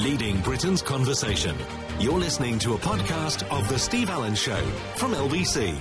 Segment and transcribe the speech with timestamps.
[0.00, 1.54] leading Britain's conversation.
[1.98, 4.56] You're listening to a podcast of The Steve Allen Show
[4.96, 5.76] from LBC.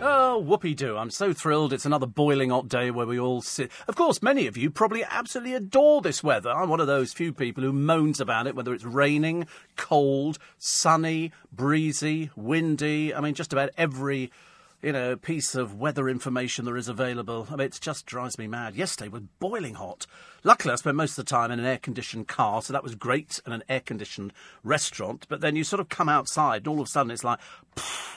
[0.00, 0.96] Oh, whoopee doo.
[0.96, 1.72] I'm so thrilled.
[1.72, 3.70] It's another boiling hot day where we all sit.
[3.86, 6.50] Of course, many of you probably absolutely adore this weather.
[6.50, 9.46] I'm one of those few people who moans about it, whether it's raining,
[9.76, 13.14] cold, sunny, breezy, windy.
[13.14, 14.32] I mean, just about every
[14.82, 17.46] you know, piece of weather information there is available.
[17.50, 18.76] I mean, it just drives me mad.
[18.76, 20.06] Yesterday was boiling hot.
[20.44, 22.94] Luckily, I spent most of the time in an air conditioned car, so that was
[22.94, 25.26] great, and an air conditioned restaurant.
[25.28, 27.40] But then you sort of come outside, and all of a sudden it's like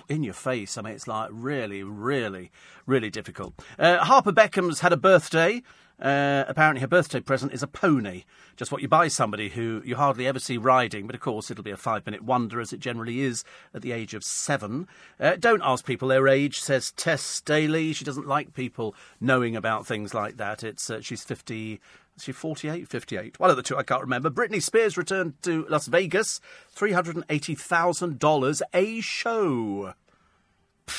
[0.09, 0.77] in your face.
[0.77, 2.51] I mean, it's like really, really,
[2.85, 3.53] really difficult.
[3.77, 5.63] Uh, Harper Beckham's had a birthday.
[6.01, 8.23] Uh, apparently, her birthday present is a pony.
[8.55, 11.63] Just what you buy somebody who you hardly ever see riding, but of course, it'll
[11.63, 14.87] be a five minute wonder, as it generally is at the age of seven.
[15.19, 17.93] Uh, don't ask people their age, says Tess Daly.
[17.93, 20.63] She doesn't like people knowing about things like that.
[20.63, 21.79] It's uh, She's 50.
[22.15, 22.87] Is she 48?
[22.87, 23.39] 58.
[23.39, 24.29] One of the two, I can't remember.
[24.29, 26.41] Britney Spears returned to Las Vegas.
[26.75, 29.93] $380,000 a show.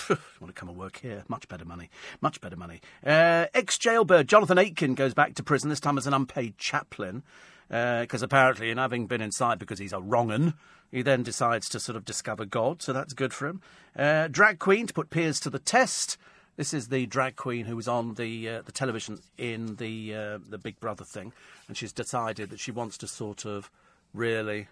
[0.09, 1.25] Want to come and work here.
[1.29, 1.91] Much better money.
[2.21, 2.81] Much better money.
[3.05, 7.23] Uh, Ex jailbird Jonathan Aitken goes back to prison, this time as an unpaid chaplain.
[7.69, 10.55] Because uh, apparently, in having been inside because he's a wrong'un,
[10.91, 13.63] he then decides to sort of discover God, so that's good for him.
[13.97, 16.19] Uh, drag queen to put Piers to the test.
[16.57, 20.39] This is the drag queen who was on the uh, the television in the uh,
[20.49, 21.33] the Big Brother thing,
[21.69, 23.71] and she's decided that she wants to sort of
[24.13, 24.67] really,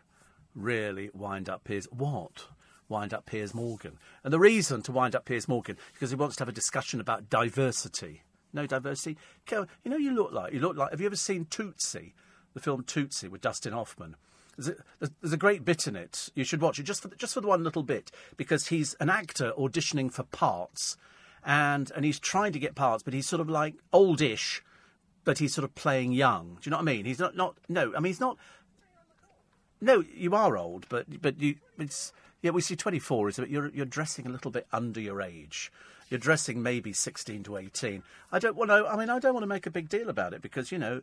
[0.57, 1.87] really wind up Piers.
[1.93, 2.47] What?
[2.89, 3.99] Wind up Piers Morgan.
[4.25, 6.53] And the reason to wind up Piers Morgan is because he wants to have a
[6.53, 8.23] discussion about diversity.
[8.53, 9.17] No diversity?
[9.51, 12.15] You know, you look like, you look like, have you ever seen Tootsie?
[12.55, 14.17] The film Tootsie with Dustin Hoffman.
[14.57, 16.31] There's a, great bit in it.
[16.35, 19.09] You should watch it just for, just for the one little bit because he's an
[19.09, 20.97] actor auditioning for parts
[21.45, 24.63] and, and he's trying to get parts, but he's sort of like oldish,
[25.25, 26.59] but he's sort of playing young.
[26.61, 27.05] Do you know what I mean?
[27.05, 28.37] He's not, not no, I mean, he's not,
[29.81, 33.87] no, you are old, but, but you, it's, yeah, we see 24 is you're, you're
[33.87, 35.73] dressing a little bit under your age.
[36.09, 38.03] You're dressing maybe 16 to 18.
[38.33, 40.33] I don't want to, I mean, I don't want to make a big deal about
[40.33, 41.03] it because, you know,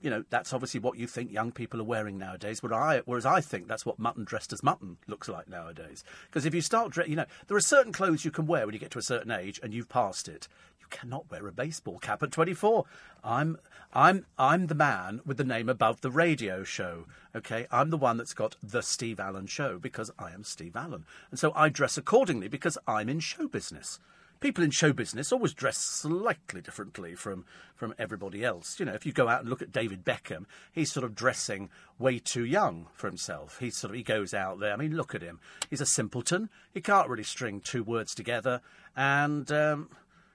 [0.00, 2.60] you know, that's obviously what you think young people are wearing nowadays.
[2.60, 6.04] But I, whereas I think that's what mutton dressed as mutton looks like nowadays.
[6.26, 8.80] Because if you start, you know, there are certain clothes you can wear when you
[8.80, 10.48] get to a certain age and you've passed it.
[10.80, 12.84] You cannot wear a baseball cap at 24.
[13.24, 13.58] I'm,
[13.92, 17.06] I'm, I'm the man with the name above the radio show.
[17.34, 21.04] Okay, I'm the one that's got the Steve Allen show because I am Steve Allen,
[21.30, 23.98] and so I dress accordingly because I'm in show business
[24.40, 27.44] people in show business always dress slightly differently from,
[27.74, 28.78] from everybody else.
[28.78, 31.70] You know, if you go out and look at David Beckham, he's sort of dressing
[31.98, 33.58] way too young for himself.
[33.58, 34.72] He sort of he goes out there.
[34.72, 35.40] I mean, look at him.
[35.70, 36.50] He's a simpleton.
[36.72, 38.60] He can't really string two words together,
[38.96, 39.50] and.
[39.50, 39.88] Um,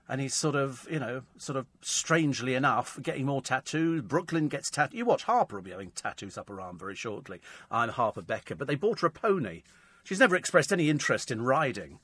[0.09, 4.01] and he's sort of, you know, sort of strangely enough, getting more tattoos.
[4.01, 4.97] Brooklyn gets tattoos.
[4.97, 7.39] You watch Harper will be having tattoos up her arm very shortly.
[7.71, 9.63] I'm Harper Becker, but they bought her a pony.
[10.03, 11.99] She's never expressed any interest in riding.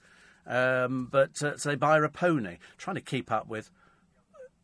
[0.49, 3.69] Um, but uh, so they buy her a pony, trying to keep up with.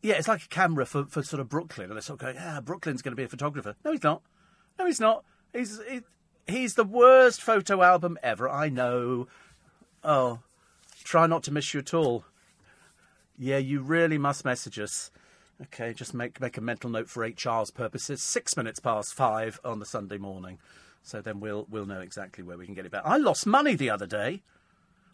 [0.02, 2.36] Yeah, it's like a camera for, for sort of Brooklyn, and they're sort of going,
[2.36, 4.22] "Yeah, Brooklyn's going to be a photographer." No, he's not.
[4.78, 5.24] No, he's not.
[5.52, 6.00] He's he,
[6.48, 8.50] he's the worst photo album ever.
[8.50, 9.28] I know.
[10.02, 10.40] Oh,
[11.04, 12.24] try not to miss you at all.
[13.38, 15.12] Yeah, you really must message us.
[15.62, 18.20] Okay, just make make a mental note for HR's purposes.
[18.20, 20.58] Six minutes past five on the Sunday morning,
[21.04, 23.02] so then we'll we'll know exactly where we can get it back.
[23.04, 24.42] I lost money the other day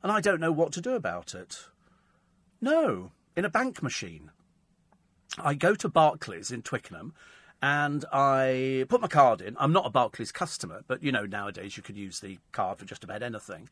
[0.02, 1.66] and I don't know what to do about it.
[2.60, 4.30] No, in a bank machine.
[5.38, 7.14] I go to Barclays in Twickenham
[7.62, 9.56] and I put my card in.
[9.58, 12.84] I'm not a Barclays customer, but you know, nowadays you can use the card for
[12.84, 13.68] just about anything.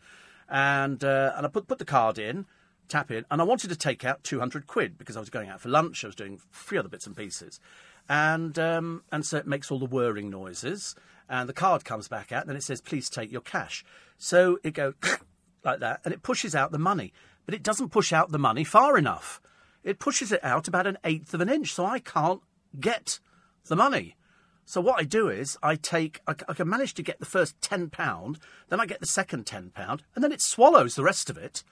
[0.48, 2.46] And, uh, and I put, put the card in,
[2.88, 5.60] tap in, and I wanted to take out 200 quid because I was going out
[5.60, 6.04] for lunch.
[6.04, 7.60] I was doing three other bits and pieces.
[8.08, 10.94] And, um, and so it makes all the whirring noises.
[11.28, 13.84] And the card comes back out, and then it says, please take your cash.
[14.18, 14.94] So it goes
[15.64, 17.12] like that, and it pushes out the money.
[17.46, 19.40] But it doesn't push out the money far enough.
[19.82, 22.42] It pushes it out about an eighth of an inch, so I can't
[22.78, 23.18] get
[23.66, 24.16] the money.
[24.64, 27.60] So what I do is I take, I, I can manage to get the first
[27.60, 28.38] ten pound,
[28.68, 31.64] then I get the second ten pound, and then it swallows the rest of it,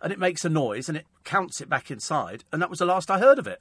[0.00, 2.86] and it makes a noise and it counts it back inside, and that was the
[2.86, 3.60] last I heard of it.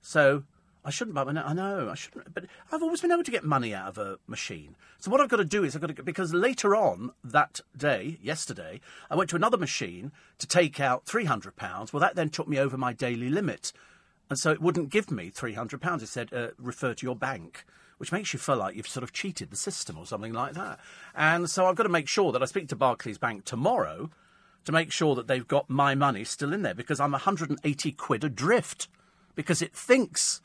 [0.00, 0.42] So
[0.84, 1.22] I shouldn't buy.
[1.22, 4.18] I know I shouldn't, but I've always been able to get money out of a
[4.26, 4.76] machine.
[4.98, 8.18] So what I've got to do is I've got to because later on that day,
[8.22, 11.92] yesterday, I went to another machine to take out three hundred pounds.
[11.92, 13.72] Well, that then took me over my daily limit,
[14.28, 16.02] and so it wouldn't give me three hundred pounds.
[16.02, 17.64] It said uh, refer to your bank.
[17.96, 20.80] Which makes you feel like you've sort of cheated the system or something like that.
[21.14, 24.10] And so I've got to make sure that I speak to Barclays Bank tomorrow
[24.64, 28.24] to make sure that they've got my money still in there because I'm 180 quid
[28.24, 28.88] adrift
[29.36, 30.40] because it thinks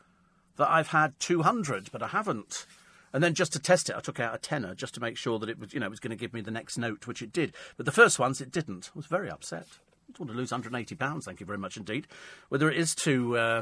[0.60, 2.68] that I've had 200, but I haven't.
[3.12, 5.40] And then just to test it, I took out a tenner just to make sure
[5.40, 7.24] that it was, you know, it was going to give me the next note, which
[7.24, 7.54] it did.
[7.76, 8.92] But the first ones, it didn't.
[8.94, 9.66] I was very upset.
[10.10, 11.26] I want to lose 180 pounds.
[11.26, 12.08] Thank you very much indeed.
[12.50, 13.62] Whether it is to uh,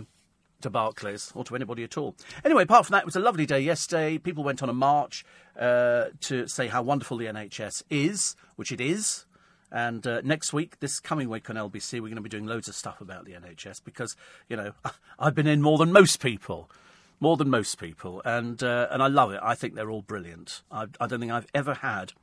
[0.61, 2.15] to Barclays or to anybody at all.
[2.43, 4.17] Anyway, apart from that, it was a lovely day yesterday.
[4.17, 5.23] People went on a march
[5.59, 9.25] uh, to say how wonderful the NHS is, which it is.
[9.71, 12.67] And uh, next week, this coming week on LBC, we're going to be doing loads
[12.67, 14.15] of stuff about the NHS because,
[14.49, 14.71] you know,
[15.19, 16.69] I've been in more than most people.
[17.19, 18.21] More than most people.
[18.25, 19.39] And, uh, and I love it.
[19.41, 20.61] I think they're all brilliant.
[20.71, 22.13] I, I don't think I've ever had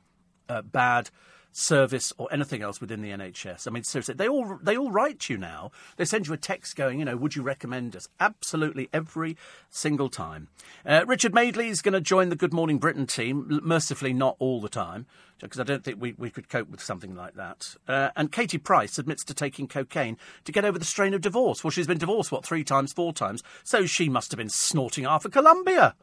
[0.47, 1.09] uh, bad
[1.55, 3.65] service or anything else within the NHS.
[3.65, 5.71] I mean, seriously, they all they all write you now.
[5.95, 8.09] They send you a text going, you know, would you recommend us?
[8.19, 9.37] Absolutely every
[9.69, 10.49] single time.
[10.85, 13.61] Uh, Richard Madeley is going to join the Good Morning Britain team.
[13.63, 15.05] Mercifully, not all the time,
[15.39, 17.75] because I don't think we, we could cope with something like that.
[17.87, 21.63] Uh, and Katie Price admits to taking cocaine to get over the strain of divorce.
[21.63, 25.05] Well, she's been divorced what three times, four times, so she must have been snorting
[25.05, 25.95] half Colombia.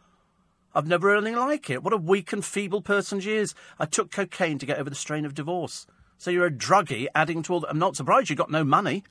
[0.74, 1.82] I've never heard anything like it.
[1.82, 3.54] What a weak and feeble person she is.
[3.78, 5.86] I took cocaine to get over the strain of divorce.
[6.18, 7.70] So you're a druggie adding to all that.
[7.70, 9.04] I'm not surprised you've got no money.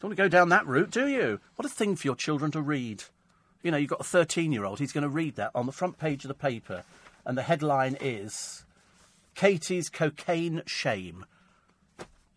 [0.00, 1.40] Don't want to go down that route, do you?
[1.56, 3.04] What a thing for your children to read.
[3.62, 5.72] You know, you've got a 13 year old, he's going to read that on the
[5.72, 6.84] front page of the paper,
[7.24, 8.64] and the headline is
[9.34, 11.24] Katie's Cocaine Shame.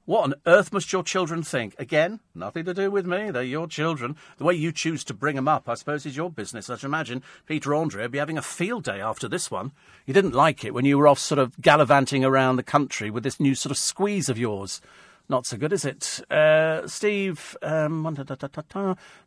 [0.06, 1.75] What on earth must your children think?
[1.80, 3.31] Again, nothing to do with me.
[3.31, 4.16] They're your children.
[4.38, 6.69] The way you choose to bring them up, I suppose, is your business.
[6.69, 9.72] I should imagine Peter Andre would be having a field day after this one.
[10.06, 13.24] You didn't like it when you were off sort of gallivanting around the country with
[13.24, 14.80] this new sort of squeeze of yours.
[15.28, 16.22] Not so good, is it?
[16.30, 18.04] Uh, Steve, um,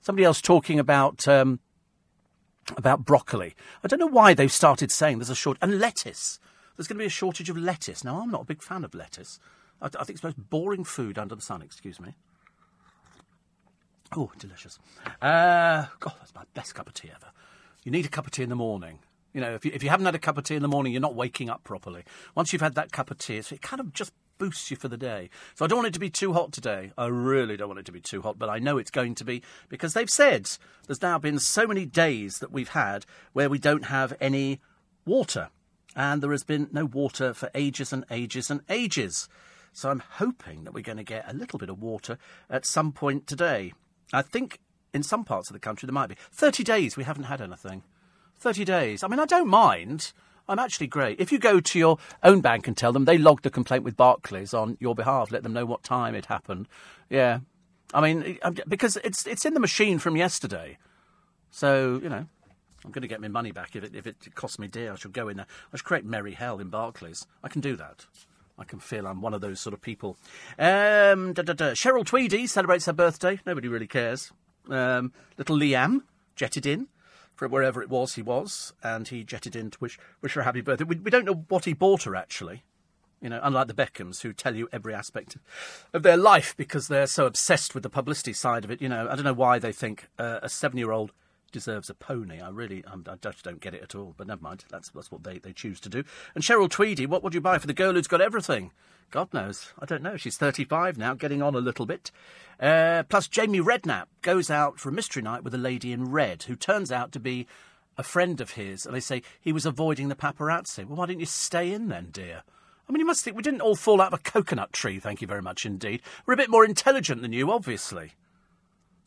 [0.00, 1.58] somebody else talking about about
[2.76, 3.56] about broccoli.
[3.82, 6.38] I don't know why they've started saying there's a short and lettuce.
[6.76, 8.04] There's going to be a shortage of lettuce.
[8.04, 9.40] Now, I'm not a big fan of lettuce.
[9.80, 12.14] I, I think it's the most boring food under the sun, excuse me.
[14.16, 14.78] Oh, delicious.
[15.20, 17.30] Uh, God, that's my best cup of tea ever.
[17.84, 19.00] You need a cup of tea in the morning.
[19.34, 20.92] You know, if you, if you haven't had a cup of tea in the morning,
[20.92, 22.04] you're not waking up properly.
[22.34, 24.96] Once you've had that cup of tea, it kind of just boosts you for the
[24.96, 25.28] day.
[25.54, 26.92] So I don't want it to be too hot today.
[26.96, 29.24] I really don't want it to be too hot, but I know it's going to
[29.24, 30.48] be because they've said
[30.86, 34.60] there's now been so many days that we've had where we don't have any
[35.04, 35.50] water.
[35.94, 39.28] And there has been no water for ages and ages and ages.
[39.78, 42.18] So I'm hoping that we're going to get a little bit of water
[42.50, 43.72] at some point today.
[44.12, 44.58] I think
[44.92, 46.16] in some parts of the country there might be.
[46.32, 47.84] 30 days we haven't had anything.
[48.40, 49.04] 30 days.
[49.04, 50.12] I mean, I don't mind.
[50.48, 51.20] I'm actually great.
[51.20, 53.96] If you go to your own bank and tell them they logged a complaint with
[53.96, 56.66] Barclays on your behalf, let them know what time it happened.
[57.08, 57.38] Yeah.
[57.94, 58.36] I mean,
[58.66, 60.76] because it's it's in the machine from yesterday.
[61.52, 62.26] So, you know,
[62.84, 64.94] I'm going to get my money back if it, if it costs me dear.
[64.94, 65.46] I shall go in there.
[65.72, 67.28] I should create merry hell in Barclays.
[67.44, 68.06] I can do that.
[68.58, 70.16] I can feel I'm one of those sort of people.
[70.58, 71.70] Um, da, da, da.
[71.72, 73.40] Cheryl Tweedy celebrates her birthday.
[73.46, 74.32] Nobody really cares.
[74.68, 76.02] Um, little Liam
[76.34, 76.88] jetted in
[77.34, 80.44] from wherever it was he was, and he jetted in to wish, wish her a
[80.44, 80.84] happy birthday.
[80.84, 82.64] We, we don't know what he bought her, actually.
[83.20, 85.36] You know, unlike the Beckhams, who tell you every aspect
[85.92, 88.80] of their life because they're so obsessed with the publicity side of it.
[88.82, 91.12] You know, I don't know why they think uh, a seven-year-old
[91.52, 92.40] deserves a pony.
[92.40, 94.14] I really, I'm, i just don't get it at all.
[94.16, 94.64] But never mind.
[94.70, 96.04] That's that's what they, they choose to do.
[96.34, 98.72] And Cheryl Tweedy, what would you buy for the girl who's got everything?
[99.10, 99.72] God knows.
[99.78, 100.16] I don't know.
[100.16, 102.10] She's 35 now, getting on a little bit.
[102.60, 106.42] Uh, plus, Jamie Redknapp goes out for a mystery night with a lady in red
[106.42, 107.46] who turns out to be
[107.96, 108.84] a friend of his.
[108.84, 110.84] And they say he was avoiding the paparazzi.
[110.84, 112.42] Well, why didn't you stay in then, dear?
[112.88, 115.20] I mean, you must think we didn't all fall out of a coconut tree, thank
[115.20, 116.00] you very much indeed.
[116.24, 118.12] We're a bit more intelligent than you, obviously.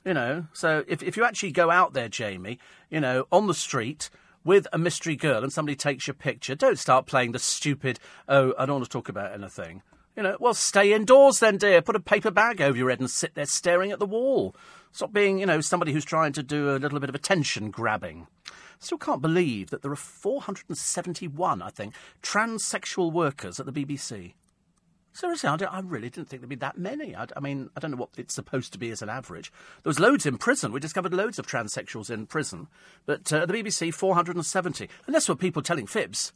[0.04, 2.58] You know, so if, if you actually go out there, Jamie,
[2.90, 4.10] you know, on the street
[4.44, 8.56] with a mystery girl and somebody takes your picture, don't start playing the stupid, oh,
[8.58, 9.84] I don't want to talk about anything.
[10.18, 11.82] You know, well, stay indoors then, dear.
[11.82, 14.56] Put a paper bag over your head and sit there staring at the wall.
[14.92, 18.28] Stop being, you know, somebody who's trying to do a little bit of attention grabbing.
[18.80, 21.94] Still can't believe that there are 471, I think,
[22.24, 24.34] transsexual workers at the BBC.
[25.14, 27.16] Seriously, I, I, really didn't think there'd be that many.
[27.16, 29.52] I, I, mean, I don't know what it's supposed to be as an average.
[29.84, 30.72] There was loads in prison.
[30.72, 32.68] We discovered loads of transsexuals in prison.
[33.06, 34.90] But uh, the BBC, 470.
[35.06, 36.32] And that's what people telling fibs.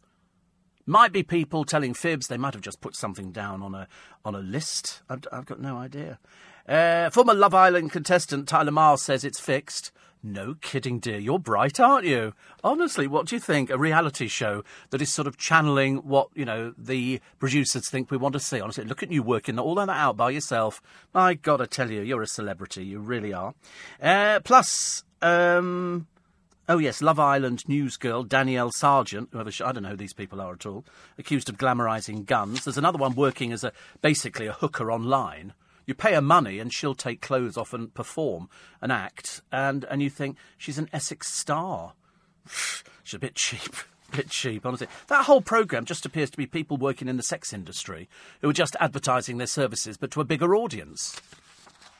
[0.85, 2.27] Might be people telling fibs.
[2.27, 3.87] They might have just put something down on a,
[4.25, 5.01] on a list.
[5.09, 6.19] I've, I've got no idea.
[6.67, 9.91] Uh, former Love Island contestant Tyler Miles says it's fixed.
[10.25, 11.19] No kidding, dear.
[11.19, 12.33] You're bright, aren't you?
[12.63, 13.69] Honestly, what do you think?
[13.69, 18.17] A reality show that is sort of channeling what, you know, the producers think we
[18.17, 18.59] want to see.
[18.59, 20.81] Honestly, look at you working all that out by yourself.
[21.13, 22.83] My God, I tell you, you're a celebrity.
[22.83, 23.53] You really are.
[24.01, 26.07] Uh, plus, um,
[26.67, 30.13] Oh yes, Love Island news girl Danielle Sargent, whoever she, I don't know who these
[30.13, 30.83] people are at all,
[31.19, 32.63] accused of glamorising guns.
[32.63, 35.53] There's another one working as a basically a hooker online
[35.85, 38.49] You pay her money and she'll take clothes off and perform
[38.81, 41.93] an act, and, and you think she's an Essex star.
[43.03, 43.75] she's a bit cheap.
[44.15, 44.87] Bit cheap, honestly.
[45.07, 48.07] That whole programme just appears to be people working in the sex industry
[48.39, 51.19] who are just advertising their services, but to a bigger audience.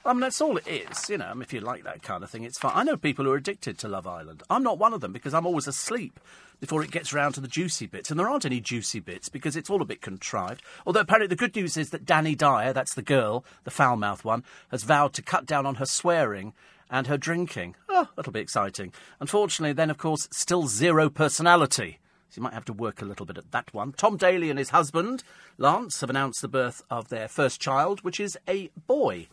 [0.06, 1.26] I mean, that's all it is, you know.
[1.26, 2.74] I mean, if you like that kind of thing, it's fine.
[2.76, 4.44] I know people who are addicted to Love Island.
[4.52, 6.20] I'm not one of them because I'm always asleep
[6.60, 8.12] before it gets round to the juicy bits.
[8.12, 10.62] And there aren't any juicy bits because it's all a bit contrived.
[10.86, 14.24] Although apparently the good news is that Dani Dyer, that's the girl, the foul mouthed
[14.24, 16.54] one, has vowed to cut down on her swearing
[16.90, 17.76] and her drinking.
[17.90, 18.94] Oh, that'll be exciting.
[19.20, 21.98] Unfortunately, then, of course, still zero personality.
[22.30, 23.92] So you might have to work a little bit at that one.
[23.94, 25.24] Tom Daley and his husband,
[25.58, 29.30] Lance, have announced the birth of their first child, which is a boy.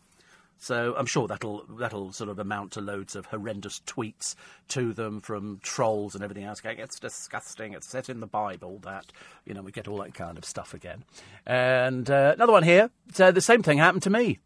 [0.62, 4.37] So I'm sure that'll that'll sort of amount to loads of horrendous tweets
[4.69, 6.61] to them from trolls and everything else.
[6.61, 7.73] Going, it's disgusting.
[7.73, 8.78] It's set in the Bible.
[8.85, 9.07] That
[9.45, 11.02] you know we get all that kind of stuff again.
[11.45, 12.90] And uh, another one here.
[13.12, 14.38] So the same thing happened to me.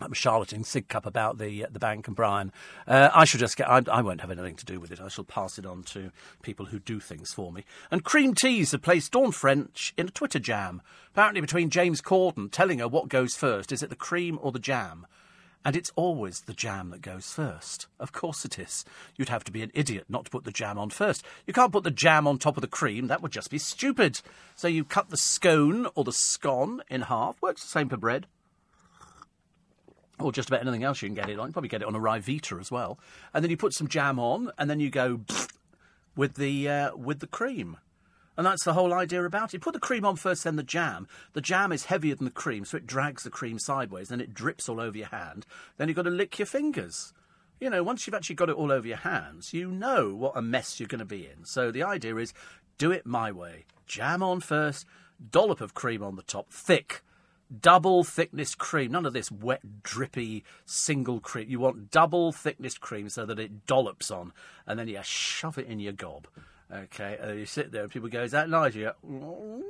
[0.00, 2.50] I'm charlatan sig cup about the uh, the bank and Brian.
[2.86, 3.68] Uh, I shall just get.
[3.68, 5.00] I, I, won't have anything to do with it.
[5.00, 6.10] I shall pass it on to
[6.42, 7.64] people who do things for me.
[7.90, 10.80] And Cream Teas have placed Dawn French in a Twitter jam.
[11.10, 14.58] Apparently, between James Corden telling her what goes first is it the cream or the
[14.58, 15.06] jam?
[15.64, 17.86] And it's always the jam that goes first.
[18.00, 18.84] Of course it is.
[19.14, 21.24] You'd have to be an idiot not to put the jam on first.
[21.46, 23.06] You can't put the jam on top of the cream.
[23.06, 24.20] That would just be stupid.
[24.56, 27.40] So you cut the scone or the scone in half.
[27.40, 28.26] Works the same for bread
[30.18, 31.48] or just about anything else you can get it on.
[31.48, 32.98] You probably get it on a Ryvita as well.
[33.32, 35.20] And then you put some jam on, and then you go
[36.16, 37.78] with the uh, with the cream.
[38.36, 39.60] And that's the whole idea about it.
[39.60, 41.06] Put the cream on first, then the jam.
[41.34, 44.32] The jam is heavier than the cream, so it drags the cream sideways, then it
[44.32, 45.44] drips all over your hand.
[45.76, 47.12] Then you've got to lick your fingers.
[47.60, 50.42] You know, once you've actually got it all over your hands, you know what a
[50.42, 51.44] mess you're going to be in.
[51.44, 52.32] So the idea is
[52.78, 53.66] do it my way.
[53.86, 54.86] Jam on first,
[55.30, 57.02] dollop of cream on the top, thick
[57.60, 58.92] double thickness cream.
[58.92, 61.48] None of this wet, drippy single cream.
[61.48, 64.32] You want double thickness cream so that it dollops on,
[64.66, 66.26] and then you shove it in your gob.
[66.72, 69.62] Okay, and you sit there and people go, "Is that nice?" You go, mm.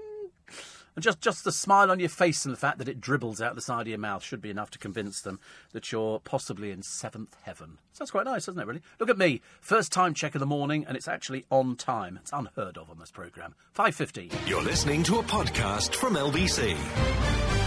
[0.94, 3.54] and just, just the smile on your face and the fact that it dribbles out
[3.54, 5.40] the side of your mouth should be enough to convince them
[5.72, 7.78] that you're possibly in seventh heaven.
[7.92, 8.82] Sounds quite nice, doesn't it, really?
[9.00, 9.40] Look at me.
[9.60, 12.18] First time check of the morning, and it's actually on time.
[12.20, 13.54] It's unheard of on this programme.
[13.74, 14.48] 5.50.
[14.48, 17.61] You're listening to a podcast from LBC.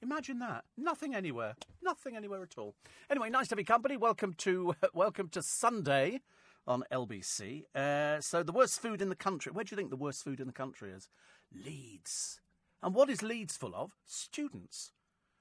[0.00, 0.64] Imagine that.
[0.76, 1.56] Nothing anywhere.
[1.82, 2.76] Nothing anywhere at all.
[3.10, 3.96] Anyway, nice to be company.
[3.96, 6.20] Welcome to welcome to Sunday
[6.68, 7.64] on LBC.
[7.74, 9.50] Uh, so the worst food in the country.
[9.50, 11.08] Where do you think the worst food in the country is?
[11.52, 12.40] Leeds.
[12.80, 13.96] And what is Leeds full of?
[14.06, 14.92] Students.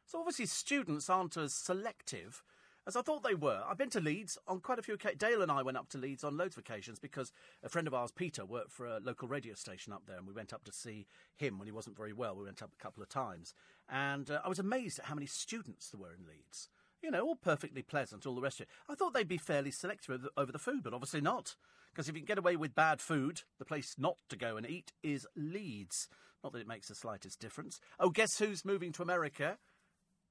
[0.08, 2.42] So obviously students aren't as selective
[2.88, 3.62] as I thought they were.
[3.70, 5.20] I've been to Leeds on quite a few occasions.
[5.20, 7.94] Dale and I went up to Leeds on loads of occasions because a friend of
[7.94, 10.72] ours, Peter, worked for a local radio station up there, and we went up to
[10.72, 12.36] see him when he wasn't very well.
[12.36, 13.54] We went up a couple of times,
[13.90, 16.70] and uh, I was amazed at how many students there were in Leeds.
[17.02, 18.70] You know, all perfectly pleasant, all the rest of it.
[18.90, 21.56] I thought they'd be fairly selective over the, over the food, but obviously not.
[21.92, 24.68] Because if you can get away with bad food, the place not to go and
[24.68, 26.08] eat is Leeds.
[26.44, 27.80] Not that it makes the slightest difference.
[28.00, 29.58] Oh, guess who's moving to America?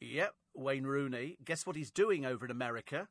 [0.01, 1.37] Yep, Wayne Rooney.
[1.45, 3.09] Guess what he's doing over in America?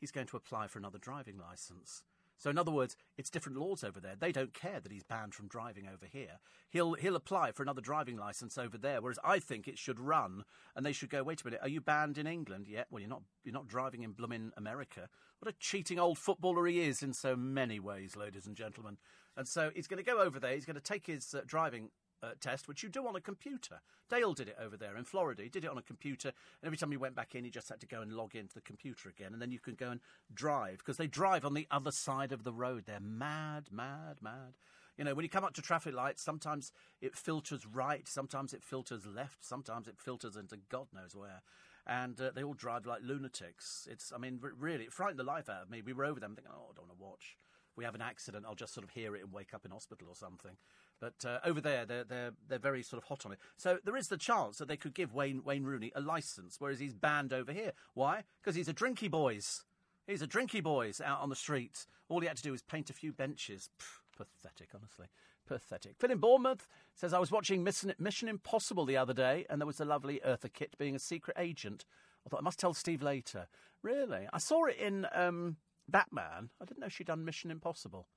[0.00, 2.02] He's going to apply for another driving licence.
[2.38, 4.14] So, in other words, it's different laws over there.
[4.18, 6.38] They don't care that he's banned from driving over here.
[6.70, 9.00] He'll he'll apply for another driving license over there.
[9.00, 11.22] Whereas I think it should run, and they should go.
[11.22, 12.66] Wait a minute, are you banned in England?
[12.68, 12.84] Yeah.
[12.90, 13.22] Well, you're not.
[13.44, 15.08] You're not driving in blooming America.
[15.38, 18.96] What a cheating old footballer he is in so many ways, ladies and gentlemen.
[19.36, 20.54] And so he's going to go over there.
[20.54, 21.90] He's going to take his uh, driving
[22.22, 23.80] uh, test, which you do on a computer.
[24.08, 25.42] Dale did it over there in Florida.
[25.42, 27.68] He did it on a computer, and every time he went back in, he just
[27.68, 30.00] had to go and log into the computer again, and then you can go and
[30.32, 32.84] drive because they drive on the other side of the road.
[32.86, 34.54] They're mad, mad, mad.
[34.96, 38.64] You know, when you come up to traffic lights, sometimes it filters right, sometimes it
[38.64, 41.42] filters left, sometimes it filters into God knows where.
[41.86, 43.86] And uh, they all drive like lunatics.
[43.90, 45.82] It's, I mean, really, it frightened the life out of me.
[45.84, 47.36] We were over them thinking, oh, I don't want to watch.
[47.76, 50.08] We have an accident, I'll just sort of hear it and wake up in hospital
[50.08, 50.56] or something.
[51.00, 53.38] But uh, over there, they're, they're, they're very sort of hot on it.
[53.56, 56.78] So there is the chance that they could give Wayne, Wayne Rooney a licence, whereas
[56.78, 57.72] he's banned over here.
[57.94, 58.24] Why?
[58.40, 59.64] Because he's a drinky boys.
[60.06, 61.86] He's a drinky boys out on the streets.
[62.08, 63.68] All he had to do was paint a few benches.
[63.78, 65.06] Pff, pathetic, honestly.
[65.46, 65.96] Pathetic.
[65.98, 69.76] Phil in Bournemouth says, I was watching Mission, Impossible the other day, and there was
[69.76, 71.84] the lovely Eartha Kitt being a secret agent.
[72.24, 73.46] I thought, I must tell Steve later.
[73.82, 74.26] Really?
[74.32, 75.56] I saw it in um,
[75.88, 76.50] Batman.
[76.60, 78.08] I didn't know she'd done Mission Impossible.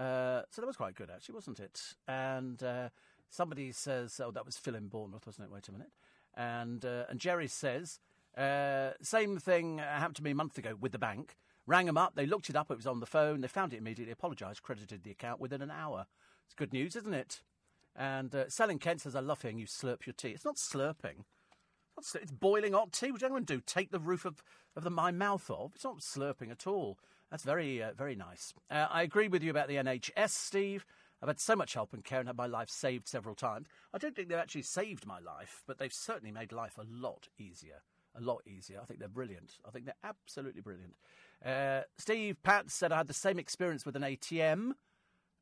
[0.00, 1.94] Uh, so that was quite good, actually, wasn't it?
[2.08, 2.88] And uh,
[3.28, 5.90] somebody says, "Oh, that was Phil in Bournemouth, wasn't it?" Wait a minute.
[6.34, 8.00] And uh, and Jerry says,
[8.36, 11.36] uh, "Same thing happened to me a month ago with the bank.
[11.66, 12.14] Rang them up.
[12.14, 12.70] They looked it up.
[12.70, 13.42] It was on the phone.
[13.42, 14.12] They found it immediately.
[14.12, 14.62] Apologised.
[14.62, 16.06] Credited the account within an hour.
[16.46, 17.42] It's good news, isn't it?
[17.94, 20.30] And uh, Selling Kent says, I love hearing you slurp your tea.
[20.30, 21.24] It's not slurping.
[21.98, 23.12] It's, boiling hot tea.
[23.12, 23.60] Does anyone do?
[23.60, 24.42] Take the roof of,
[24.74, 25.72] of the, my mouth off?
[25.74, 26.98] It's not slurping at all.
[27.30, 28.52] That's very, uh, very nice.
[28.70, 30.84] Uh, I agree with you about the NHS, Steve.
[31.22, 33.68] I've had so much help and care and had my life saved several times.
[33.92, 37.28] I don't think they've actually saved my life, but they've certainly made life a lot
[37.38, 37.82] easier.
[38.16, 38.80] A lot easier.
[38.82, 39.58] I think they're brilliant.
[39.66, 40.94] I think they're absolutely brilliant.
[41.44, 44.72] Uh, Steve Pat said I had the same experience with an ATM.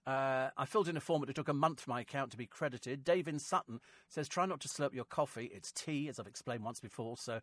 [0.06, 2.36] Uh, I filled in a form, but it took a month for my account to
[2.36, 3.04] be credited.
[3.04, 5.50] Dave in Sutton says, try not to slurp your coffee.
[5.52, 7.40] It's tea, as I've explained once before, so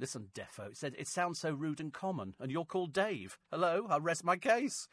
[0.00, 3.36] Listen, Defo, said it sounds so rude and common, and you're called Dave.
[3.50, 4.88] Hello, I'll rest my case.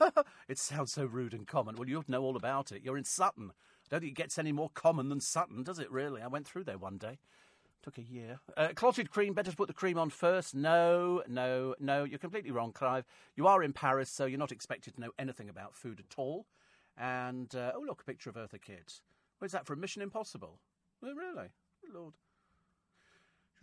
[0.48, 1.74] it sounds so rude and common.
[1.74, 2.82] Well, you'd know all about it.
[2.84, 3.50] You're in Sutton.
[3.50, 6.22] I don't think it gets any more common than Sutton, does it, really?
[6.22, 7.18] I went through there one day.
[7.82, 8.38] Took a year.
[8.56, 10.54] Uh, clotted cream, better to put the cream on first.
[10.54, 12.04] No, no, no.
[12.04, 13.04] You're completely wrong, Clive.
[13.36, 16.46] You are in Paris, so you're not expected to know anything about food at all.
[16.96, 19.00] And, uh, oh, look, a picture of Eartha Kitt.
[19.38, 20.60] Where's that from Mission Impossible?
[21.02, 21.48] Oh, really?
[21.82, 22.14] Good Lord.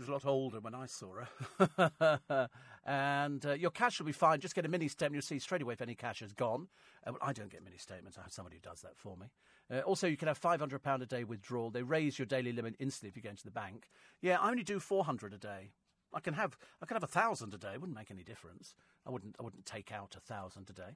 [0.02, 2.50] Was a lot older when I saw her.
[2.88, 4.40] and uh, your cash will be fine.
[4.40, 5.14] Just get a mini statement.
[5.14, 6.70] You'll see straight away if any cash has gone.
[7.06, 8.18] Uh, well, I don't get mini statements.
[8.18, 9.28] I have somebody who does that for me.
[9.72, 11.70] Uh, also, you can have £500 a day withdrawal.
[11.70, 13.90] They raise your daily limit instantly if you go into the bank.
[14.24, 15.70] Yeah, I only do 400 a day.
[16.16, 17.74] I can have I can have a thousand a day.
[17.76, 18.74] It wouldn't make any difference.
[19.06, 20.96] I wouldn't I wouldn't take out a thousand a day.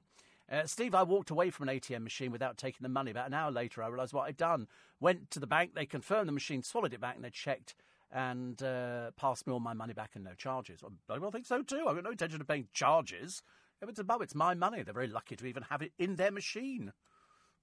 [0.50, 3.12] Uh, Steve, I walked away from an ATM machine without taking the money.
[3.12, 4.66] About an hour later, I realised what I'd done.
[4.98, 5.74] Went to the bank.
[5.74, 7.76] They confirmed the machine, swallowed it back, and they checked
[8.12, 10.80] and uh, pass me all my money back and no charges.
[11.10, 11.84] I well think so too.
[11.88, 13.42] I've got no intention of paying charges.
[13.82, 14.82] If it's above, it's my money.
[14.82, 16.92] They're very lucky to even have it in their machine.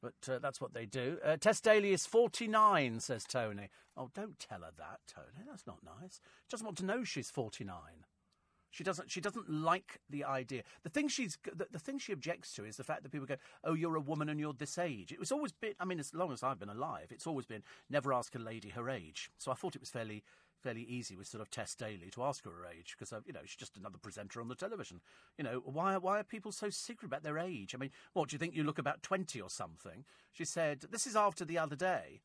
[0.02, 1.18] But uh, that's what they do.
[1.24, 3.70] Uh, Tess Daly is 49, says Tony.
[3.96, 5.46] Oh, don't tell her that, Tony.
[5.48, 6.20] That's not nice.
[6.50, 7.78] Doesn't want to know she's 49.
[8.74, 9.12] She doesn't.
[9.12, 10.64] She doesn't like the idea.
[10.82, 13.36] The thing she's the, the, thing she objects to is the fact that people go,
[13.64, 15.76] "Oh, you're a woman and you're this age." It was always been.
[15.80, 17.62] I mean, as long as I've been alive, it's always been
[17.92, 19.30] never ask a lady her age.
[19.38, 20.24] So I thought it was fairly
[20.60, 23.34] fairly easy with sort of Tess Daly to ask her her age because uh, you
[23.34, 25.02] know she's just another presenter on the television.
[25.38, 27.76] You know why why are people so secret about their age?
[27.76, 30.04] I mean, what do you think you look about twenty or something?
[30.32, 32.22] She said this is after the other day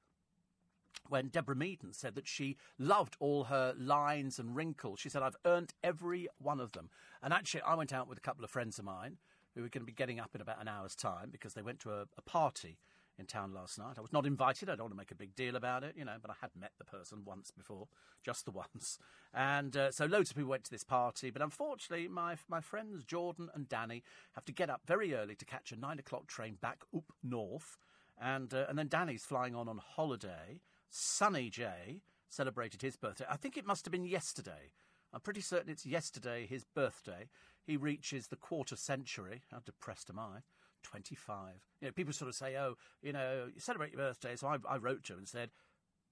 [1.09, 5.01] when Deborah Meaden said that she loved all her lines and wrinkles.
[5.01, 6.91] She said, I've earned every one of them.
[7.23, 9.19] And actually, I went out with a couple of friends of mine
[9.55, 11.81] who were going to be getting up in about an hour's time because they went
[11.81, 12.79] to a, a party
[13.19, 13.97] in town last night.
[13.99, 14.69] I was not invited.
[14.69, 16.51] I don't want to make a big deal about it, you know, but I had
[16.59, 17.89] met the person once before,
[18.25, 18.99] just the once.
[19.35, 21.31] And uh, so loads of people went to this party.
[21.31, 24.03] But unfortunately, my, my friends Jordan and Danny
[24.35, 27.77] have to get up very early to catch a nine o'clock train back up north.
[28.21, 30.61] And, uh, and then Danny's flying on on holiday.
[30.91, 33.25] Sonny Jay celebrated his birthday.
[33.29, 34.73] I think it must have been yesterday.
[35.13, 37.29] I'm pretty certain it's yesterday, his birthday.
[37.65, 39.43] He reaches the quarter century.
[39.51, 40.41] How depressed am I?
[40.83, 41.55] 25.
[41.81, 44.37] You know, people sort of say, oh, you know, you celebrate your birthday.
[44.37, 45.51] So I, I wrote to him and said,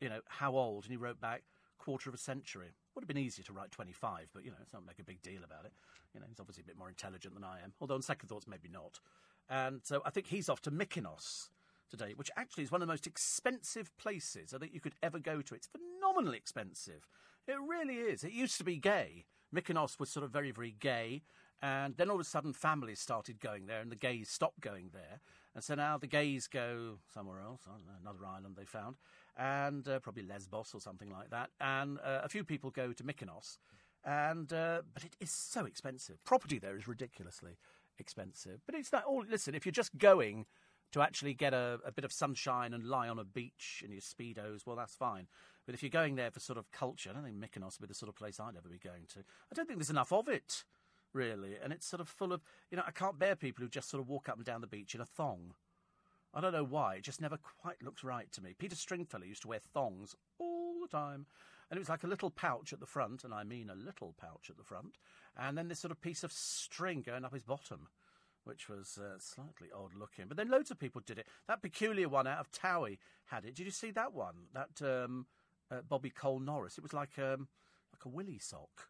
[0.01, 0.85] you know, how old?
[0.85, 1.43] And he wrote back,
[1.79, 2.69] quarter of a century.
[2.95, 5.23] Would have been easier to write 25, but, you know, it's not make a big
[5.23, 5.73] deal about it.
[6.15, 7.73] You know, he's obviously a bit more intelligent than I am.
[7.81, 9.01] Although on second thoughts, maybe not.
[9.49, 11.51] And so I think he's off to Mykonos
[11.91, 15.19] today, which actually is one of the most expensive places I think you could ever
[15.19, 15.55] go to.
[15.55, 17.07] It's phenomenally expensive.
[17.47, 18.25] It really is.
[18.25, 19.25] It used to be gay.
[19.55, 21.23] Mykonos was sort of very, very gay.
[21.63, 24.91] And then all of a sudden, families started going there, and the gays stopped going
[24.93, 25.21] there.
[25.55, 28.97] And so now the gays go somewhere else, know, another island they found,
[29.39, 31.49] and uh, probably Lesbos or something like that.
[31.61, 33.57] And uh, a few people go to Mykonos.
[34.05, 36.23] And uh, but it is so expensive.
[36.25, 37.57] Property there is ridiculously
[37.99, 38.61] expensive.
[38.67, 39.25] But it's not all.
[39.29, 40.47] Listen, if you're just going
[40.93, 44.01] to actually get a, a, bit of sunshine and lie on a beach in your
[44.01, 45.27] speedos, well, that's fine.
[45.67, 47.89] But if you're going there for sort of culture, I don't think Mykonos would be
[47.89, 49.21] the sort of place I'd ever be going to.
[49.21, 50.65] I don't think there's enough of it,
[51.13, 51.57] really.
[51.63, 54.01] And it's sort of full of, you know, I can't bear people who just sort
[54.01, 55.55] of walk up and down the beach in a thong.
[56.33, 56.97] I don't know why.
[56.97, 58.55] It just never quite looks right to me.
[58.57, 61.27] Peter Stringfellow used to wear thongs all the time.
[61.71, 64.15] And it was like a little pouch at the front, and I mean a little
[64.21, 64.99] pouch at the front,
[65.37, 67.89] and then this sort of piece of string going up his bottom
[68.47, 70.27] which was uh, slightly odd looking.
[70.29, 71.27] But then loads of people did it.
[71.49, 73.55] That peculiar one out of Towie had it.
[73.55, 74.35] Did you see that one?
[74.55, 75.27] That um,
[75.71, 76.79] uh, Bobby Cole Norris.
[76.79, 77.49] It was like um,
[77.93, 78.89] like a willy sock.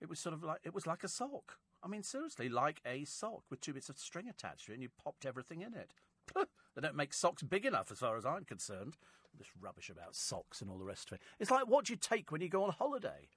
[0.00, 1.58] It was sort of like it was like a sock.
[1.82, 4.82] I mean, seriously, like a sock with two bits of string attached to it, and
[4.82, 5.92] you popped everything in it.
[6.34, 8.96] they don't make socks big enough, as far as I'm concerned.
[9.38, 11.22] This rubbish about socks and all the rest of it.
[11.40, 13.28] It's like what do you take when you go on holiday.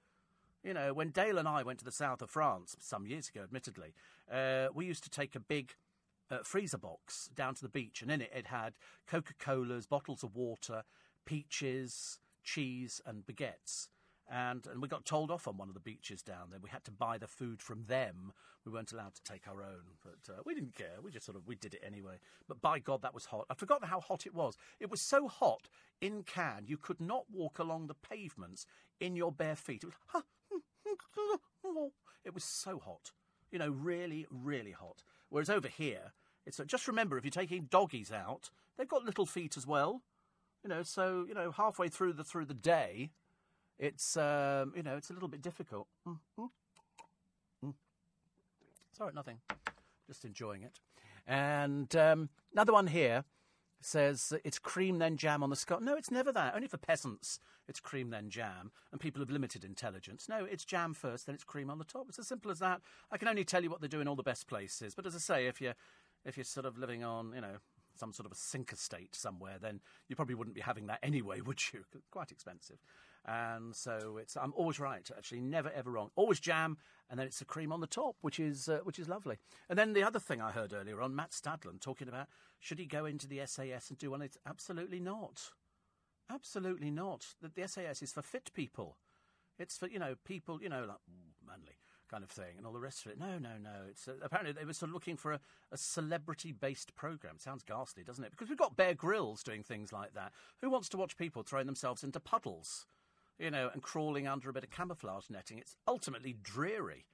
[0.66, 3.42] You know, when Dale and I went to the south of France some years ago,
[3.44, 3.94] admittedly,
[4.28, 5.76] uh, we used to take a big
[6.28, 8.72] uh, freezer box down to the beach, and in it it had
[9.06, 10.82] Coca Colas, bottles of water,
[11.24, 13.86] peaches, cheese, and baguettes.
[14.28, 16.58] And, and we got told off on one of the beaches down there.
[16.60, 18.32] We had to buy the food from them.
[18.64, 20.96] We weren't allowed to take our own, but uh, we didn't care.
[21.00, 22.18] We just sort of we did it anyway.
[22.48, 23.46] But by God, that was hot.
[23.48, 24.56] I forgot how hot it was.
[24.80, 25.68] It was so hot
[26.00, 28.66] in Cannes you could not walk along the pavements
[28.98, 29.84] in your bare feet.
[29.84, 30.24] It was,
[32.24, 33.12] it was so hot.
[33.50, 35.02] You know, really, really hot.
[35.28, 36.12] Whereas over here,
[36.44, 40.02] it's just remember if you're taking doggies out, they've got little feet as well.
[40.62, 43.10] You know, so you know halfway through the through the day,
[43.78, 45.86] it's um, you know it's a little bit difficult.
[46.06, 46.48] Mm, mm,
[47.64, 47.74] mm.
[48.92, 49.38] Sorry, nothing.
[50.06, 50.78] Just enjoying it.
[51.26, 53.24] And um, another one here
[53.80, 55.84] says it's cream then jam on the scone.
[55.84, 56.54] No, it's never that.
[56.54, 60.28] Only for peasants, it's cream then jam, and people of limited intelligence.
[60.28, 62.06] No, it's jam first, then it's cream on the top.
[62.08, 62.80] It's as simple as that.
[63.10, 64.94] I can only tell you what they do in all the best places.
[64.94, 65.74] But as I say, if you're
[66.24, 67.58] if you're sort of living on, you know,
[67.94, 71.40] some sort of a sink estate somewhere, then you probably wouldn't be having that anyway,
[71.46, 71.84] would you?
[72.10, 72.78] Quite expensive.
[73.26, 76.10] And so it's I'm always right, actually, never ever wrong.
[76.14, 76.78] Always jam,
[77.10, 79.38] and then it's the cream on the top, which is uh, which is lovely.
[79.68, 82.28] And then the other thing I heard earlier on, Matt Stadlen talking about
[82.60, 84.22] should he go into the SAS and do one?
[84.22, 85.50] It's absolutely not.
[86.30, 87.26] Absolutely not.
[87.40, 88.96] The, the SAS is for fit people.
[89.58, 90.98] It's for you know people you know like
[91.44, 93.18] manly kind of thing and all the rest of it.
[93.18, 93.86] No, no, no.
[93.88, 95.40] It's uh, apparently they were sort of looking for a,
[95.72, 97.38] a celebrity-based program.
[97.38, 98.30] Sounds ghastly, doesn't it?
[98.30, 100.32] Because we've got Bear Grylls doing things like that.
[100.60, 102.86] Who wants to watch people throwing themselves into puddles,
[103.38, 105.58] you know, and crawling under a bit of camouflage netting?
[105.58, 107.06] It's ultimately dreary.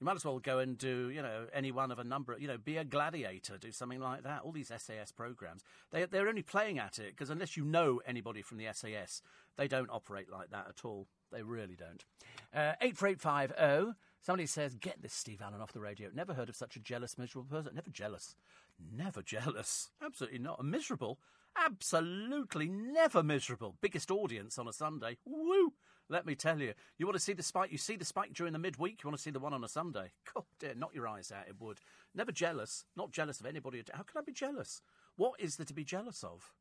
[0.00, 2.48] You might as well go and do, you know, any one of a number, you
[2.48, 4.42] know, be a gladiator, do something like that.
[4.42, 8.42] All these SAS programs, they, they're only playing at it because unless you know anybody
[8.42, 9.22] from the SAS,
[9.56, 11.06] they don't operate like that at all.
[11.30, 12.04] They really don't.
[12.52, 13.98] Uh, 84850.
[14.20, 16.08] Somebody says, get this Steve Allen off the radio.
[16.12, 17.74] Never heard of such a jealous, miserable person.
[17.74, 18.34] Never jealous.
[18.78, 19.90] Never jealous.
[20.02, 20.60] Absolutely not.
[20.60, 21.18] A miserable?
[21.56, 23.76] Absolutely never miserable.
[23.80, 25.18] Biggest audience on a Sunday.
[25.24, 25.72] Woo!
[26.08, 26.74] Let me tell you.
[26.98, 27.72] You want to see the spike?
[27.72, 29.02] You see the spike during the midweek?
[29.02, 30.12] You want to see the one on a Sunday?
[30.34, 31.80] God dear, knock your eyes out, it would.
[32.14, 32.84] Never jealous.
[32.96, 33.82] Not jealous of anybody.
[33.92, 34.82] How can I be jealous?
[35.16, 36.52] What is there to be jealous of?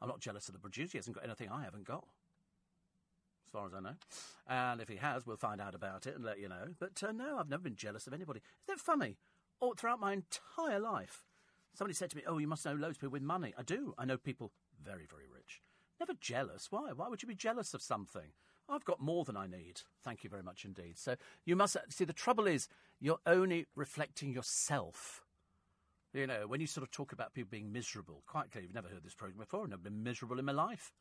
[0.00, 0.92] I'm not jealous of the producer.
[0.92, 2.04] He hasn't got anything I haven't got
[3.46, 3.94] as far as I know.
[4.48, 6.74] And if he has, we'll find out about it and let you know.
[6.78, 8.40] But uh, no, I've never been jealous of anybody.
[8.66, 9.16] Isn't it funny?
[9.60, 11.24] All throughout my entire life,
[11.76, 13.94] somebody said to me, "Oh, you must know loads of people with money." I do.
[13.98, 15.62] I know people very, very rich.
[16.00, 16.70] Never jealous.
[16.70, 16.92] Why?
[16.92, 18.32] Why would you be jealous of something?
[18.68, 19.82] I've got more than I need.
[20.02, 20.98] Thank you very much indeed.
[20.98, 22.04] So you must uh, see.
[22.04, 22.68] The trouble is,
[23.00, 25.22] you're only reflecting yourself.
[26.12, 28.88] You know, when you sort of talk about people being miserable, quite clearly, you've never
[28.88, 29.62] heard this program before.
[29.62, 30.92] I've never been miserable in my life.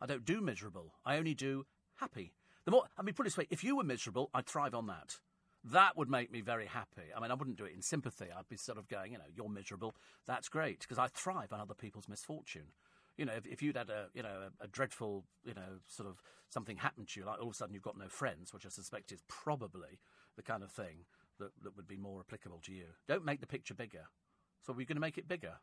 [0.00, 0.94] I don't do miserable.
[1.04, 1.66] I only do
[1.96, 2.32] happy.
[2.64, 4.86] The more, I mean, put it this way: if you were miserable, I'd thrive on
[4.86, 5.18] that.
[5.72, 7.02] That would make me very happy.
[7.16, 8.26] I mean, I wouldn't do it in sympathy.
[8.26, 9.96] I'd be sort of going, you know, you're miserable.
[10.26, 12.68] That's great because I thrive on other people's misfortune.
[13.16, 16.08] You know, if, if you'd had a, you know, a, a, dreadful, you know, sort
[16.08, 18.66] of something happened to you, like all of a sudden you've got no friends, which
[18.66, 19.98] I suspect is probably
[20.36, 21.06] the kind of thing
[21.40, 22.84] that, that would be more applicable to you.
[23.08, 24.04] Don't make the picture bigger.
[24.64, 25.54] So we're going to make it bigger?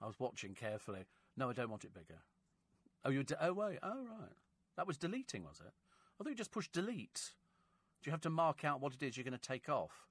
[0.00, 1.04] I was watching carefully.
[1.36, 2.20] No, I don't want it bigger.
[3.04, 3.24] Oh, you.
[3.24, 3.78] De- oh, wait.
[3.82, 4.32] Oh, right.
[4.76, 5.72] That was deleting, was it?
[6.18, 7.32] I thought you just pushed delete.
[8.02, 10.06] Do you have to mark out what it is you're going to take off?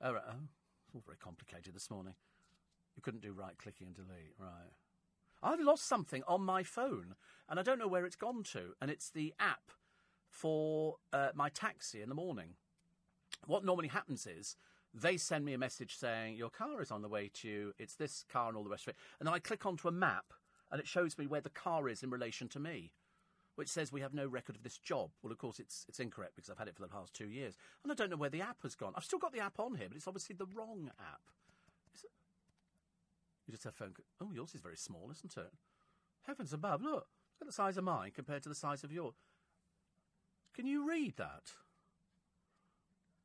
[0.00, 0.22] Oh, right.
[0.26, 0.48] oh,
[0.86, 2.14] it's all very complicated this morning.
[2.96, 4.72] You couldn't do right clicking and delete, right?
[5.42, 7.16] I've lost something on my phone,
[7.48, 8.74] and I don't know where it's gone to.
[8.80, 9.72] And it's the app
[10.30, 12.54] for uh, my taxi in the morning.
[13.46, 14.56] What normally happens is
[14.94, 17.72] they send me a message saying your car is on the way to you.
[17.78, 19.92] It's this car and all the rest of it, and then I click onto a
[19.92, 20.32] map
[20.70, 22.90] and it shows me where the car is in relation to me,
[23.56, 25.10] which says we have no record of this job.
[25.22, 27.56] Well, of course, it's, it's incorrect because I've had it for the past two years.
[27.82, 28.92] And I don't know where the app has gone.
[28.96, 31.20] I've still got the app on here, but it's obviously the wrong app.
[31.94, 32.10] It...
[33.46, 33.94] You just have phone.
[34.20, 35.52] Oh, yours is very small, isn't it?
[36.26, 37.06] Heavens above, look.
[37.40, 39.14] Look at the size of mine compared to the size of yours.
[40.54, 41.52] Can you read that?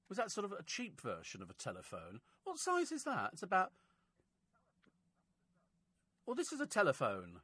[0.09, 2.21] Was that sort of a cheap version of a telephone?
[2.43, 3.29] What size is that?
[3.33, 3.71] It's about
[6.29, 7.39] well, this is a telephone.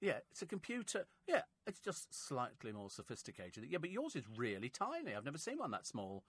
[0.00, 1.06] Yeah, it's a computer.
[1.26, 3.64] Yeah, it's just slightly more sophisticated.
[3.68, 5.14] Yeah, but yours is really tiny.
[5.14, 6.24] I've never seen one that small.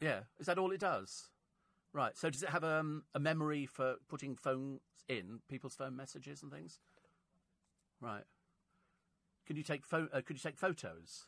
[0.00, 1.28] Yeah, is that all it does?
[1.92, 2.16] Right.
[2.16, 6.50] So does it have um, a memory for putting phones in people's phone messages and
[6.52, 6.80] things?
[8.00, 8.24] Right.
[9.46, 11.26] Can you take pho- uh, Could you take photos?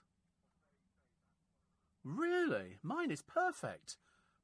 [2.04, 3.96] Really, mine is perfect.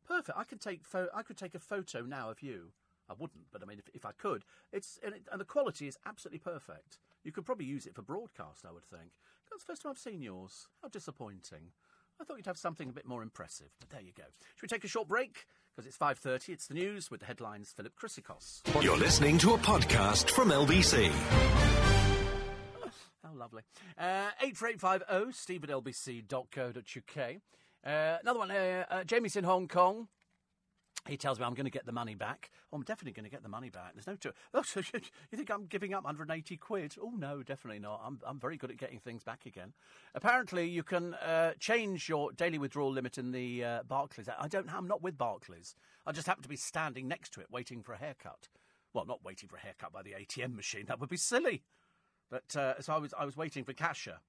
[0.07, 0.38] Perfect.
[0.38, 2.72] I could take pho- I could take a photo now of you
[3.11, 5.88] I wouldn't, but I mean, if, if I could, it's and, it, and, the quality
[5.88, 6.99] is absolutely perfect.
[7.25, 9.11] You could probably use it for broadcast, I would think.
[9.51, 10.68] That's the first time I've seen yours.
[10.81, 11.73] How disappointing.
[12.20, 14.25] I thought you'd have something a bit more impressive, but there you go.
[14.57, 15.46] Should we take a short break?
[15.75, 18.61] Because it's 5.30, it's the news with the headlines, Philip Chrysikos.
[18.83, 21.11] You're listening to a podcast from LBC.
[23.23, 23.62] Oh, lovely.
[23.99, 27.37] Uh, 84850 steve at lbc.co.uk.
[27.85, 30.09] Uh, another one, uh, uh, Jamie's in Hong Kong.
[31.11, 32.51] He tells me I'm going to get the money back.
[32.73, 33.94] Oh, I'm definitely going to get the money back.
[33.94, 34.14] There's no.
[34.14, 36.94] To- oh, so you think I'm giving up 180 quid?
[37.03, 38.01] Oh no, definitely not.
[38.05, 39.73] I'm I'm very good at getting things back again.
[40.14, 44.29] Apparently, you can uh, change your daily withdrawal limit in the uh, Barclays.
[44.29, 44.73] I don't.
[44.73, 45.75] I'm not with Barclays.
[46.07, 48.49] I just happen to be standing next to it, waiting for a haircut.
[48.92, 50.85] Well, not waiting for a haircut by the ATM machine.
[50.88, 51.62] That would be silly.
[52.31, 54.20] But uh, so I was I was waiting for Kasha.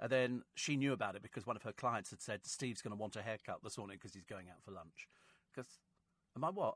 [0.00, 2.94] And then she knew about it because one of her clients had said Steve's going
[2.94, 5.08] to want a haircut this morning because he's going out for lunch.
[5.54, 5.68] Because
[6.36, 6.74] Am I what?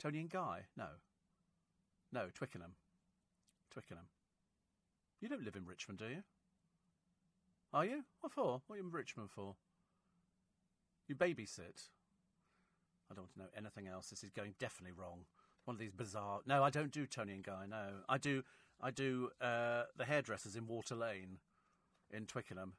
[0.00, 0.62] Toni and Guy?
[0.76, 0.88] No.
[2.12, 2.72] No, Twickenham.
[3.70, 4.06] Twickenham.
[5.20, 6.22] You don't live in Richmond, do you?
[7.72, 8.04] Are you?
[8.20, 8.62] What for?
[8.66, 9.54] What are you in Richmond for?
[11.08, 11.88] You babysit?
[13.10, 14.08] I don't want to know anything else.
[14.08, 15.26] This is going definitely wrong.
[15.64, 16.40] One of these bizarre.
[16.46, 17.66] No, I don't do Toni and Guy.
[17.68, 18.42] No, I do.
[18.80, 21.38] I do uh, the hairdressers in Water Lane,
[22.10, 22.74] in Twickenham.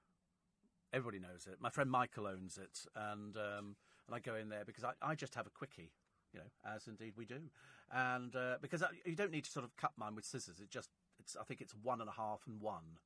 [0.93, 1.57] Everybody knows it.
[1.59, 3.75] My friend Michael owns it, and um,
[4.07, 5.91] and I go in there because I, I just have a quickie,
[6.33, 7.39] you know, as indeed we do,
[7.91, 10.59] and uh, because I, you don't need to sort of cut mine with scissors.
[10.59, 10.89] It just
[11.19, 12.99] it's I think it's one and a half and one,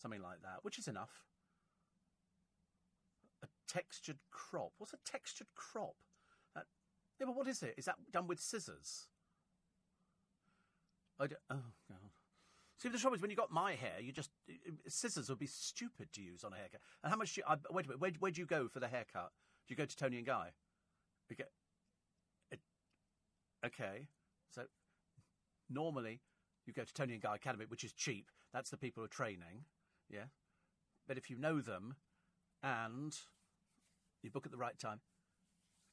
[0.00, 1.24] something like that, which is enough.
[3.42, 4.72] A textured crop.
[4.78, 5.96] What's a textured crop?
[6.54, 6.64] That,
[7.18, 7.74] yeah, but what is it?
[7.76, 9.06] Is that done with scissors?
[11.18, 12.10] I don't, oh god.
[12.78, 14.30] See, the trouble is when you got my hair, you just
[14.88, 16.80] scissors would be stupid to use on a haircut.
[17.04, 17.34] And how much?
[17.34, 18.00] Do you, I, wait a minute.
[18.00, 19.30] Where, where do you go for the haircut?
[19.70, 20.48] You go to Toni and Guy?
[21.32, 21.44] Okay.
[23.64, 24.08] Okay.
[24.50, 24.62] So
[25.70, 26.20] normally
[26.66, 28.26] you go to Toni and Guy Academy, which is cheap.
[28.52, 29.64] That's the people who are training.
[30.10, 30.24] Yeah.
[31.06, 31.94] But if you know them
[32.64, 33.16] and
[34.22, 35.00] you book at the right time,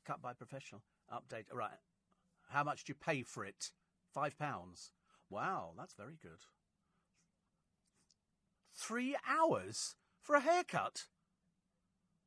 [0.05, 0.81] cut by professional,
[1.13, 1.45] update.
[1.51, 1.69] All right.
[2.49, 3.71] How much do you pay for it?
[4.11, 4.91] Five pounds.
[5.29, 6.45] Wow, that's very good.
[8.73, 11.03] Three hours for a haircut?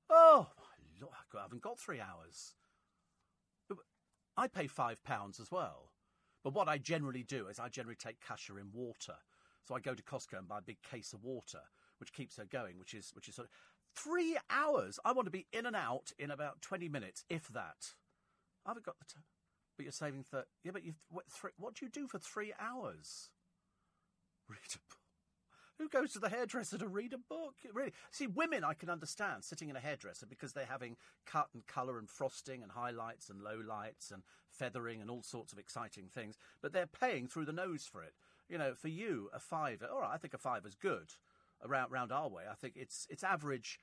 [0.08, 0.48] Oh,
[1.02, 2.54] I haven't got three hours.
[4.36, 5.92] I pay five pounds as well.
[6.42, 9.16] But what I generally do is I generally take Kasha in water.
[9.66, 11.60] So I go to Costco and buy a big case of water,
[11.98, 13.52] which keeps her going, which is which is sort of
[13.94, 14.98] three hours.
[15.04, 17.92] I want to be in and out in about twenty minutes, if that.
[18.64, 19.24] I haven't got the time.
[19.76, 20.72] But you're saving for yeah.
[20.72, 21.26] But you what,
[21.58, 23.28] what do you do for three hours?
[24.48, 24.99] Read a book.
[25.80, 27.54] Who goes to the hairdresser to read a book?
[27.72, 27.94] Really?
[28.10, 31.98] See, women I can understand sitting in a hairdresser because they're having cut and colour
[31.98, 36.74] and frosting and highlights and lowlights and feathering and all sorts of exciting things, but
[36.74, 38.12] they're paying through the nose for it.
[38.46, 41.14] You know, for you, a fiver, all right, I think a fiver's good.
[41.64, 43.80] Around, around our way, I think it's, it's average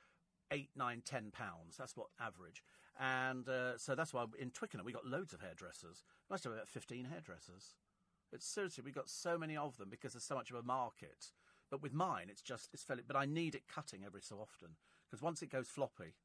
[0.51, 1.77] eight, nine, ten pounds.
[1.77, 2.61] That's what average.
[2.99, 6.03] And uh, so that's why in Twickenham we got loads of hairdressers.
[6.29, 7.73] We must have about 15 hairdressers.
[8.31, 11.31] It's seriously, we've got so many of them because there's so much of a market.
[11.69, 13.03] But with mine, it's just it's fairly.
[13.05, 14.69] But I need it cutting every so often
[15.05, 16.15] because once it goes floppy,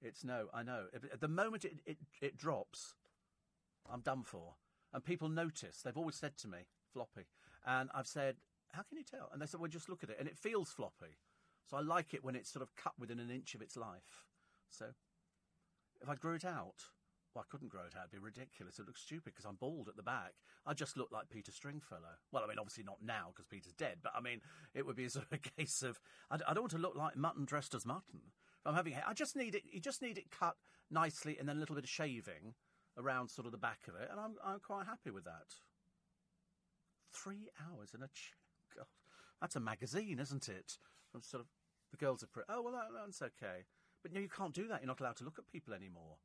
[0.00, 0.46] it's no.
[0.54, 0.84] I know.
[0.94, 2.94] At the moment it, it it drops,
[3.90, 4.54] I'm done for.
[4.92, 5.82] And people notice.
[5.82, 6.58] They've always said to me,
[6.92, 7.26] floppy,
[7.64, 8.36] and I've said,
[8.72, 9.30] how can you tell?
[9.32, 11.18] And they said, well, just look at it, and it feels floppy.
[11.68, 14.26] So I like it when it's sort of cut within an inch of its life.
[14.68, 14.86] So
[16.00, 16.86] if I grew it out,
[17.34, 18.08] well, I couldn't grow it out.
[18.08, 18.78] It'd be ridiculous.
[18.78, 20.32] It looks stupid because I'm bald at the back.
[20.66, 22.18] I just look like Peter Stringfellow.
[22.32, 24.40] Well, I mean, obviously not now because Peter's dead, but I mean,
[24.74, 26.96] it would be a sort of a case of I, I don't want to look
[26.96, 28.32] like mutton dressed as mutton.
[28.60, 29.62] If I'm having hair, I just need it.
[29.70, 30.56] You just need it cut
[30.90, 32.54] nicely and then a little bit of shaving
[32.98, 35.54] around sort of the back of it, and I'm I'm quite happy with that.
[37.12, 38.34] Three hours in a ch-
[38.76, 38.86] God,
[39.40, 40.78] that's a magazine, isn't it?
[41.14, 41.46] I'm sort of
[41.90, 42.46] the girls are pretty.
[42.48, 43.64] Oh well, that, that's okay.
[44.02, 44.80] But no, you can't do that.
[44.80, 46.16] You're not allowed to look at people anymore.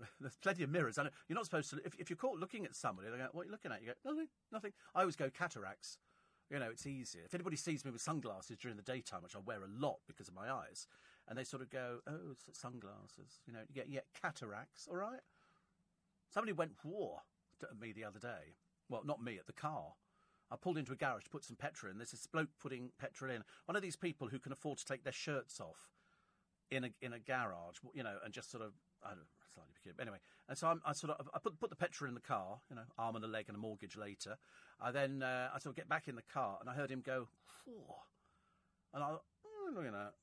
[0.20, 0.98] There's plenty of mirrors.
[1.28, 1.80] You're not supposed to.
[1.84, 3.88] If, if you're caught looking at somebody, they go, "What are you looking at?" You
[3.88, 5.98] go, "Nothing, nothing." I always go cataracts.
[6.50, 7.22] You know, it's easier.
[7.24, 10.28] If anybody sees me with sunglasses during the daytime, which I wear a lot because
[10.28, 10.86] of my eyes,
[11.28, 14.88] and they sort of go, "Oh, sunglasses," you know, you get you cataracts.
[14.90, 15.20] All right.
[16.30, 17.20] Somebody went war
[17.62, 18.56] at me the other day.
[18.88, 19.94] Well, not me, at the car.
[20.50, 21.98] I pulled into a garage to put some petrol in.
[21.98, 23.42] There's this bloke putting petrol in.
[23.64, 25.90] One of these people who can afford to take their shirts off
[26.70, 28.72] in a in a garage, you know, and just sort of
[29.04, 29.94] I don't know, slightly peculiar.
[29.96, 32.20] But anyway, and so I'm, i sort of I put put the petrol in the
[32.20, 34.36] car, you know, arm and a leg and a mortgage later.
[34.80, 37.02] I then uh, I sort of get back in the car and I heard him
[37.04, 37.28] go,
[37.66, 37.96] Whoa.
[38.94, 40.14] and I mm, looking at,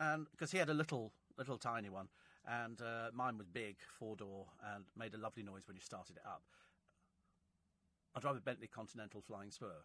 [0.00, 2.08] and because he had a little little tiny one,
[2.46, 6.16] and uh, mine was big, four door, and made a lovely noise when you started
[6.16, 6.42] it up.
[8.14, 9.82] I drive a Bentley Continental Flying Spur.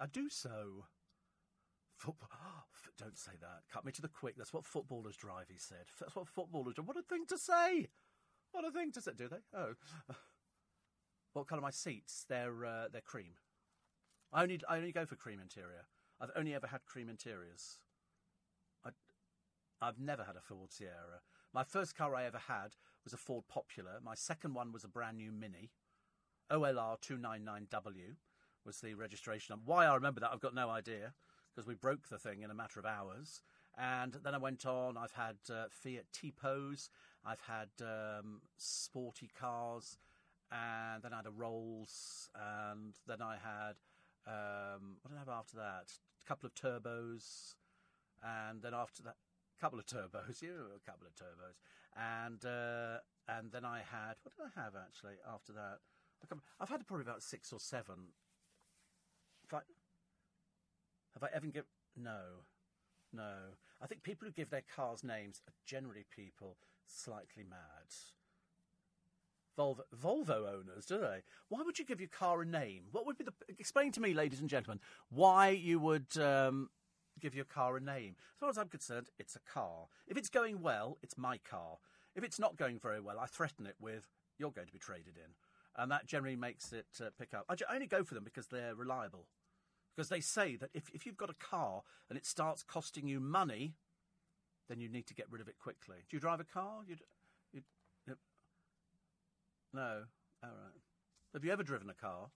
[0.00, 0.86] I do so.
[1.96, 2.28] Football.
[2.98, 3.62] Don't say that.
[3.72, 4.36] Cut me to the quick.
[4.36, 5.86] That's what footballers drive, he said.
[6.00, 6.82] That's what footballers do.
[6.82, 7.88] What a thing to say!
[8.52, 9.12] What a thing to say.
[9.16, 9.56] Do they?
[9.56, 9.74] Oh.
[11.34, 12.24] What colour are my seats?
[12.28, 13.32] They're, uh, they're cream.
[14.32, 15.86] I only, I only go for cream interior.
[16.20, 17.80] I've only ever had cream interiors.
[18.84, 18.90] I,
[19.82, 21.22] I've never had a Ford Sierra.
[21.52, 23.98] My first car I ever had was a Ford Popular.
[24.02, 25.72] My second one was a brand new Mini.
[26.52, 28.14] OLR 299W
[28.64, 29.56] was the registration.
[29.64, 31.14] Why I remember that, I've got no idea
[31.54, 33.42] because we broke the thing in a matter of hours.
[33.76, 34.96] And then I went on.
[34.96, 36.90] I've had uh, Fiat Tipos.
[37.24, 39.98] I've had um, sporty cars,
[40.52, 43.76] and then I had a Rolls, and then I had
[44.26, 45.92] um, what did I have after that?
[46.24, 47.54] A couple of turbos,
[48.22, 49.16] and then after that,
[49.58, 50.38] a couple of turbos.
[50.42, 51.60] You Yeah, a couple of turbos,
[51.96, 55.78] and uh, and then I had what did I have actually after that?
[56.58, 58.14] I've had probably about six or seven.
[59.52, 59.58] I,
[61.14, 61.68] have I ever given?
[61.96, 62.44] No,
[63.12, 63.32] no.
[63.80, 67.94] I think people who give their cars names are generally people slightly mad.
[69.56, 71.22] Volvo, Volvo owners, do they?
[71.48, 72.84] Why would you give your car a name?
[72.90, 73.32] What would be the?
[73.58, 76.70] Explain to me, ladies and gentlemen, why you would um,
[77.20, 78.16] give your car a name.
[78.34, 79.86] As far as I'm concerned, it's a car.
[80.08, 81.78] If it's going well, it's my car.
[82.16, 85.16] If it's not going very well, I threaten it with, "You're going to be traded
[85.16, 85.34] in,"
[85.76, 87.44] and that generally makes it uh, pick up.
[87.48, 89.26] I only go for them because they're reliable.
[89.94, 93.20] Because they say that if, if you've got a car and it starts costing you
[93.20, 93.74] money,
[94.68, 95.98] then you need to get rid of it quickly.
[96.08, 96.80] Do you drive a car?
[96.86, 96.96] You,
[97.52, 97.60] you,
[98.06, 98.16] you
[99.72, 100.02] no.
[100.42, 100.80] All right.
[101.32, 102.28] Have you ever driven a car?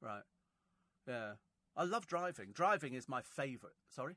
[0.00, 0.22] Right.
[1.08, 1.32] Yeah.
[1.76, 2.48] I love driving.
[2.52, 3.76] Driving is my favourite.
[3.88, 4.16] Sorry?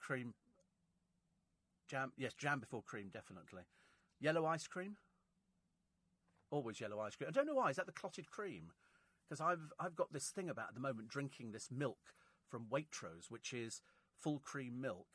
[0.00, 0.34] Cream.
[1.88, 2.12] Jam.
[2.16, 3.62] Yes, jam before cream, definitely.
[4.20, 4.96] Yellow ice cream?
[6.50, 7.28] Always yellow ice cream.
[7.28, 7.70] I don't know why.
[7.70, 8.72] Is that the clotted cream?
[9.32, 12.12] Because I've I've got this thing about at the moment drinking this milk
[12.50, 13.80] from Waitrose, which is
[14.20, 15.08] full cream milk,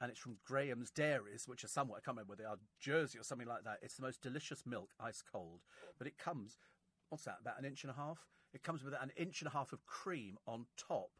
[0.00, 3.24] and it's from Graham's Dairies, which are somewhere I can't remember they are, Jersey or
[3.24, 3.78] something like that.
[3.82, 5.62] It's the most delicious milk, ice cold,
[5.98, 6.58] but it comes.
[7.08, 7.38] What's that?
[7.40, 8.18] About an inch and a half.
[8.54, 11.10] It comes with an inch and a half of cream on top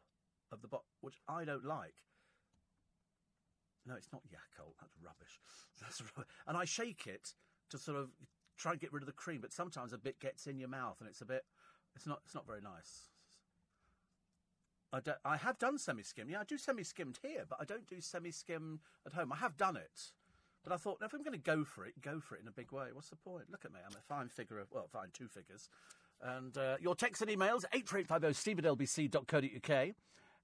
[0.53, 1.95] of the bottle, which I don't like.
[3.85, 4.75] No, it's not Yakult.
[4.79, 5.41] That's rubbish.
[5.81, 6.31] That's rubbish.
[6.47, 7.33] And I shake it
[7.71, 8.09] to sort of
[8.57, 10.95] try and get rid of the cream, but sometimes a bit gets in your mouth
[11.01, 11.43] and it's a bit.
[11.95, 12.21] It's not.
[12.25, 13.09] It's not very nice.
[14.93, 16.29] I, do, I have done semi-skim.
[16.29, 19.31] Yeah, I do semi-skimmed here, but I don't do semi-skim at home.
[19.31, 20.11] I have done it,
[20.63, 22.51] but I thought if I'm going to go for it, go for it in a
[22.51, 22.87] big way.
[22.91, 23.45] What's the point?
[23.49, 23.79] Look at me.
[23.85, 25.69] I'm a fine figure of well, fine two figures.
[26.21, 29.95] And uh, your texts and emails eight three eight five zero steve at lbc.co.uk.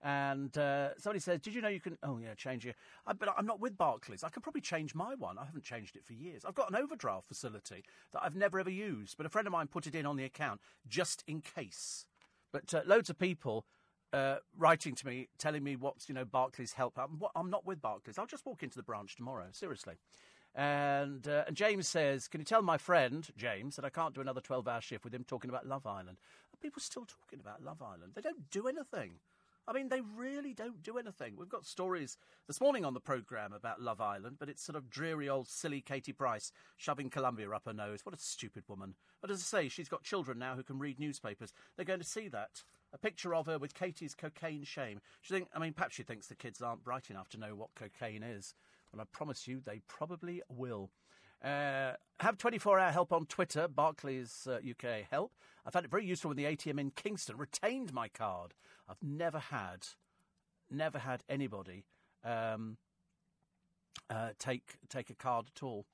[0.03, 2.75] And uh, somebody says, "Did you know you can?" Oh yeah, change your.
[3.07, 4.23] I, but I'm not with Barclays.
[4.23, 5.39] I can probably change my one.
[5.39, 6.45] I haven't changed it for years.
[6.45, 7.83] I've got an overdraft facility
[8.13, 10.23] that I've never ever used, but a friend of mine put it in on the
[10.23, 12.05] account just in case.
[12.51, 13.65] But uh, loads of people
[14.13, 16.97] uh, writing to me, telling me what's you know Barclays help.
[16.97, 18.17] I'm, I'm, not with Barclays.
[18.17, 19.47] I'll just walk into the branch tomorrow.
[19.51, 19.95] Seriously.
[20.55, 24.21] And, uh, and James says, "Can you tell my friend James that I can't do
[24.21, 26.17] another twelve-hour shift with him talking about Love Island?"
[26.53, 28.13] Are people still talking about Love Island?
[28.15, 29.19] They don't do anything.
[29.69, 31.34] I mean, they really don't do anything.
[31.38, 34.89] We've got stories this morning on the programme about Love Island, but it's sort of
[34.89, 37.99] dreary old silly Katie Price shoving Colombia up her nose.
[38.06, 38.95] What a stupid woman.
[39.21, 41.51] But as I say, she's got children now who can read newspapers.
[41.75, 42.63] They're going to see that.
[42.93, 45.01] A picture of her with Katie's cocaine shame.
[45.21, 47.75] She think, I mean, perhaps she thinks the kids aren't bright enough to know what
[47.75, 48.53] cocaine is.
[48.93, 50.91] But I promise you, they probably will.
[51.43, 55.34] Uh, have 24 hour help on Twitter, Barclays uh, UK help.
[55.65, 58.54] I found it very useful when the ATM in Kingston retained my card.
[58.89, 59.88] I've never had,
[60.71, 61.86] never had anybody
[62.23, 62.78] um,
[64.10, 65.86] uh, take take a card at all.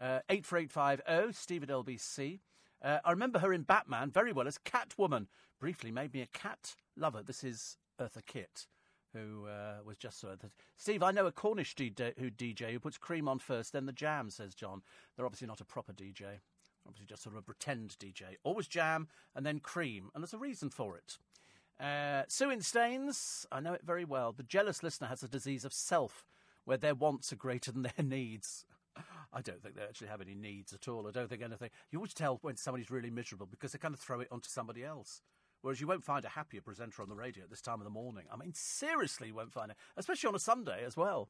[0.00, 2.40] Uh, 84850, Steve at LBC.
[2.82, 5.26] Uh, I remember her in Batman very well as Catwoman.
[5.60, 7.22] Briefly made me a cat lover.
[7.22, 8.66] This is Eartha Kitt
[9.12, 10.50] who uh, was just sort of.
[10.76, 13.92] Steve, I know a Cornish DJ who, DJ who puts cream on first, then the
[13.92, 14.82] jam, says John.
[15.16, 16.40] They're obviously not a proper DJ.
[16.86, 18.36] Obviously, just sort of a pretend DJ.
[18.42, 21.18] Always jam and then cream, and there's a reason for it.
[21.82, 24.32] Uh, Sue in Staines, I know it very well.
[24.32, 26.24] The jealous listener has a disease of self,
[26.64, 28.64] where their wants are greater than their needs.
[29.32, 31.08] I don't think they actually have any needs at all.
[31.08, 31.70] I don't think anything.
[31.90, 34.84] You always tell when somebody's really miserable because they kind of throw it onto somebody
[34.84, 35.22] else.
[35.62, 37.90] Whereas you won't find a happier presenter on the radio at this time of the
[37.90, 38.24] morning.
[38.32, 41.28] I mean, seriously, you won't find it, especially on a Sunday as well.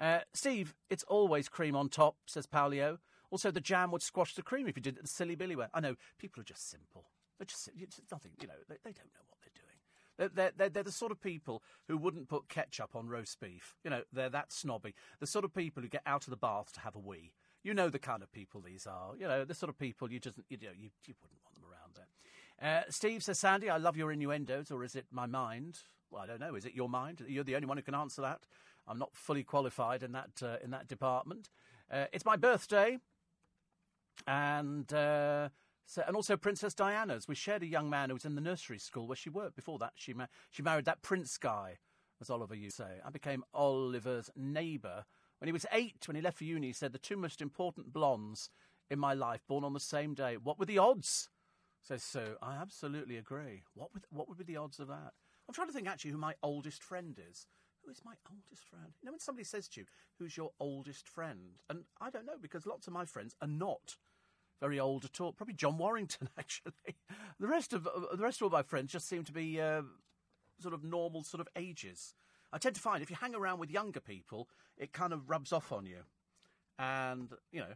[0.00, 2.98] Uh, Steve, it's always cream on top, says Paulio.
[3.30, 5.66] Also, the jam would squash the cream if you did it the silly Billy way.
[5.72, 7.04] I know, people are just simple.
[7.38, 9.74] They're just it's nothing, you know, they, they don't know what they're doing.
[10.16, 13.74] They're, they're, they're, the sort of people who wouldn't put ketchup on roast beef.
[13.82, 14.94] You know, they're that snobby.
[15.18, 17.32] The sort of people who get out of the bath to have a wee.
[17.64, 19.16] You know the kind of people these are.
[19.18, 21.53] You know, the sort of people you just, you know, you, you wouldn't want.
[22.62, 25.80] Uh, Steve says, Sandy, I love your innuendos, or is it my mind?
[26.10, 26.54] Well, I don't know.
[26.54, 27.22] Is it your mind?
[27.26, 28.46] You're the only one who can answer that.
[28.86, 31.50] I'm not fully qualified in that, uh, in that department.
[31.90, 32.98] Uh, it's my birthday,
[34.26, 35.48] and uh,
[35.86, 37.28] So, and also Princess Diana's.
[37.28, 39.56] We shared a young man who was in the nursery school where she worked.
[39.56, 41.78] Before that, she ma- she married that prince guy,
[42.20, 43.00] as Oliver to say.
[43.04, 45.04] I became Oliver's neighbour
[45.38, 46.06] when he was eight.
[46.06, 48.48] When he left for uni, he said the two most important blondes
[48.90, 50.36] in my life, born on the same day.
[50.36, 51.28] What were the odds?
[51.84, 52.36] Says so.
[52.40, 53.62] I absolutely agree.
[53.74, 55.12] What would what would be the odds of that?
[55.46, 57.46] I'm trying to think actually who my oldest friend is.
[57.84, 58.94] Who is my oldest friend?
[59.02, 59.86] You know, when somebody says to you,
[60.18, 63.98] "Who's your oldest friend?" and I don't know because lots of my friends are not
[64.62, 65.34] very old at all.
[65.34, 66.96] Probably John Warrington, actually.
[67.38, 69.82] The rest of the rest of all my friends just seem to be uh,
[70.58, 72.14] sort of normal sort of ages.
[72.50, 75.52] I tend to find if you hang around with younger people, it kind of rubs
[75.52, 76.00] off on you,
[76.78, 77.74] and you know,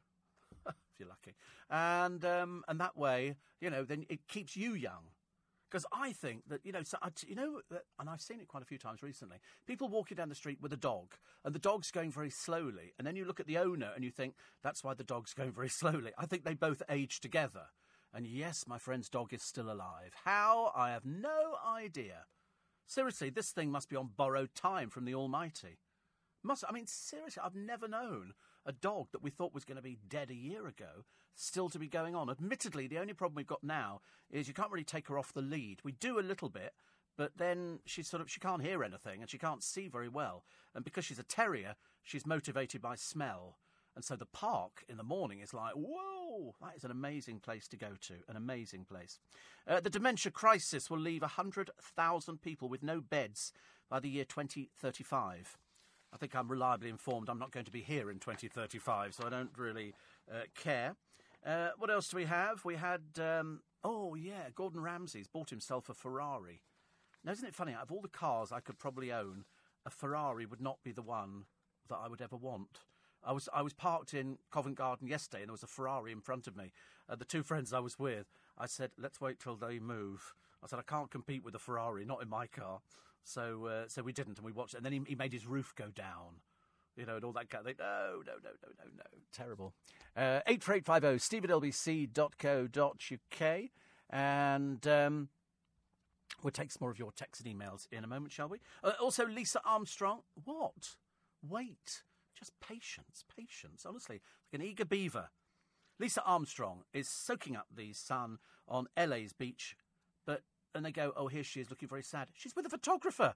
[0.98, 1.34] you're lucky,
[1.70, 5.12] and um, and that way, you know, then it keeps you young.
[5.70, 7.60] Because I think that you know, so I, you know,
[8.00, 9.36] and I've seen it quite a few times recently.
[9.66, 13.06] People walking down the street with a dog, and the dog's going very slowly, and
[13.06, 15.68] then you look at the owner and you think that's why the dog's going very
[15.80, 16.12] slowly.
[16.16, 17.66] I think they both age together.
[18.14, 20.14] And yes, my friend's dog is still alive.
[20.24, 20.72] How?
[20.74, 22.24] I have no idea.
[22.86, 25.78] Seriously, this thing must be on borrowed time from the Almighty.
[26.42, 27.42] Must I mean seriously?
[27.44, 28.32] I've never known
[28.66, 31.04] a dog that we thought was going to be dead a year ago
[31.34, 32.28] still to be going on.
[32.28, 34.00] Admittedly, the only problem we've got now
[34.30, 35.80] is you can't really take her off the lead.
[35.84, 36.74] We do a little bit,
[37.16, 40.44] but then she's sort of she can't hear anything and she can't see very well.
[40.74, 43.58] And because she's a terrier, she's motivated by smell.
[43.94, 47.66] And so the park in the morning is like, whoa, that is an amazing place
[47.68, 48.14] to go to.
[48.28, 49.18] An amazing place.
[49.66, 53.52] Uh, the dementia crisis will leave 100,000 people with no beds
[53.90, 55.58] by the year 2035.
[56.12, 59.30] I think I'm reliably informed I'm not going to be here in 2035, so I
[59.30, 59.94] don't really
[60.30, 60.96] uh, care.
[61.44, 62.64] Uh, what else do we have?
[62.64, 66.62] We had, um, oh yeah, Gordon Ramsay's bought himself a Ferrari.
[67.24, 67.74] Now, isn't it funny?
[67.74, 69.44] Out of all the cars I could probably own,
[69.84, 71.44] a Ferrari would not be the one
[71.88, 72.80] that I would ever want.
[73.24, 76.20] I was I was parked in Covent Garden yesterday, and there was a Ferrari in
[76.20, 76.72] front of me.
[77.08, 80.66] Uh, the two friends I was with, I said, "Let's wait till they move." I
[80.66, 82.80] said, "I can't compete with a Ferrari, not in my car."
[83.24, 84.74] So uh, so we didn't, and we watched.
[84.74, 84.78] it.
[84.78, 86.40] And then he, he made his roof go down.
[86.96, 87.76] You know, and all that kind of thing.
[87.78, 89.04] No, no, no, no, no, no.
[89.32, 89.72] Terrible.
[90.16, 93.60] Uh, 84850 steve at lbc.co.uk.
[94.10, 95.28] And um,
[96.42, 98.58] we'll take some more of your texts and emails in a moment, shall we?
[98.82, 100.22] Uh, also, Lisa Armstrong.
[100.44, 100.96] What?
[101.46, 102.02] Wait.
[102.36, 103.86] Just patience, patience.
[103.86, 104.20] Honestly,
[104.52, 105.28] like an eager beaver.
[106.00, 108.38] Lisa Armstrong is soaking up the sun
[108.68, 109.76] on LA's beach,
[110.78, 112.28] and they go, oh, here she is looking very sad.
[112.34, 113.34] She's with a photographer.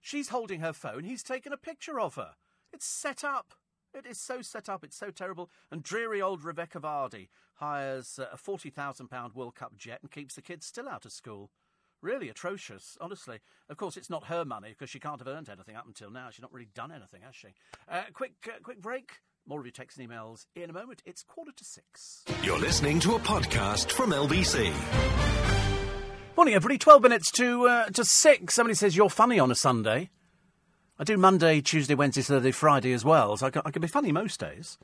[0.00, 1.04] She's holding her phone.
[1.04, 2.32] He's taken a picture of her.
[2.72, 3.54] It's set up.
[3.92, 4.82] It is so set up.
[4.82, 5.50] It's so terrible.
[5.70, 10.10] And dreary old Rebecca Vardy hires uh, a forty thousand pound World Cup jet and
[10.10, 11.50] keeps the kids still out of school.
[12.02, 13.38] Really atrocious, honestly.
[13.70, 16.28] Of course, it's not her money because she can't have earned anything up until now.
[16.30, 17.48] She's not really done anything, has she?
[17.88, 19.20] Uh, quick, uh, quick break.
[19.46, 21.02] More of your texts and emails in a moment.
[21.06, 22.24] It's quarter to six.
[22.42, 24.72] You're listening to a podcast from LBC.
[26.36, 26.78] Morning, everybody.
[26.78, 28.54] Twelve minutes to uh, to six.
[28.54, 30.10] Somebody says you're funny on a Sunday.
[30.98, 33.86] I do Monday, Tuesday, Wednesday, Thursday, Friday as well, so I can, I can be
[33.86, 34.76] funny most days.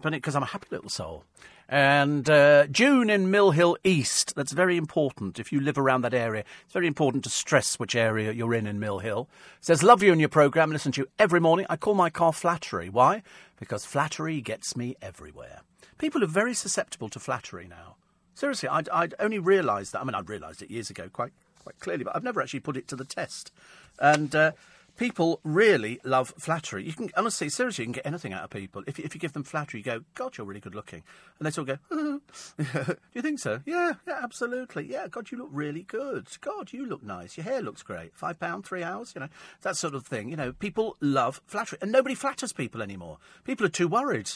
[0.00, 1.24] Funny because I'm a happy little soul.
[1.68, 4.34] And uh, June in Mill Hill East.
[4.36, 5.38] That's very important.
[5.38, 8.66] If you live around that area, it's very important to stress which area you're in
[8.66, 9.28] in Mill Hill.
[9.60, 10.72] Says, love you and your programme.
[10.72, 11.66] Listen to you every morning.
[11.68, 12.88] I call my car flattery.
[12.88, 13.22] Why?
[13.60, 15.60] Because flattery gets me everywhere.
[15.98, 17.96] People are very susceptible to flattery now.
[18.36, 20.02] Seriously, I'd, I'd only realised that.
[20.02, 21.32] I mean, I'd realised it years ago quite
[21.62, 23.50] quite clearly, but I've never actually put it to the test.
[23.98, 24.52] And uh,
[24.98, 26.84] people really love flattery.
[26.84, 29.32] You can honestly, seriously, you can get anything out of people if if you give
[29.32, 29.80] them flattery.
[29.80, 31.02] You go, God, you're really good looking,
[31.38, 32.20] and they sort of go,
[32.58, 33.60] Do you think so?
[33.64, 34.86] Yeah, yeah, absolutely.
[34.86, 36.26] Yeah, God, you look really good.
[36.42, 37.38] God, you look nice.
[37.38, 38.14] Your hair looks great.
[38.14, 39.12] Five pound, three hours.
[39.14, 39.28] You know
[39.62, 40.28] that sort of thing.
[40.28, 43.16] You know, people love flattery, and nobody flatters people anymore.
[43.44, 44.30] People are too worried.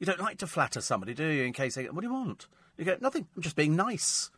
[0.00, 1.44] You don't like to flatter somebody, do you?
[1.44, 2.48] In case they, what do you want?
[2.78, 3.26] You go, nothing.
[3.36, 4.30] I'm just being nice.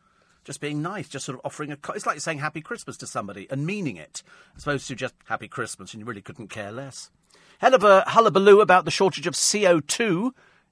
[0.45, 1.77] Just being nice, just sort of offering a.
[1.77, 4.23] co- It's like saying Happy Christmas to somebody and meaning it,
[4.57, 7.11] as opposed to just Happy Christmas and you really couldn't care less.
[7.59, 10.31] Hell of a hullabaloo about the shortage of CO2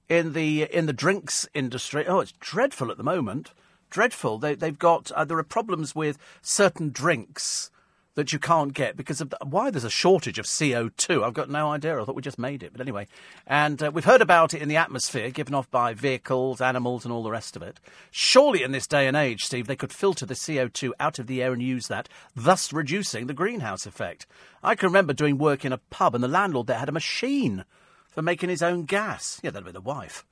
[0.09, 2.07] in the in the drinks industry.
[2.07, 3.53] Oh, it's dreadful at the moment.
[3.91, 4.39] Dreadful.
[4.39, 7.69] They, they've got uh, there are problems with certain drinks
[8.15, 11.23] that you can't get because of the, why there's a shortage of CO2.
[11.23, 11.99] I've got no idea.
[11.99, 13.07] I thought we just made it, but anyway.
[13.47, 17.13] And uh, we've heard about it in the atmosphere given off by vehicles, animals, and
[17.13, 17.79] all the rest of it.
[18.11, 21.41] Surely, in this day and age, Steve, they could filter the CO2 out of the
[21.41, 24.25] air and use that, thus reducing the greenhouse effect.
[24.63, 27.63] I can remember doing work in a pub, and the landlord there had a machine
[28.09, 29.39] for making his own gas.
[29.43, 30.25] Yeah, that'd be the wife.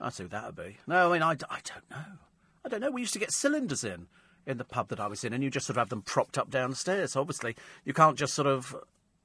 [0.00, 0.78] That's who that would be.
[0.86, 2.18] No, I mean, I, I don't know.
[2.64, 2.90] I don't know.
[2.90, 4.06] We used to get cylinders in
[4.46, 6.38] in the pub that I was in, and you just sort of have them propped
[6.38, 7.16] up downstairs.
[7.16, 8.76] Obviously, you can't just sort of.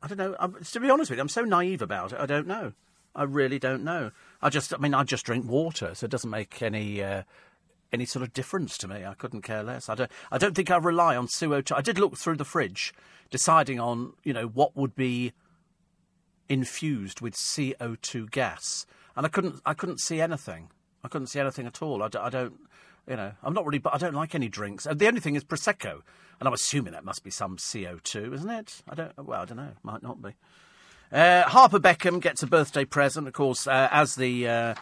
[0.02, 0.36] I don't know.
[0.40, 2.20] I'm, to be honest with you, I'm so naive about it.
[2.20, 2.74] I don't know.
[3.16, 4.12] I really don't know.
[4.42, 7.04] I just, I mean, I just drink water, so it doesn't make any.
[7.04, 7.24] Uh,
[7.92, 9.04] any sort of difference to me.
[9.04, 9.90] I couldn't care less.
[9.90, 10.12] I don't.
[10.32, 11.76] I don't think I rely on CO2.
[11.76, 12.94] I did look through the fridge,
[13.30, 15.34] deciding on you know what would be
[16.48, 19.62] infused with CO2 gas, and I couldn't.
[19.66, 20.70] I couldn't see anything.
[21.04, 22.04] I couldn't see anything at all.
[22.04, 22.60] I, d- I don't.
[23.10, 23.80] You know, I'm not really.
[23.80, 24.86] But I don't like any drinks.
[24.86, 26.02] Uh, The only thing is prosecco,
[26.40, 28.84] and I'm assuming that must be some CO2, isn't it?
[28.88, 29.18] I don't.
[29.18, 29.72] Well, I don't know.
[29.84, 30.36] Might not be.
[31.12, 34.76] Uh, Harper Beckham gets a birthday present, of course, uh, as the uh,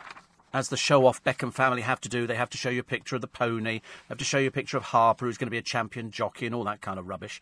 [0.54, 2.28] as the show off Beckham family have to do.
[2.28, 4.50] They have to show you a picture of the pony, they have to show you
[4.50, 7.00] a picture of Harper, who's going to be a champion jockey, and all that kind
[7.00, 7.40] of rubbish.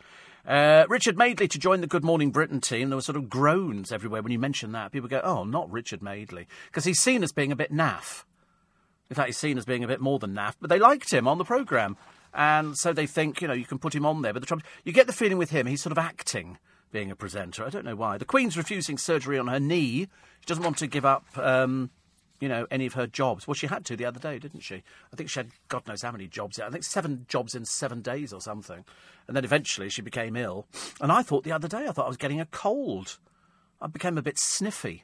[0.47, 2.89] Uh, Richard Madeley to join the Good Morning Britain team.
[2.89, 4.91] There were sort of groans everywhere when you mentioned that.
[4.91, 8.23] People go, "Oh, not Richard Madeley," because he's seen as being a bit naff.
[9.09, 11.27] In fact, he's seen as being a bit more than naff, but they liked him
[11.27, 11.97] on the programme.
[12.33, 14.33] And so they think, you know, you can put him on there.
[14.33, 16.57] But the trouble, you get the feeling with him, he's sort of acting
[16.91, 17.65] being a presenter.
[17.65, 18.17] I don't know why.
[18.17, 20.07] The Queen's refusing surgery on her knee.
[20.39, 21.91] She doesn't want to give up, um,
[22.39, 23.47] you know, any of her jobs.
[23.47, 24.83] Well, she had to the other day, didn't she?
[25.11, 26.59] I think she had God knows how many jobs.
[26.59, 28.83] I think seven jobs in seven days or something.
[29.27, 30.67] And then eventually she became ill.
[30.99, 33.17] And I thought the other day, I thought I was getting a cold.
[33.81, 35.03] I became a bit sniffy.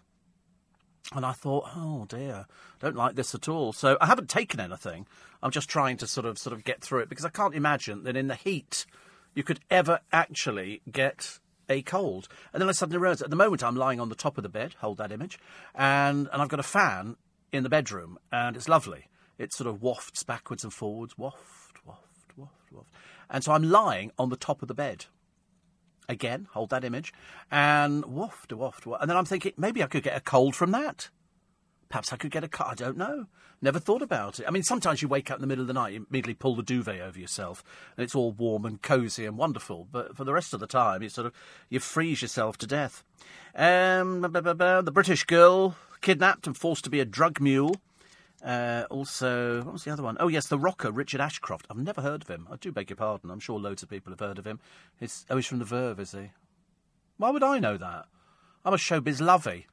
[1.13, 2.45] And I thought, oh dear,
[2.79, 3.73] don't like this at all.
[3.73, 5.07] So I haven't taken anything.
[5.43, 8.03] I'm just trying to sort of sort of get through it because I can't imagine
[8.03, 8.85] that in the heat
[9.33, 11.39] you could ever actually get
[11.69, 12.27] a cold.
[12.53, 14.49] And then I suddenly realised at the moment I'm lying on the top of the
[14.49, 15.39] bed, hold that image,
[15.73, 17.15] and, and I've got a fan
[17.51, 19.07] in the bedroom, and it's lovely.
[19.37, 22.89] It sort of wafts backwards and forwards, waft, waft, waft, waft.
[23.29, 25.05] And so I'm lying on the top of the bed.
[26.11, 27.13] Again, hold that image,
[27.49, 29.01] and waft, waft, waft.
[29.01, 31.09] And then I'm thinking, maybe I could get a cold from that.
[31.87, 32.67] Perhaps I could get a cut.
[32.67, 33.27] I don't know.
[33.61, 34.45] Never thought about it.
[34.45, 36.55] I mean, sometimes you wake up in the middle of the night, you immediately pull
[36.55, 37.63] the duvet over yourself,
[37.95, 39.87] and it's all warm and cosy and wonderful.
[39.89, 41.33] But for the rest of the time, you sort of
[41.69, 43.05] you freeze yourself to death.
[43.55, 47.77] Um, the British girl kidnapped and forced to be a drug mule.
[48.43, 50.17] Uh, also, what was the other one?
[50.19, 51.67] Oh, yes, the rocker, Richard Ashcroft.
[51.69, 52.47] I've never heard of him.
[52.51, 53.29] I do beg your pardon.
[53.29, 54.59] I'm sure loads of people have heard of him.
[54.99, 56.31] He's, oh, he's from the Verve, is he?
[57.17, 58.05] Why would I know that?
[58.65, 59.67] I'm a showbiz lovey.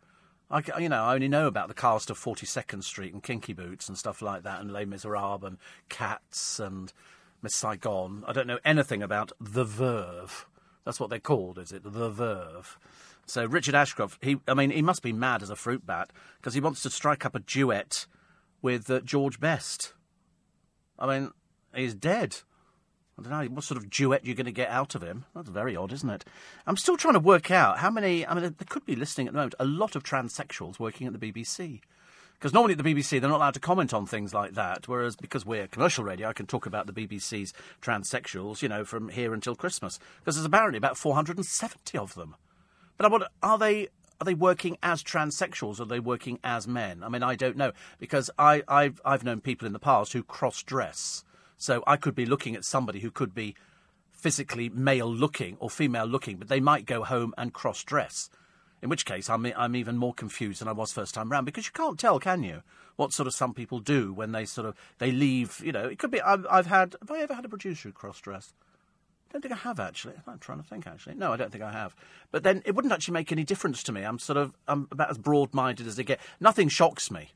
[0.51, 3.89] I, you know, I only know about the cast of 42nd Street and Kinky Boots
[3.89, 5.59] and stuff like that, and Les Miserables and
[5.89, 6.93] Cats and
[7.43, 8.25] Miss Saigon.
[8.27, 10.47] I don't know anything about The Verve.
[10.85, 11.83] That's what they're called, is it?
[11.85, 12.79] The Verve.
[13.27, 16.55] So Richard Ashcroft, he, I mean, he must be mad as a fruit bat because
[16.55, 18.07] he wants to strike up a duet
[18.63, 19.95] with uh, George Best.
[20.99, 21.31] I mean,
[21.75, 22.39] he's dead.
[23.19, 25.25] I don't know what sort of duet you're going to get out of him.
[25.35, 26.25] That's very odd, isn't it?
[26.67, 28.25] I'm still trying to work out how many.
[28.25, 31.19] I mean, there could be listening at the moment a lot of transsexuals working at
[31.19, 31.81] the BBC.
[32.35, 35.17] Because normally at the BBC they're not allowed to comment on things like that, whereas
[35.17, 37.53] because we're commercial radio, I can talk about the BBC's
[37.83, 39.99] transsexuals, you know, from here until Christmas.
[40.21, 42.37] Because there's apparently about 470 of them.
[42.97, 43.89] But I wonder, are they
[44.21, 47.03] are they working as transsexuals or are they working as men?
[47.03, 50.23] I mean, I don't know because I, I've I've known people in the past who
[50.23, 51.25] cross dress,
[51.57, 53.55] so I could be looking at somebody who could be
[54.11, 58.29] physically male looking or female looking, but they might go home and cross dress.
[58.83, 61.67] In which case, I'm I'm even more confused than I was first time round because
[61.67, 62.63] you can't tell, can you?
[62.97, 65.61] What sort of some people do when they sort of they leave.
[65.65, 66.21] You know, it could be.
[66.21, 66.97] I've, I've had.
[67.01, 68.55] Have I ever had a producer cross dressed?
[69.29, 70.15] I don't think I have actually.
[70.27, 71.15] I'm trying to think actually.
[71.15, 71.95] No, I don't think I have.
[72.31, 74.03] But then it wouldn't actually make any difference to me.
[74.03, 76.21] I'm sort of I'm about as broad-minded as they get.
[76.41, 77.31] Nothing shocks me.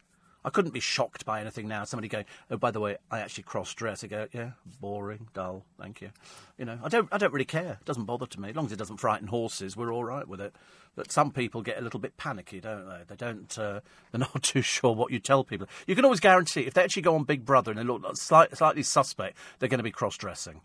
[0.45, 1.85] I couldn't be shocked by anything now.
[1.85, 4.03] Somebody going, oh, by the way, I actually cross-dress.
[4.03, 6.11] I go, yeah, boring, dull, thank you.
[6.59, 7.79] You know, I don't, I don't really care.
[7.81, 8.51] It doesn't bother to me.
[8.51, 10.53] As long as it doesn't frighten horses, we're all right with it.
[10.97, 13.03] But some people get a little bit panicky, don't they?
[13.07, 13.81] They don't, uh,
[14.11, 15.69] they're not too sure what you tell people.
[15.87, 18.57] You can always guarantee, if they actually go on Big Brother and they look slight,
[18.57, 20.61] slightly suspect, they're going to be cross-dressing.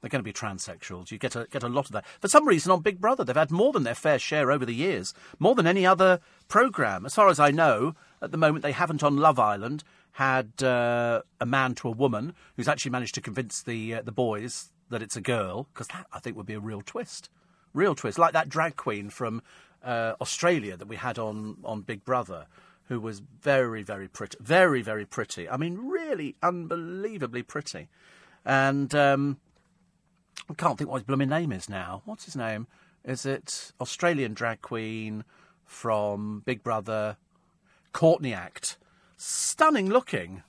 [0.00, 1.10] They're going to be transsexuals.
[1.10, 2.06] You get a, get a lot of that.
[2.20, 4.74] For some reason, on Big Brother, they've had more than their fair share over the
[4.74, 7.04] years, more than any other programme.
[7.04, 11.22] As far as I know, at the moment, they haven't on Love Island had uh,
[11.40, 15.02] a man to a woman who's actually managed to convince the uh, the boys that
[15.02, 17.30] it's a girl, because that, I think, would be a real twist.
[17.74, 18.18] Real twist.
[18.18, 19.42] Like that drag queen from
[19.84, 22.46] uh, Australia that we had on, on Big Brother
[22.88, 24.36] who was very, very pretty.
[24.40, 25.48] Very, very pretty.
[25.48, 27.88] I mean, really unbelievably pretty.
[28.44, 29.38] And um,
[30.50, 32.02] I can't think what his blooming name is now.
[32.04, 32.66] What's his name?
[33.04, 35.24] Is it Australian drag queen
[35.64, 37.16] from Big Brother?
[37.92, 38.78] Courtney Act.
[39.16, 40.42] Stunning looking.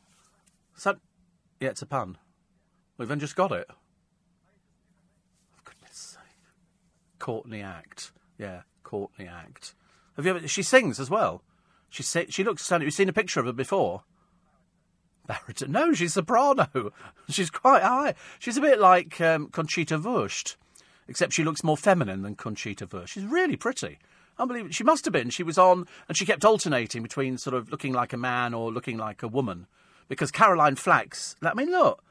[0.76, 0.98] So,
[1.60, 2.18] yeah, it's a pun.
[2.98, 3.68] We've then just got it.
[5.52, 6.52] For goodness sake.
[7.18, 8.12] Courtney Act.
[8.38, 9.76] Yeah, Courtney Act.
[10.16, 10.48] Have you ever?
[10.48, 11.44] She sings as well.
[11.90, 12.86] She she looks stunning.
[12.86, 14.04] You've seen a picture of her before.
[15.30, 15.72] Baritone.
[15.72, 16.92] No, she's soprano.
[17.30, 18.16] She's quite high.
[18.40, 20.58] She's a bit like um, Conchita Wurst,
[21.08, 23.14] except she looks more feminine than Conchita Wurst.
[23.14, 24.00] She's really pretty.
[24.40, 24.72] Unbelievable.
[24.72, 25.30] She must have been.
[25.30, 28.72] She was on, and she kept alternating between sort of looking like a man or
[28.74, 29.68] looking like a woman.
[30.08, 31.16] because Caroline Flack.
[31.44, 32.04] I mean, look,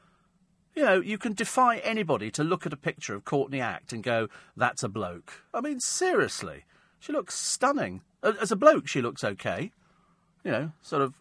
[0.73, 4.01] you know, you can defy anybody to look at a picture of Courtney Act and
[4.01, 6.63] go, "That's a bloke." I mean, seriously,
[6.99, 8.01] she looks stunning.
[8.23, 9.71] As a bloke, she looks okay.
[10.45, 11.13] You know, sort of,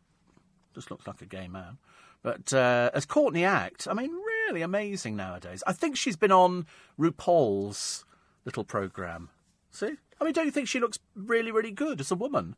[0.74, 1.78] just looks like a gay man.
[2.23, 5.62] But uh, as Courtney Act, I mean, really amazing nowadays.
[5.66, 6.66] I think she's been on
[6.99, 8.05] RuPaul's
[8.45, 9.31] little program.
[9.71, 9.95] See?
[10.21, 12.57] I mean, don't you think she looks really, really good as a woman?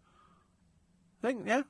[1.22, 1.62] I think, yeah?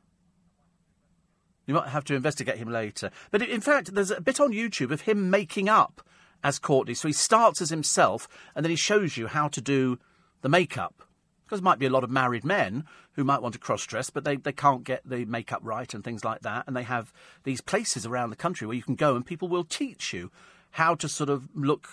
[1.67, 3.11] You might have to investigate him later.
[3.31, 6.03] But in fact, there's a bit on YouTube of him making up
[6.43, 6.95] as Courtney.
[6.95, 9.99] So he starts as himself, and then he shows you how to do
[10.43, 11.03] the makeup.
[11.51, 12.85] Because there might be a lot of married men
[13.15, 16.05] who might want to cross dress, but they, they can't get the makeup right and
[16.05, 16.63] things like that.
[16.69, 19.65] And they have these places around the country where you can go and people will
[19.65, 20.31] teach you
[20.71, 21.89] how to sort of look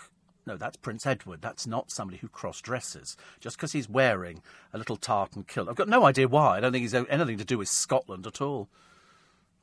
[0.46, 1.42] no, that's Prince Edward.
[1.42, 3.18] That's not somebody who cross dresses.
[3.42, 4.42] Just because he's wearing
[4.72, 5.68] a little tartan kilt.
[5.68, 6.56] I've got no idea why.
[6.56, 8.70] I don't think he's anything to do with Scotland at all.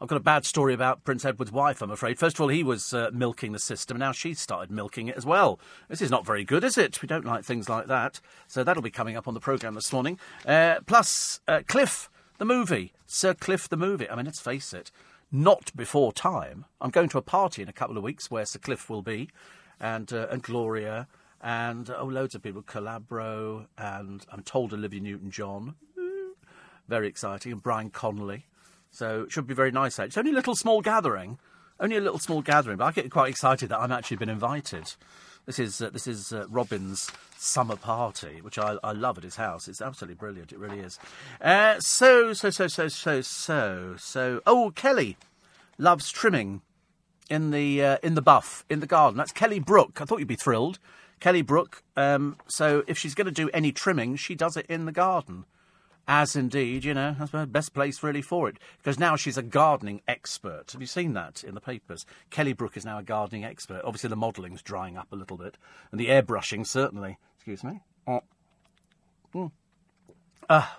[0.04, 2.18] I've got a bad story about Prince Edward's wife, I'm afraid.
[2.18, 5.24] First of all, he was uh, milking the system, now she's started milking it as
[5.24, 5.58] well.
[5.88, 7.00] This is not very good, is it?
[7.00, 8.20] We don't like things like that.
[8.46, 10.18] So that'll be coming up on the programme this morning.
[10.44, 12.92] Uh, plus, uh, Cliff, the movie.
[13.06, 14.06] Sir Cliff, the movie.
[14.10, 14.90] I mean, let's face it,
[15.32, 16.66] not before time.
[16.82, 19.30] I'm going to a party in a couple of weeks where Sir Cliff will be
[19.80, 21.08] and uh, and Gloria
[21.40, 25.76] and oh, loads of people, Calabro and I'm told Olivia Newton-John,
[26.88, 28.44] very exciting, and Brian Conley.
[28.94, 29.98] So it should be very nice.
[29.98, 31.38] It's only a little small gathering,
[31.80, 34.94] only a little small gathering, but I get quite excited that I'm actually been invited.
[35.46, 39.34] This is uh, this is uh, Robin's summer party, which I, I love at his
[39.34, 39.66] house.
[39.66, 40.52] It's absolutely brilliant.
[40.52, 41.00] It really is.
[41.40, 44.40] Uh, so so so so so so so.
[44.46, 45.16] Oh, Kelly
[45.76, 46.62] loves trimming
[47.28, 49.18] in the uh, in the buff in the garden.
[49.18, 50.00] That's Kelly Brook.
[50.00, 50.78] I thought you'd be thrilled,
[51.18, 51.82] Kelly Brook.
[51.96, 55.46] Um, so if she's going to do any trimming, she does it in the garden.
[56.06, 58.58] As indeed, you know, that's the best place really for it.
[58.78, 60.72] Because now she's a gardening expert.
[60.72, 62.04] Have you seen that in the papers?
[62.30, 63.80] Kelly Brook is now a gardening expert.
[63.84, 65.56] Obviously, the modelling's drying up a little bit,
[65.90, 67.18] and the airbrushing certainly.
[67.36, 67.80] Excuse me.
[68.06, 68.20] Oh.
[69.34, 69.50] Mm.
[70.50, 70.78] Ah,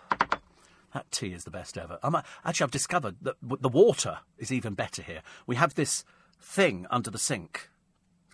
[0.94, 1.98] that tea is the best ever.
[2.04, 5.22] I'm, actually, I've discovered that the water is even better here.
[5.48, 6.06] We have this
[6.40, 7.70] thing under the sink.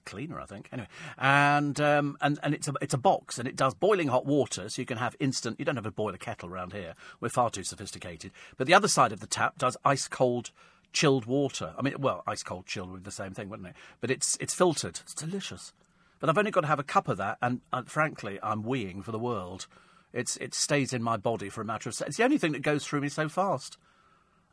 [0.06, 0.70] Cleaner, I think.
[0.72, 0.88] Anyway,
[1.18, 4.70] and um, and and it's a it's a box, and it does boiling hot water,
[4.70, 5.60] so you can have instant.
[5.60, 6.96] You don't have to boil a kettle around here.
[7.20, 8.32] We're far too sophisticated.
[8.58, 10.52] But the other side of the tap does ice cold
[10.94, 11.74] chilled water.
[11.78, 13.76] I mean, well, ice cold chilled would be the same thing, wouldn't it?
[14.00, 15.00] But it's it's filtered.
[15.04, 15.74] It's delicious.
[16.20, 19.04] But I've only got to have a cup of that, and, and frankly, I'm weeing
[19.04, 19.66] for the world.
[20.14, 22.00] It's it stays in my body for a matter of.
[22.06, 23.78] It's the only thing that goes through me so fast.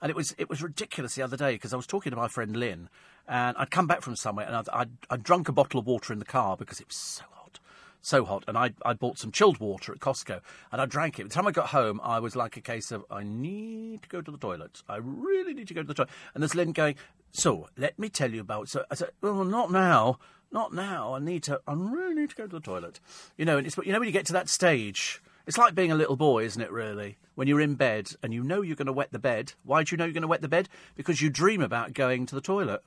[0.01, 2.29] And it was it was ridiculous the other day because I was talking to my
[2.29, 2.89] friend Lynn,
[3.29, 6.13] and I'd come back from somewhere and I'd, I'd, I'd, drunk a bottle of water
[6.13, 7.61] in the car because it was so hot,
[8.01, 8.45] so hot.
[8.49, 10.41] And I I bought some chilled water at Costco
[10.73, 11.25] and I drank it.
[11.25, 14.09] By the time I got home, I was like a case of I need to
[14.09, 14.83] go to the toilet.
[14.89, 16.11] I really need to go to the toilet.
[16.35, 16.97] And there's Lynn going,
[17.31, 18.69] so let me tell you about.
[18.71, 20.19] So I said, well, not now,
[20.51, 21.15] not now.
[21.15, 21.61] I need to.
[21.67, 22.99] I really need to go to the toilet.
[23.37, 25.23] You know, and it's you know when you get to that stage.
[25.47, 27.17] It's like being a little boy, isn't it, really?
[27.35, 29.55] When you're in bed and you know you're going to wet the bed.
[29.65, 30.69] Why do you know you're going to wet the bed?
[30.95, 32.83] Because you dream about going to the toilet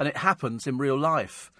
[0.00, 1.52] and it happens in real life.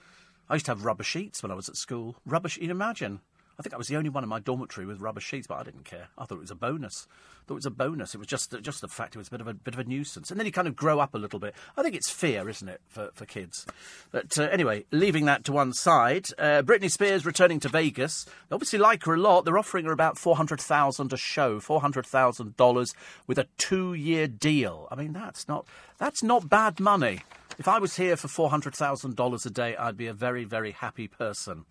[0.48, 2.16] I used to have rubber sheets when I was at school.
[2.26, 3.20] Rubber, you can imagine.
[3.58, 5.62] I think I was the only one in my dormitory with rubber sheets, but I
[5.62, 6.08] didn't care.
[6.16, 7.06] I thought it was a bonus.
[7.10, 8.14] I thought it was a bonus.
[8.14, 9.84] It was just just the fact it was a bit of a bit of a
[9.84, 10.30] nuisance.
[10.30, 11.54] And then you kind of grow up a little bit.
[11.76, 13.66] I think it's fear, isn't it, for, for kids?
[14.10, 18.24] But uh, anyway, leaving that to one side, uh, Britney Spears returning to Vegas.
[18.48, 19.44] They obviously like her a lot.
[19.44, 22.94] They're offering her about four hundred thousand a show, four hundred thousand dollars
[23.26, 24.88] with a two year deal.
[24.90, 25.66] I mean, that's not
[25.98, 27.20] that's not bad money.
[27.60, 31.66] If I was here for $400,000 a day, I'd be a very, very happy person.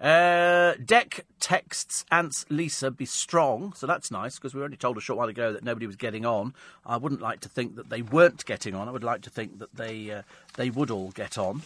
[0.00, 4.96] Uh, Dec texts Ant's Lisa be strong, so that's nice because we were only told
[4.96, 6.54] a short while ago that nobody was getting on.
[6.86, 8.88] I wouldn't like to think that they weren't getting on.
[8.88, 10.22] I would like to think that they uh,
[10.56, 11.60] they would all get on.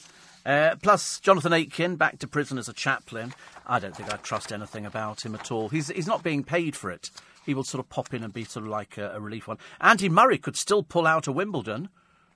[0.44, 3.32] Uh, plus, Jonathan Aitken back to prison as a chaplain.
[3.64, 5.68] I don't think I trust anything about him at all.
[5.68, 7.12] He's he's not being paid for it.
[7.46, 9.58] He will sort of pop in and be sort of like a, a relief one.
[9.80, 11.90] Andy Murray could still pull out a Wimbledon.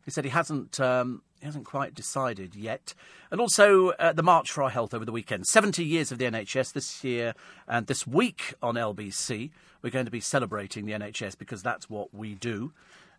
[0.05, 2.95] He said he hasn't um, he hasn't quite decided yet.
[3.31, 5.47] And also uh, the March for Our Health over the weekend.
[5.47, 7.35] 70 years of the NHS this year
[7.67, 9.51] and this week on LBC.
[9.83, 12.73] We're going to be celebrating the NHS because that's what we do.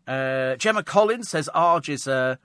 [0.08, 2.40] Uh, Gemma Collins says Arg is a,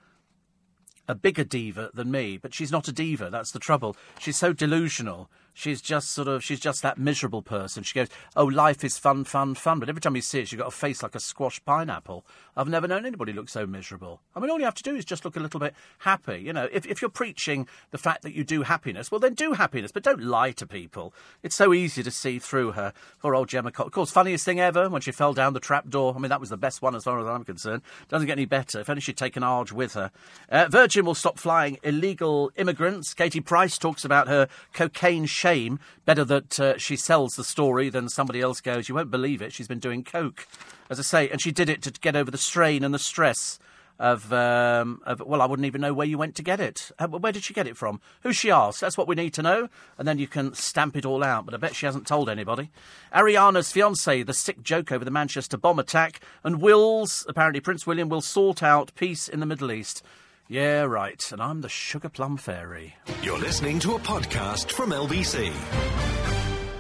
[1.07, 3.31] a bigger diva than me, but she's not a diva.
[3.31, 3.97] That's the trouble.
[4.19, 5.31] She's so delusional.
[5.59, 7.83] She's just sort of, she's just that miserable person.
[7.83, 8.07] She goes,
[8.37, 9.81] oh, life is fun, fun, fun.
[9.81, 12.25] But every time you see her, she's got a face like a squashed pineapple.
[12.57, 14.21] I've never known anybody look so miserable.
[14.37, 16.37] I mean, all you have to do is just look a little bit happy.
[16.37, 19.55] You know, if, if you're preaching the fact that you do happiness, well, then do
[19.55, 21.13] happiness, but don't lie to people.
[21.43, 22.93] It's so easy to see through her.
[23.21, 26.15] Poor old Gemma Of course, funniest thing ever when she fell down the trap door.
[26.15, 27.83] I mean, that was the best one as far as I'm concerned.
[28.09, 28.79] Doesn't get any better.
[28.79, 30.13] If only she'd taken Arg with her.
[30.49, 33.13] Uh, Virgin will stop flying illegal immigrants.
[33.13, 35.81] Katie Price talks about her cocaine shame.
[36.05, 39.53] Better that uh, she sells the story than somebody else goes, you won't believe it,
[39.53, 40.47] she's been doing coke.
[40.91, 43.59] As I say, and she did it to get over the strain and the stress
[43.99, 46.91] of, um, of, well, I wouldn't even know where you went to get it.
[46.99, 48.01] Uh, where did she get it from?
[48.23, 48.81] Who she asked?
[48.81, 49.69] That's what we need to know,
[49.99, 51.45] and then you can stamp it all out.
[51.45, 52.71] But I bet she hasn't told anybody.
[53.13, 58.09] Ariana's fiance, the sick joke over the Manchester bomb attack, and Will's apparently Prince William
[58.09, 60.03] will sort out peace in the Middle East.
[60.51, 61.31] Yeah, right.
[61.31, 62.97] And I'm the sugar plum fairy.
[63.23, 65.53] You're listening to a podcast from LBC.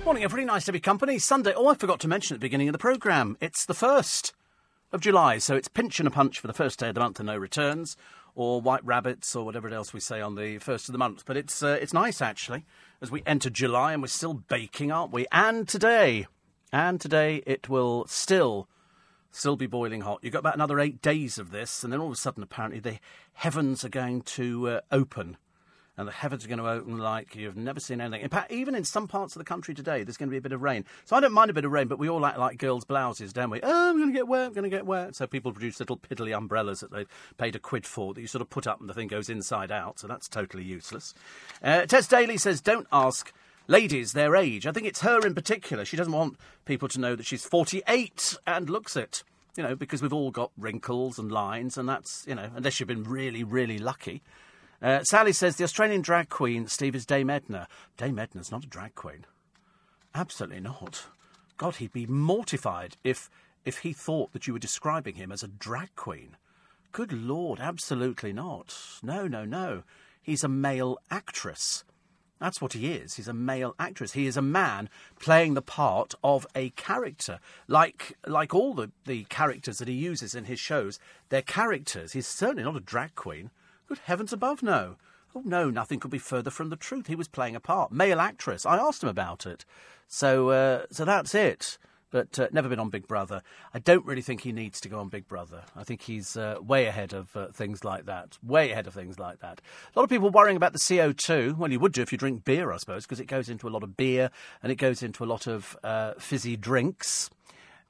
[0.06, 0.46] Morning, everybody.
[0.46, 1.18] Nice to be company.
[1.18, 1.52] Sunday.
[1.54, 3.36] Oh, I forgot to mention at the beginning of the programme.
[3.42, 4.32] It's the first
[4.90, 7.20] of July, so it's pinch and a punch for the first day of the month
[7.20, 7.94] and no returns,
[8.34, 11.24] or white rabbits, or whatever else we say on the first of the month.
[11.26, 12.64] But it's uh, it's nice actually
[13.02, 15.26] as we enter July and we're still baking, aren't we?
[15.30, 16.26] And today,
[16.72, 18.66] and today it will still
[19.38, 20.20] still be boiling hot.
[20.22, 22.80] You've got about another eight days of this, and then all of a sudden, apparently,
[22.80, 22.98] the
[23.34, 25.36] heavens are going to uh, open
[25.98, 28.22] and the heavens are going to open like you've never seen anything.
[28.22, 30.40] In fact, even in some parts of the country today, there's going to be a
[30.40, 30.84] bit of rain.
[31.04, 33.32] So I don't mind a bit of rain, but we all like like girls' blouses,
[33.32, 33.60] don't we?
[33.62, 35.16] Oh, I'm going to get wet, I'm going to get wet.
[35.16, 38.42] So people produce little piddly umbrellas that they've paid a quid for that you sort
[38.42, 39.98] of put up and the thing goes inside out.
[39.98, 41.14] So that's totally useless.
[41.62, 43.32] Uh, Tess Daly says, don't ask
[43.68, 44.66] ladies their age.
[44.66, 45.84] I think it's her in particular.
[45.84, 49.22] She doesn't want people to know that she's 48 and looks it.
[49.56, 52.88] You know, because we've all got wrinkles and lines, and that's, you know, unless you've
[52.88, 54.22] been really, really lucky.
[54.80, 57.66] Uh, Sally says the Australian drag queen, Steve, is Dame Edna.
[57.96, 59.26] Dame Edna's not a drag queen.
[60.14, 61.06] Absolutely not.
[61.56, 63.28] God, he'd be mortified if
[63.64, 66.36] if he thought that you were describing him as a drag queen.
[66.92, 68.74] Good Lord, absolutely not.
[69.02, 69.82] No, no, no.
[70.22, 71.84] He's a male actress.
[72.40, 73.14] That's what he is.
[73.14, 74.12] He's a male actress.
[74.12, 77.40] He is a man playing the part of a character.
[77.66, 82.12] Like like all the, the characters that he uses in his shows, they're characters.
[82.12, 83.50] He's certainly not a drag queen.
[83.88, 84.96] Good heavens above, no.
[85.34, 87.06] Oh, no, nothing could be further from the truth.
[87.06, 87.92] He was playing a part.
[87.92, 88.64] Male actress.
[88.64, 89.64] I asked him about it.
[90.06, 91.78] So, uh, so that's it.
[92.10, 93.42] But uh, never been on Big Brother.
[93.74, 95.64] I don't really think he needs to go on Big Brother.
[95.76, 98.38] I think he's uh, way ahead of uh, things like that.
[98.42, 99.60] Way ahead of things like that.
[99.94, 101.56] A lot of people worrying about the CO2.
[101.58, 103.70] Well, you would do if you drink beer, I suppose, because it goes into a
[103.70, 104.30] lot of beer
[104.62, 107.28] and it goes into a lot of uh, fizzy drinks.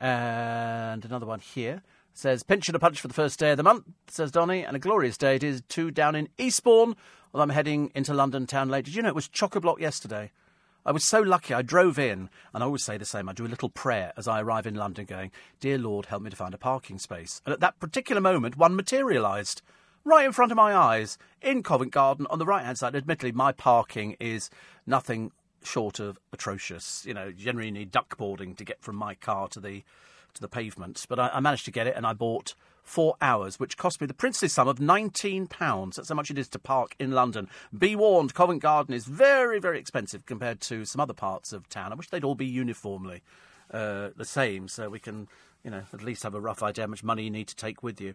[0.00, 1.82] And another one here.
[2.12, 4.74] Says, pinch and a punch for the first day of the month, says Donny, and
[4.74, 6.96] a glorious day it is, two down in Eastbourne.
[7.32, 8.86] Well, I'm heading into London town late.
[8.86, 10.32] Did you know it was chock a block yesterday?
[10.86, 11.52] I was so lucky.
[11.52, 13.28] I drove in, and I always say the same.
[13.28, 16.30] I do a little prayer as I arrive in London, going, Dear Lord, help me
[16.30, 17.42] to find a parking space.
[17.44, 19.62] And at that particular moment, one materialised
[20.04, 22.96] right in front of my eyes in Covent Garden on the right hand side.
[22.96, 24.50] Admittedly, my parking is
[24.86, 27.04] nothing short of atrocious.
[27.06, 29.82] You know, generally need duckboarding to get from my car to the
[30.34, 31.04] to the pavement.
[31.08, 32.54] But I, I managed to get it, and I bought
[32.89, 35.95] four hours, which cost me the princely sum of £19.
[35.95, 37.49] That's how much it is to park in London.
[37.76, 41.93] Be warned, Covent Garden is very, very expensive compared to some other parts of town.
[41.93, 43.22] I wish they'd all be uniformly
[43.70, 45.28] uh, the same so we can,
[45.62, 47.82] you know, at least have a rough idea how much money you need to take
[47.82, 48.14] with you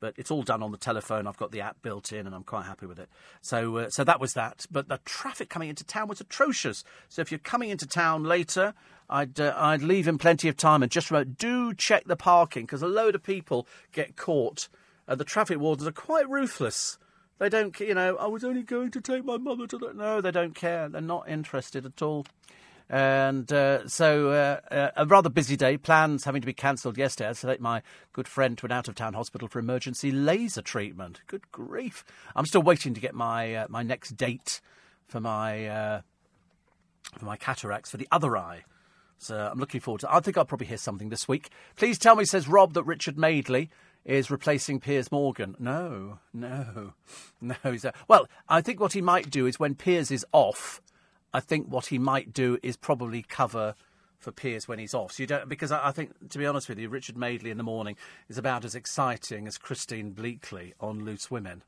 [0.00, 1.26] but it's all done on the telephone.
[1.26, 3.08] I've got the app built in, and I'm quite happy with it.
[3.40, 4.66] So, uh, so that was that.
[4.70, 6.84] But the traffic coming into town was atrocious.
[7.08, 8.74] So, if you're coming into town later,
[9.08, 12.64] I'd uh, I'd leave him plenty of time and just about do check the parking
[12.64, 14.68] because a load of people get caught.
[15.06, 16.98] Uh, the traffic wardens are quite ruthless.
[17.38, 19.92] They don't, you know, I was only going to take my mother to the.
[19.92, 20.88] No, they don't care.
[20.88, 22.26] They're not interested at all.
[22.88, 25.76] And uh, so, uh, uh, a rather busy day.
[25.76, 27.26] Plans having to be cancelled yesterday.
[27.26, 27.82] I had to take my
[28.12, 31.22] good friend to an out of town hospital for emergency laser treatment.
[31.26, 32.04] Good grief.
[32.36, 34.60] I'm still waiting to get my, uh, my next date
[35.08, 36.00] for my, uh,
[37.18, 38.64] for my cataracts for the other eye.
[39.18, 41.50] So I'm looking forward to I think I'll probably hear something this week.
[41.76, 43.70] Please tell me, says Rob, that Richard Madeley
[44.04, 45.56] is replacing Piers Morgan.
[45.58, 46.92] No, no,
[47.40, 47.54] no.
[48.06, 50.82] Well, I think what he might do is when Piers is off
[51.34, 53.74] I think what he might do is probably cover
[54.20, 55.12] for Piers when he's off.
[55.12, 57.58] So you don't because I, I, think, to be honest with you, Richard Madeley in
[57.58, 57.96] the morning
[58.28, 61.64] is about as exciting as Christine Bleakley on Loose Women.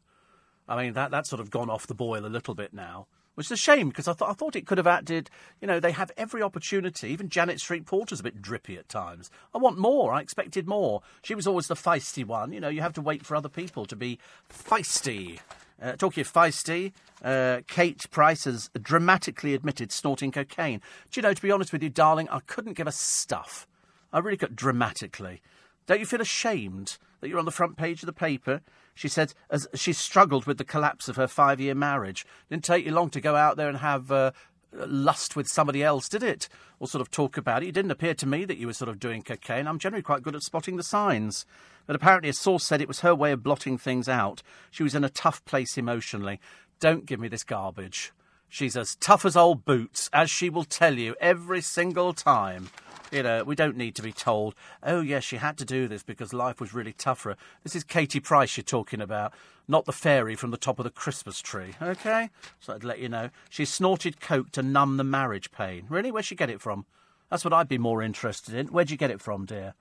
[0.69, 3.47] I mean that that's sort of gone off the boil a little bit now, which
[3.47, 5.31] is a shame because I thought I thought it could have acted.
[5.61, 7.09] You know, they have every opportunity.
[7.11, 9.31] Even Janet Street Porter's a bit drippy at times.
[9.55, 10.13] I want more.
[10.13, 11.03] I expected more.
[11.23, 12.53] She was always the feisty one.
[12.53, 14.19] You know, you have to wait for other people to be
[14.51, 15.39] feisty.
[15.81, 20.81] Uh, talking of feisty, uh, Kate Price has dramatically admitted snorting cocaine.
[21.11, 23.69] Do you know, to be honest with you, darling, I couldn't give a stuff.
[24.11, 25.43] I really could dramatically.
[25.87, 28.63] Don't you feel ashamed that you're on the front page of the paper?
[28.97, 32.27] She said as she struggled with the collapse of her five year marriage.
[32.49, 34.33] Didn't take you long to go out there and have uh,
[34.73, 36.49] lust with somebody else, did it?
[36.81, 37.69] Or sort of talk about it.
[37.69, 39.69] It didn't appear to me that you were sort of doing cocaine.
[39.69, 41.45] I'm generally quite good at spotting the signs.
[41.87, 44.43] But apparently, a source said it was her way of blotting things out.
[44.71, 46.41] She was in a tough place emotionally.
[46.81, 48.13] Don't give me this garbage.
[48.49, 52.69] She's as tough as old boots, as she will tell you every single time.
[53.13, 56.03] You know, we don't need to be told, oh, yes, she had to do this
[56.03, 57.37] because life was really tough for her.
[57.63, 59.33] This is Katie Price you're talking about,
[59.69, 62.31] not the fairy from the top of the Christmas tree, okay?
[62.59, 63.31] So I'd let you know.
[63.49, 65.87] She snorted coke to numb the marriage pain.
[65.89, 66.11] Really?
[66.11, 66.85] Where'd she get it from?
[67.31, 68.69] That's what I'd be more interested in.
[68.69, 69.75] Where'd you get it from, dear?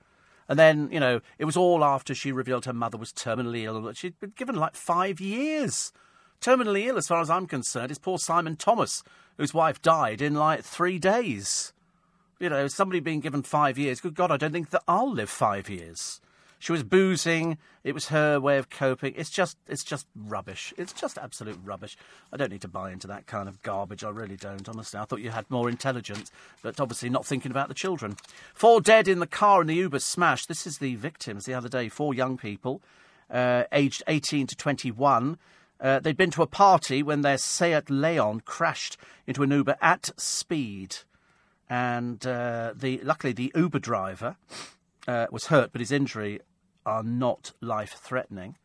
[0.47, 3.91] And then, you know, it was all after she revealed her mother was terminally ill.
[3.93, 5.91] She'd been given like five years.
[6.45, 9.01] Terminally ill, as far as I'm concerned, is poor Simon Thomas,
[9.37, 11.73] whose wife died in like three days.
[12.37, 13.99] You know, somebody being given five years.
[13.99, 16.21] Good God, I don't think that I'll live five years.
[16.59, 17.57] She was boozing.
[17.83, 19.15] It was her way of coping.
[19.17, 20.71] It's just, it's just rubbish.
[20.77, 21.97] It's just absolute rubbish.
[22.31, 24.03] I don't need to buy into that kind of garbage.
[24.03, 24.69] I really don't.
[24.69, 26.29] Honestly, I thought you had more intelligence,
[26.61, 28.17] but obviously not thinking about the children.
[28.53, 30.45] Four dead in the car in the Uber smash.
[30.45, 31.89] This is the victims the other day.
[31.89, 32.81] Four young people,
[33.31, 35.39] uh, aged 18 to 21.
[35.79, 38.97] Uh, they'd been to a party when their Seat Leon crashed
[39.27, 40.97] into an Uber at speed
[41.69, 44.35] and uh, the luckily the Uber driver
[45.07, 46.39] uh, was hurt, but his injury
[46.85, 48.55] are not life threatening.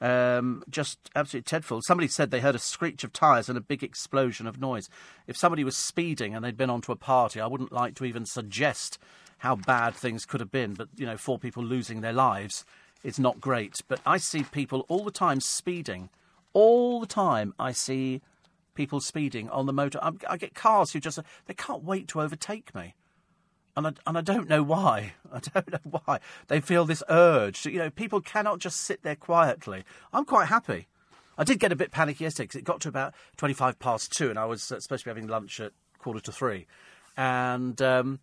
[0.00, 1.82] Um, just absolutely dreadful.
[1.82, 4.88] Somebody said they heard a screech of tyres and a big explosion of noise.
[5.26, 8.24] If somebody was speeding and they'd been onto a party, I wouldn't like to even
[8.24, 8.98] suggest
[9.38, 10.74] how bad things could have been.
[10.74, 12.64] But you know, four people losing their lives
[13.04, 13.82] is not great.
[13.88, 16.08] But I see people all the time speeding.
[16.52, 18.22] All the time, I see
[18.74, 19.98] people speeding on the motor.
[20.02, 22.94] I, I get cars who just they can't wait to overtake me.
[23.76, 25.14] And I, and I don't know why.
[25.32, 26.20] I don't know why.
[26.48, 27.64] They feel this urge.
[27.66, 29.84] You know, people cannot just sit there quietly.
[30.12, 30.88] I'm quite happy.
[31.38, 34.28] I did get a bit panicky yesterday because it got to about 25 past two
[34.28, 36.66] and I was uh, supposed to be having lunch at quarter to three.
[37.16, 38.18] And um,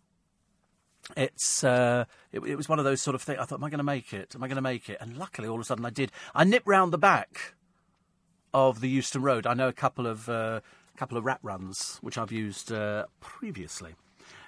[1.16, 3.38] it's uh, it, it, was one of those sort of things.
[3.40, 4.34] I thought, am I going to make it?
[4.34, 4.98] Am I going to make it?
[5.00, 6.12] And luckily, all of a sudden, I did.
[6.34, 7.54] I nipped round the back
[8.52, 9.46] of the Euston Road.
[9.46, 10.60] I know a couple of uh,
[10.96, 13.94] couple of rat runs which I've used uh, previously.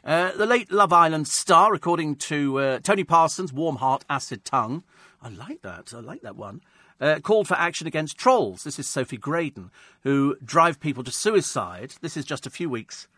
[0.03, 4.83] Uh, the late Love Island star, according to uh, Tony Parsons, warm heart, acid tongue.
[5.23, 5.93] I like that.
[5.95, 6.63] I like that one.
[7.01, 8.65] Uh, called for action against trolls.
[8.65, 9.71] This is Sophie Gradon,
[10.03, 11.95] who drive people to suicide.
[12.01, 13.09] This is just a few weeks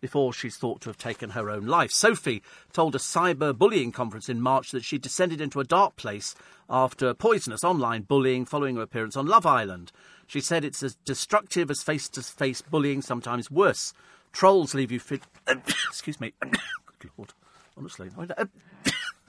[0.00, 1.90] before she's thought to have taken her own life.
[1.90, 6.34] Sophie told a cyber bullying conference in March that she descended into a dark place
[6.68, 9.92] after poisonous online bullying following her appearance on Love Island.
[10.26, 13.92] She said it's as destructive as face to face bullying, sometimes worse.
[14.32, 15.00] Trolls leave you.
[15.00, 16.32] Fi- Excuse me.
[16.98, 17.32] Good Lord.
[17.76, 18.10] Honestly.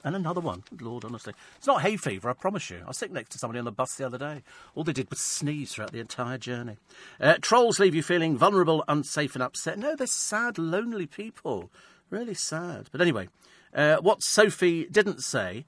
[0.04, 0.62] And another one.
[0.70, 1.34] Good Lord, honestly.
[1.56, 2.80] It's not hay fever, I promise you.
[2.84, 4.42] I was sitting next to somebody on the bus the other day.
[4.74, 6.76] All they did was sneeze throughout the entire journey.
[7.20, 9.76] Uh, trolls leave you feeling vulnerable, unsafe, and upset.
[9.76, 11.70] No, they're sad, lonely people.
[12.10, 12.88] Really sad.
[12.92, 13.28] But anyway,
[13.74, 15.66] uh, what Sophie didn't say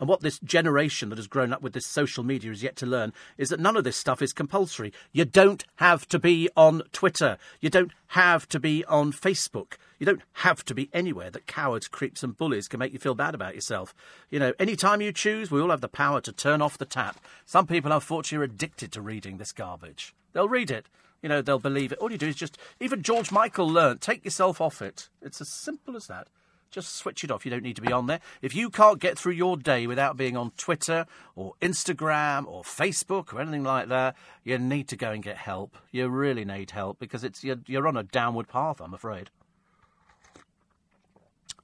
[0.00, 2.86] and what this generation that has grown up with this social media is yet to
[2.86, 4.92] learn is that none of this stuff is compulsory.
[5.12, 7.38] You don't have to be on Twitter.
[7.60, 9.74] You don't have to be on Facebook.
[9.98, 13.14] You don't have to be anywhere that cowards, creeps, and bullies can make you feel
[13.14, 13.94] bad about yourself.
[14.30, 16.84] You know, any time you choose, we all have the power to turn off the
[16.84, 17.20] tap.
[17.46, 20.14] Some people, unfortunately, are addicted to reading this garbage.
[20.32, 20.86] They'll read it.
[21.22, 21.98] You know, they'll believe it.
[21.98, 25.08] All you do is just, even George Michael learnt, take yourself off it.
[25.20, 26.26] It's as simple as that.
[26.72, 27.44] Just switch it off.
[27.44, 28.20] You don't need to be on there.
[28.40, 31.04] If you can't get through your day without being on Twitter
[31.36, 35.76] or Instagram or Facebook or anything like that, you need to go and get help.
[35.90, 39.28] You really need help because it's you're, you're on a downward path, I'm afraid.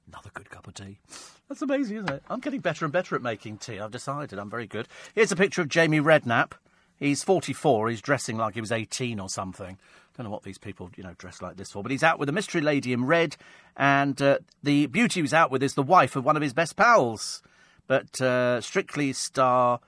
[0.07, 0.99] Another good cup of tea.
[1.47, 2.23] That's amazing, isn't it?
[2.29, 3.79] I'm getting better and better at making tea.
[3.79, 4.87] I've decided I'm very good.
[5.15, 6.51] Here's a picture of Jamie Redknapp.
[6.97, 7.89] He's 44.
[7.89, 9.79] He's dressing like he was 18 or something.
[10.15, 11.81] Don't know what these people, you know, dress like this for.
[11.81, 13.37] But he's out with a mystery lady in red,
[13.77, 16.75] and uh, the beauty he's out with is the wife of one of his best
[16.75, 17.41] pals.
[17.87, 19.79] But uh, Strictly star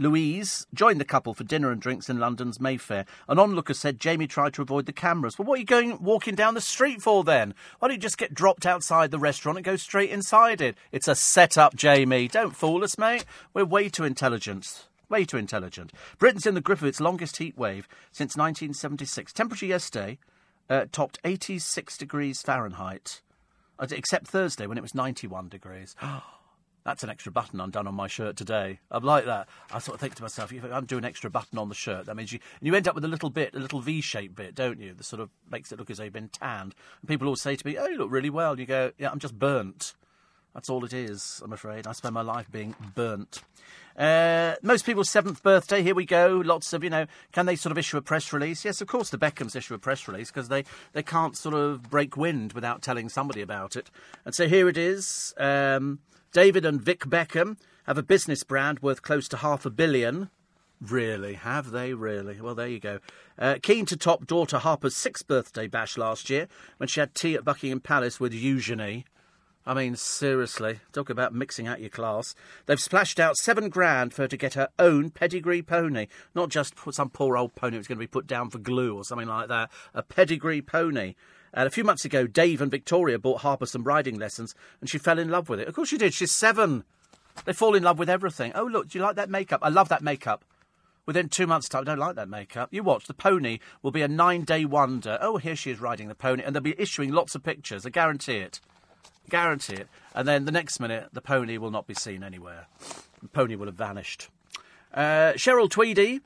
[0.00, 3.04] Louise joined the couple for dinner and drinks in London's Mayfair.
[3.28, 5.36] An onlooker said Jamie tried to avoid the cameras.
[5.36, 7.52] Well, what are you going walking down the street for then?
[7.78, 10.76] Why don't you just get dropped outside the restaurant and go straight inside it?
[10.92, 12.28] It's a set-up, Jamie.
[12.28, 13.24] Don't fool us, mate.
[13.52, 14.86] We're way too intelligent.
[15.08, 15.92] Way too intelligent.
[16.18, 19.32] Britain's in the grip of its longest heat wave since 1976.
[19.32, 20.18] Temperature yesterday
[20.68, 23.22] uh, topped 86 degrees Fahrenheit,
[23.78, 25.96] uh, except Thursday when it was 91 degrees.
[26.84, 28.80] That's an extra button undone on my shirt today.
[28.90, 29.48] I'm like that.
[29.70, 32.06] I sort of think to myself, if I'm doing an extra button on the shirt,
[32.06, 34.54] that means you and you end up with a little bit, a little V-shaped bit,
[34.54, 34.94] don't you?
[34.94, 36.74] That sort of makes it look as though you've been tanned.
[37.02, 39.10] And people always say to me, "Oh, you look really well." And you go, "Yeah,
[39.10, 39.94] I'm just burnt."
[40.58, 41.86] That's all it is, I'm afraid.
[41.86, 43.44] I spend my life being burnt.
[43.96, 46.42] Uh, most people's seventh birthday, here we go.
[46.44, 48.64] Lots of, you know, can they sort of issue a press release?
[48.64, 51.88] Yes, of course, the Beckhams issue a press release because they, they can't sort of
[51.88, 53.88] break wind without telling somebody about it.
[54.24, 55.32] And so here it is.
[55.38, 56.00] Um,
[56.32, 57.56] David and Vic Beckham
[57.86, 60.28] have a business brand worth close to half a billion.
[60.80, 61.34] Really?
[61.34, 62.40] Have they really?
[62.40, 62.98] Well, there you go.
[63.38, 66.48] Uh, keen to top daughter Harper's sixth birthday bash last year
[66.78, 69.04] when she had tea at Buckingham Palace with Eugenie.
[69.68, 72.34] I mean, seriously, talk about mixing out your class.
[72.64, 76.06] They've splashed out seven grand for her to get her own pedigree pony.
[76.34, 79.04] Not just some poor old pony that's going to be put down for glue or
[79.04, 79.70] something like that.
[79.92, 81.16] A pedigree pony.
[81.52, 84.96] And a few months ago, Dave and Victoria bought Harper some riding lessons, and she
[84.96, 85.68] fell in love with it.
[85.68, 86.14] Of course she did.
[86.14, 86.84] She's seven.
[87.44, 88.52] They fall in love with everything.
[88.54, 89.60] Oh, look, do you like that makeup?
[89.62, 90.46] I love that makeup.
[91.04, 92.70] Within two months' time, I don't like that makeup.
[92.72, 95.18] You watch, the pony will be a nine day wonder.
[95.20, 97.84] Oh, here she is riding the pony, and they'll be issuing lots of pictures.
[97.84, 98.60] I guarantee it.
[99.28, 99.88] Guarantee it.
[100.14, 102.66] And then the next minute, the pony will not be seen anywhere.
[103.22, 104.28] The pony will have vanished.
[104.92, 106.20] Uh, Cheryl Tweedy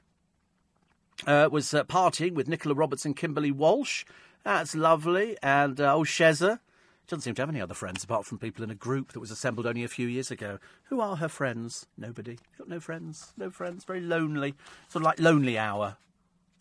[1.26, 4.04] uh, was uh, partying with Nicola Roberts and Kimberly Walsh.
[4.44, 5.36] That's lovely.
[5.42, 6.60] And uh, old Shezza
[7.08, 9.30] doesn't seem to have any other friends apart from people in a group that was
[9.30, 10.58] assembled only a few years ago.
[10.84, 11.86] Who are her friends?
[11.98, 12.38] Nobody.
[12.56, 13.32] Got no friends.
[13.36, 13.84] No friends.
[13.84, 14.54] Very lonely.
[14.88, 15.96] Sort of like Lonely Hour.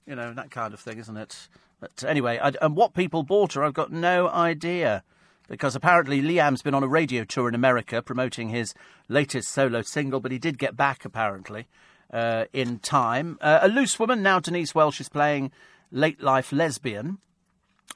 [0.08, 1.48] You know, that kind of thing, isn't it?
[1.80, 5.04] But anyway, I, and what people bought her, I've got no idea
[5.52, 8.74] because apparently Liam's been on a radio tour in America promoting his
[9.10, 11.68] latest solo single, but he did get back apparently
[12.14, 13.38] uh, in time.
[13.42, 14.40] Uh, a loose woman now.
[14.40, 15.52] Denise Welch is playing
[15.92, 17.18] late life lesbian.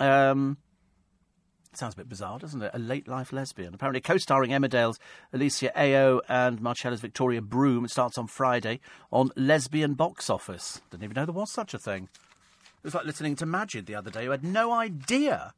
[0.01, 0.58] Um,
[1.72, 2.72] sounds a bit bizarre, doesn't it?
[2.74, 3.74] A late life lesbian.
[3.74, 4.99] Apparently, co-starring Emmerdale's
[5.34, 7.86] Alicya Eyo and Marcella's Victoria Broom.
[7.86, 8.82] It starts on Friday
[9.14, 10.82] on Lesbian Box Office.
[10.91, 12.10] Didn't even know there was such a thing.
[12.84, 15.53] It was like listening to Maajid the other day, who had no idea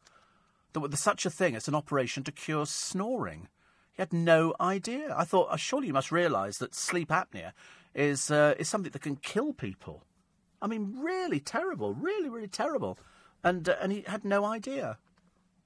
[0.81, 3.47] that there's such a thing as an operation to cure snoring.
[3.93, 5.13] He had no idea.
[5.15, 7.53] I thought, oh, surely you must realise that sleep apnea
[7.95, 10.03] is uh, is something that can kill people.
[10.61, 12.97] I mean, really terrible, really, really terrible.
[13.43, 14.97] And uh, and he had no idea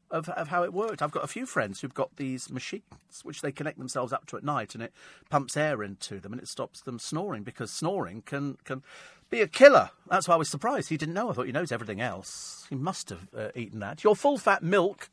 [0.09, 1.01] of of how it worked.
[1.01, 2.83] I've got a few friends who've got these machines
[3.23, 4.93] which they connect themselves up to at night, and it
[5.29, 8.83] pumps air into them, and it stops them snoring because snoring can can
[9.31, 9.89] be a killer.
[10.07, 10.89] That's why I was surprised.
[10.89, 11.29] He didn't know.
[11.29, 12.67] I thought he knows everything else.
[12.69, 14.03] He must have uh, eaten that.
[14.03, 15.09] Your full fat milk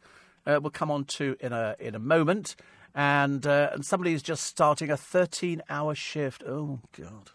[0.49, 2.57] uh, we'll come on to in a in a moment,
[2.95, 6.43] and uh, and somebody is just starting a 13 hour shift.
[6.47, 7.31] Oh God,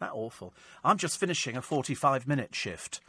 [0.00, 0.52] that awful.
[0.84, 3.00] I'm just finishing a 45 minute shift.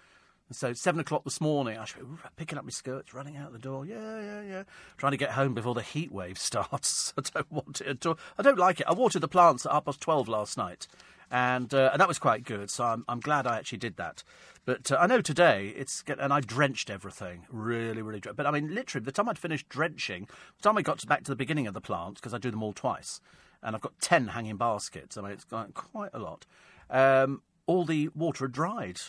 [0.51, 3.59] So seven o'clock this morning, I should be picking up my skirts, running out the
[3.59, 3.86] door.
[3.86, 4.63] Yeah, yeah, yeah.
[4.97, 7.13] Trying to get home before the heat wave starts.
[7.17, 8.17] I don't want it at all.
[8.38, 8.88] I don't like it.
[8.88, 10.88] I watered the plants at half past twelve last night,
[11.32, 12.69] and uh, and that was quite good.
[12.69, 14.23] So I'm I'm glad I actually did that.
[14.65, 18.19] But uh, I know today it's and I drenched everything really really.
[18.19, 20.27] But I mean, literally, the time I'd finished drenching,
[20.57, 22.63] the time I got back to the beginning of the plant because I do them
[22.63, 23.21] all twice,
[23.61, 25.17] and I've got ten hanging baskets.
[25.17, 26.45] I mean, it's quite a lot.
[26.89, 28.99] Um, all the water had dried.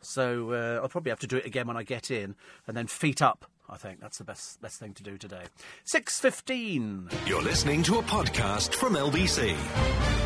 [0.00, 2.34] So uh, I'll probably have to do it again when I get in,
[2.66, 5.44] and then feet up I think that's the best best thing to do today.
[5.84, 7.08] Six fifteen.
[7.26, 10.23] You're listening to a podcast from LBC.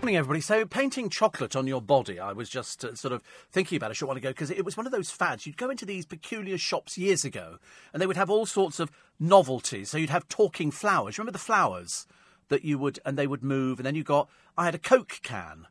[0.00, 0.40] Morning, everybody.
[0.40, 3.22] So, painting chocolate on your body, I was just uh, sort of
[3.52, 5.44] thinking about a short while ago because it was one of those fads.
[5.44, 7.58] You'd go into these peculiar shops years ago
[7.92, 9.90] and they would have all sorts of novelties.
[9.90, 11.18] So, you'd have talking flowers.
[11.18, 12.06] Remember the flowers
[12.48, 13.78] that you would, and they would move.
[13.78, 15.66] And then you got, I had a Coke can,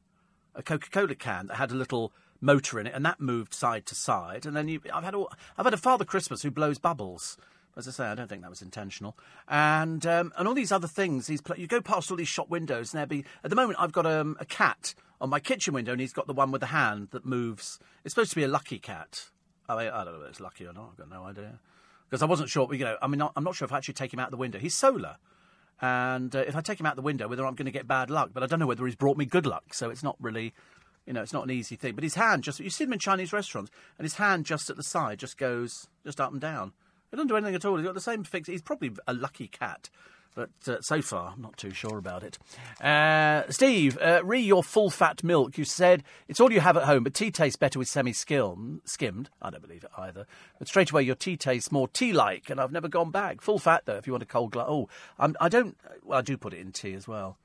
[0.54, 3.88] a Coca Cola can that had a little motor in it, and that moved side
[3.88, 4.46] to side.
[4.46, 7.36] And then you, I've had, all, I've had a Father Christmas who blows bubbles.
[7.78, 9.18] As I say, I don't think that was intentional.
[9.48, 11.28] And um, and all these other things.
[11.28, 13.92] These you go past all these shop windows, and there be at the moment I've
[13.92, 16.68] got um, a cat on my kitchen window, and he's got the one with the
[16.68, 17.80] hand that moves.
[18.04, 19.30] It's supposed to be a lucky cat.
[19.68, 20.90] I, mean, I don't know if it's lucky or not.
[20.92, 21.60] I've got no idea
[22.10, 22.74] because I wasn't sure.
[22.74, 24.60] You know, I mean, I'm not sure if I actually take him out the window.
[24.60, 25.18] He's solar.
[25.82, 28.10] And uh, if I take him out the window, whether I'm going to get bad
[28.10, 29.74] luck, but I don't know whether he's brought me good luck.
[29.74, 30.54] So it's not really,
[31.06, 31.96] you know, it's not an easy thing.
[31.96, 34.76] But his hand just, you see him in Chinese restaurants, and his hand just at
[34.76, 36.74] the side just goes just up and down.
[37.12, 37.78] He doesn't do anything at all.
[37.78, 38.48] He's got the same fix.
[38.48, 39.90] He's probably a lucky cat.
[40.36, 42.38] But uh, so far, I'm not too sure about it.
[42.80, 45.58] Uh, Steve, uh, re your full fat milk.
[45.58, 49.30] You said it's all you have at home, but tea tastes better with semi skimmed.
[49.42, 50.26] I don't believe it either.
[50.60, 53.42] But straight away, your tea tastes more tea like, and I've never gone back.
[53.42, 54.68] Full fat, though, if you want a cold glass.
[54.70, 54.88] Oh,
[55.18, 57.38] I'm, I do not Well, I do put it in tea as well.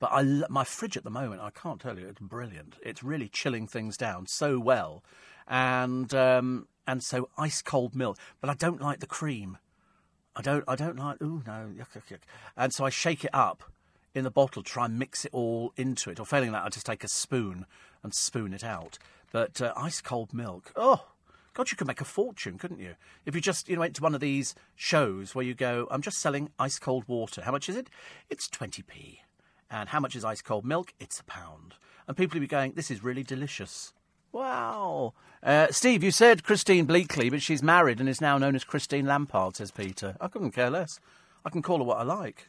[0.00, 2.76] But I, my fridge at the moment, I can't tell you, it's brilliant.
[2.82, 5.02] It's really chilling things down so well.
[5.46, 8.18] And um, and so ice cold milk.
[8.40, 9.58] But I don't like the cream.
[10.36, 10.64] I don't.
[10.66, 11.22] I don't like.
[11.22, 12.20] Ooh no, yuck, yuck, yuck.
[12.56, 13.64] And so I shake it up
[14.14, 16.20] in the bottle, try and mix it all into it.
[16.20, 17.66] Or failing that, I just take a spoon
[18.02, 18.98] and spoon it out.
[19.32, 21.08] But uh, ice cold milk, oh,
[21.54, 22.94] God, you could make a fortune, couldn't you?
[23.26, 26.02] If you just, you know, went to one of these shows where you go, I'm
[26.02, 27.42] just selling ice cold water.
[27.42, 27.90] How much is it?
[28.30, 29.18] It's 20p.
[29.70, 30.92] And how much is ice cold milk?
[31.00, 31.74] It's a pound.
[32.06, 33.92] And people would be going, this is really delicious.
[34.34, 35.14] Wow.
[35.44, 39.06] Uh, Steve, you said Christine Bleakley, but she's married and is now known as Christine
[39.06, 40.16] Lampard, says Peter.
[40.20, 40.98] I couldn't care less.
[41.44, 42.48] I can call her what I like.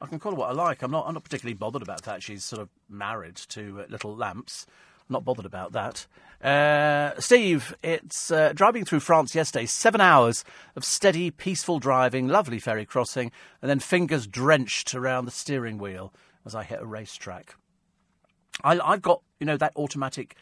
[0.00, 0.80] I can call her what I like.
[0.80, 2.22] I'm not, I'm not particularly bothered about that.
[2.22, 4.66] She's sort of married to uh, little lamps.
[5.10, 6.06] Not bothered about that.
[6.42, 9.66] Uh, Steve, it's uh, driving through France yesterday.
[9.66, 10.42] Seven hours
[10.74, 13.30] of steady, peaceful driving, lovely ferry crossing,
[13.60, 16.14] and then fingers drenched around the steering wheel
[16.46, 17.56] as I hit a racetrack.
[18.62, 20.34] I, I've got, you know, that automatic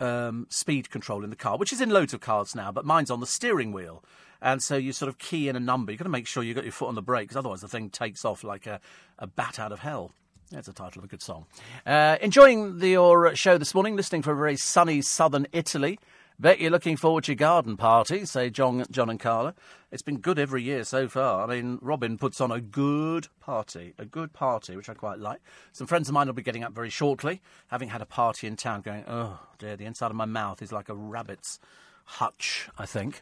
[0.00, 3.10] um, speed control in the car, which is in loads of cars now, but mine's
[3.10, 4.02] on the steering wheel.
[4.42, 5.92] And so you sort of key in a number.
[5.92, 7.68] You've got to make sure you've got your foot on the brake, because otherwise the
[7.68, 8.80] thing takes off like a,
[9.18, 10.12] a bat out of hell.
[10.50, 11.46] That's the title of a good song.
[11.86, 15.98] Uh, enjoying the, your show this morning, listening from a very sunny southern Italy.
[16.40, 19.54] Bet you're looking forward to your garden party, say John, John and Carla.
[19.92, 21.44] It's been good every year so far.
[21.44, 25.42] I mean, Robin puts on a good party, a good party, which I quite like.
[25.72, 28.56] Some friends of mine will be getting up very shortly, having had a party in
[28.56, 31.60] town, going, oh dear, the inside of my mouth is like a rabbit's
[32.06, 33.20] hutch, I think.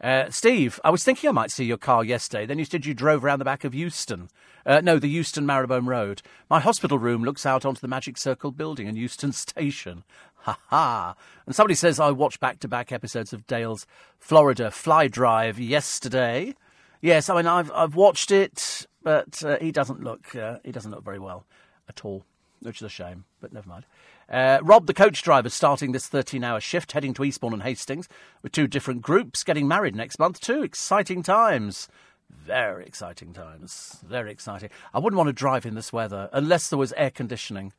[0.00, 2.46] Uh, Steve, I was thinking I might see your car yesterday.
[2.46, 4.28] Then you said you drove around the back of Euston.
[4.64, 6.22] Uh, no, the Euston Marylebone Road.
[6.48, 10.04] My hospital room looks out onto the Magic Circle building and Euston Station.
[10.44, 11.14] Ha ha!
[11.44, 13.86] And somebody says I watched back to back episodes of Dale's
[14.18, 16.54] Florida Fly Drive yesterday.
[17.02, 20.90] Yes, I mean I've I've watched it, but uh, he doesn't look uh, he doesn't
[20.90, 21.44] look very well
[21.88, 22.24] at all,
[22.60, 23.24] which is a shame.
[23.40, 23.84] But never mind.
[24.30, 28.08] Uh, Rob, the coach driver, starting this 13 hour shift, heading to Eastbourne and Hastings
[28.42, 30.62] with two different groups, getting married next month, too.
[30.62, 31.88] Exciting times.
[32.30, 33.98] Very exciting times.
[34.06, 34.70] Very exciting.
[34.94, 37.72] I wouldn't want to drive in this weather unless there was air conditioning.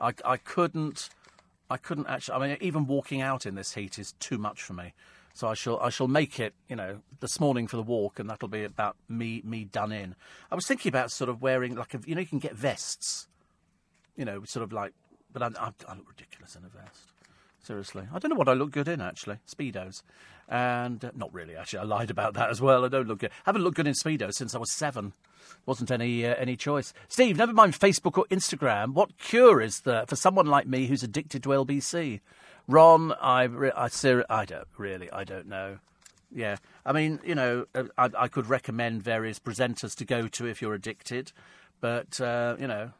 [0.00, 1.10] I, I couldn't.
[1.70, 2.34] I couldn't actually.
[2.34, 4.94] I mean, even walking out in this heat is too much for me.
[5.32, 8.28] So I shall I shall make it, you know, this morning for the walk, and
[8.28, 10.16] that'll be about me me done in.
[10.50, 13.28] I was thinking about sort of wearing like a, you know, you can get vests,
[14.16, 14.92] you know, sort of like
[15.32, 17.12] but I, I, I look ridiculous in a vest.
[17.62, 19.38] Seriously, I don't know what I look good in actually.
[19.46, 20.02] Speedos,
[20.48, 21.56] and uh, not really.
[21.56, 22.84] Actually, I lied about that as well.
[22.84, 23.30] I don't look good.
[23.44, 25.12] Haven't looked good in speedos since I was seven.
[25.66, 26.94] Wasn't any uh, any choice.
[27.08, 28.94] Steve, never mind Facebook or Instagram.
[28.94, 32.20] What cure is there for someone like me who's addicted to LBC?
[32.68, 33.88] Ron, I, I,
[34.28, 35.78] I don't really, I don't know.
[36.30, 40.46] Yeah, I mean, you know, uh, I, I could recommend various presenters to go to
[40.46, 41.32] if you're addicted,
[41.80, 42.92] but uh, you know,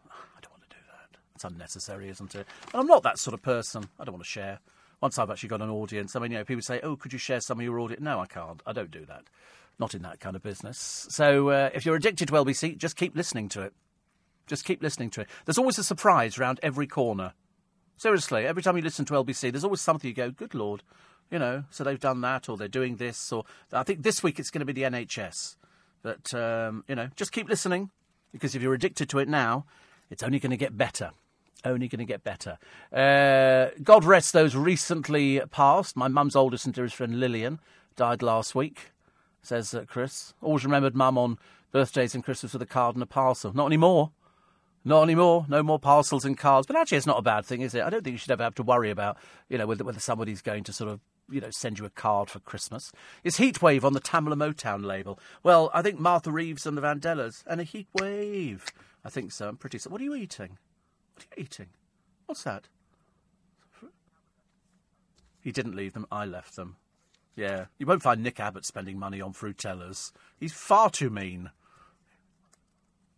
[1.39, 2.47] it's unnecessary, isn't it?
[2.73, 3.89] And I'm not that sort of person.
[3.99, 4.59] I don't want to share.
[5.01, 7.19] Once I've actually got an audience, I mean, you know, people say, "Oh, could you
[7.19, 8.61] share some of your audience?" No, I can't.
[8.67, 9.23] I don't do that.
[9.79, 11.07] Not in that kind of business.
[11.09, 13.73] So uh, if you're addicted to LBC, just keep listening to it.
[14.49, 15.29] Just keep listening to it.
[15.45, 17.35] There's always a surprise around every corner.
[17.97, 20.83] Seriously, every time you listen to LBC, there's always something you go, "Good lord."
[21.31, 24.41] You know, so they've done that, or they're doing this, or I think this week
[24.41, 25.55] it's going to be the NHS.
[26.03, 27.91] But um, you know, just keep listening
[28.33, 29.67] because if you're addicted to it now,
[30.11, 31.13] it's only going to get better
[31.65, 32.59] only going to get better.
[32.93, 35.97] Uh, God rest those recently passed.
[35.97, 37.61] My mum's oldest and dearest friend Lillian
[37.97, 38.93] died last week,
[39.43, 40.35] says uh, Chris.
[40.41, 41.39] Always remembered mum on
[41.73, 43.53] birthdays and Christmas with a card and a parcel.
[43.53, 44.13] Not anymore.
[44.85, 45.45] Not anymore.
[45.49, 46.67] No more parcels and cards.
[46.67, 47.83] But actually, it's not a bad thing, is it?
[47.83, 50.41] I don't think you should ever have to worry about, you know, whether, whether somebody's
[50.41, 52.93] going to sort of, you know, send you a card for Christmas.
[53.25, 55.19] Is Heatwave on the Tamla Motown label?
[55.43, 57.43] Well, I think Martha Reeves and the Vandellas.
[57.47, 58.63] And a Heatwave.
[59.05, 59.49] I think so.
[59.49, 59.79] I'm pretty...
[59.89, 60.57] What are you eating?
[61.19, 61.67] What are you eating?
[62.27, 62.69] What's that?
[65.41, 66.77] He didn't leave them, I left them.
[67.35, 67.67] Yeah.
[67.79, 70.13] You won't find Nick Abbott spending money on Fruittellas.
[70.39, 71.51] He's far too mean.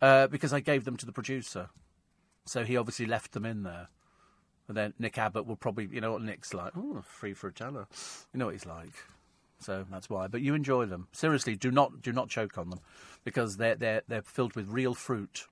[0.01, 1.69] Uh, because I gave them to the producer.
[2.47, 3.89] So he obviously left them in there.
[4.69, 6.73] And then Nick Abbott will probably, you know what Nick's like?
[6.77, 7.87] Oh, free Fruittella.
[8.33, 8.95] You know what he's like.
[9.59, 10.27] So that's why.
[10.27, 11.09] But you enjoy them.
[11.13, 12.81] Seriously, do not do not choke on them
[13.25, 15.49] because they're they're they're filled with real fruit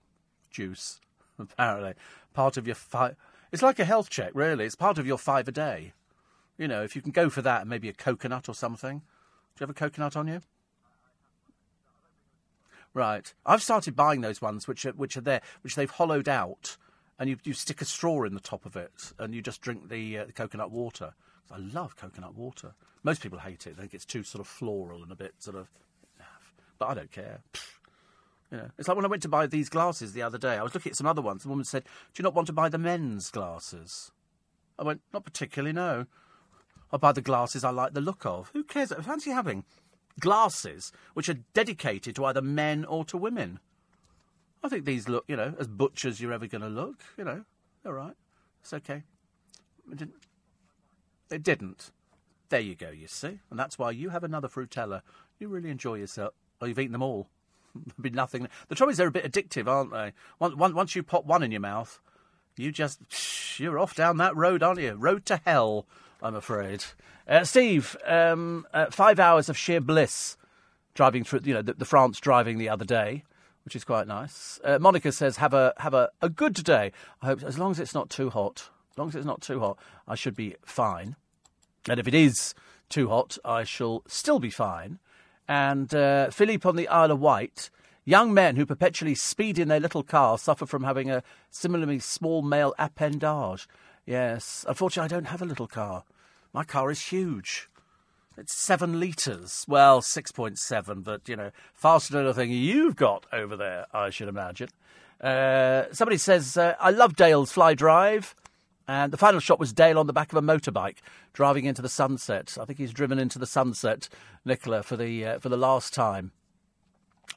[0.50, 1.00] juice.
[1.52, 1.94] Apparently,
[2.34, 3.16] part of your five.
[3.52, 4.66] It's like a health check, really.
[4.66, 5.92] It's part of your five a day.
[6.58, 8.98] You know, if you can go for that, and maybe a coconut or something.
[8.98, 9.04] Do
[9.60, 10.40] you have a coconut on you?
[12.94, 13.32] Right.
[13.46, 16.76] I've started buying those ones which are which are there, which they've hollowed out,
[17.18, 19.88] and you you stick a straw in the top of it, and you just drink
[19.88, 21.14] the, uh, the coconut water.
[21.50, 22.74] I love coconut water.
[23.02, 23.76] Most people hate it.
[23.76, 25.68] They think it's too sort of floral and a bit sort of.
[26.78, 27.40] But I don't care.
[27.52, 27.77] Pfft.
[28.50, 30.56] Know, it's like when I went to buy these glasses the other day.
[30.56, 31.42] I was looking at some other ones.
[31.42, 34.10] The woman said, "Do you not want to buy the men's glasses?"
[34.78, 36.06] I went, "Not particularly, no.
[36.90, 38.50] I buy the glasses I like the look of.
[38.54, 38.90] Who cares?
[38.90, 39.64] I fancy having
[40.18, 43.60] glasses which are dedicated to either men or to women.
[44.62, 47.02] I think these look, you know, as butch as you're ever going to look.
[47.16, 47.44] You know,
[47.82, 48.14] they're right,
[48.60, 49.04] it's okay.
[49.90, 50.14] It didn't.
[51.30, 51.92] It didn't.
[52.48, 52.90] There you go.
[52.90, 55.02] You see, and that's why you have another Fruittella.
[55.38, 56.32] You really enjoy yourself.
[56.60, 57.28] Oh, you've eaten them all.
[57.74, 58.48] There'll be nothing.
[58.68, 60.12] The trouble is, they're a bit addictive, aren't they?
[60.38, 62.00] Once, once you pop one in your mouth,
[62.56, 63.00] you just
[63.58, 64.94] you're off down that road, aren't you?
[64.94, 65.86] Road to hell.
[66.22, 66.84] I'm afraid.
[67.28, 70.36] Uh, Steve, um, uh, five hours of sheer bliss
[70.94, 71.40] driving through.
[71.44, 73.24] You know, the, the, France driving the other day,
[73.64, 74.58] which is quite nice.
[74.64, 76.92] Uh, Monica says, "Have a have a, a good day.
[77.22, 78.70] I hope as long as it's not too hot.
[78.92, 79.78] As long as it's not too hot,
[80.08, 81.14] I should be fine.
[81.88, 82.54] And if it is
[82.88, 84.98] too hot, I shall still be fine."
[85.48, 87.70] And uh, Philippe on the Isle of Wight.
[88.04, 92.42] Young men who perpetually speed in their little car suffer from having a similarly small
[92.42, 93.68] male appendage.
[94.06, 96.04] Yes, unfortunately, I don't have a little car.
[96.54, 97.68] My car is huge.
[98.38, 99.66] It's seven litres.
[99.68, 104.68] Well, 6.7, but, you know, faster than anything you've got over there, I should imagine.
[105.20, 108.34] Uh, somebody says, uh, I love Dale's Fly Drive.
[108.88, 110.96] And the final shot was Dale on the back of a motorbike
[111.34, 112.56] driving into the sunset.
[112.58, 114.08] I think he's driven into the sunset,
[114.46, 116.32] Nicola, for the, uh, for the last time.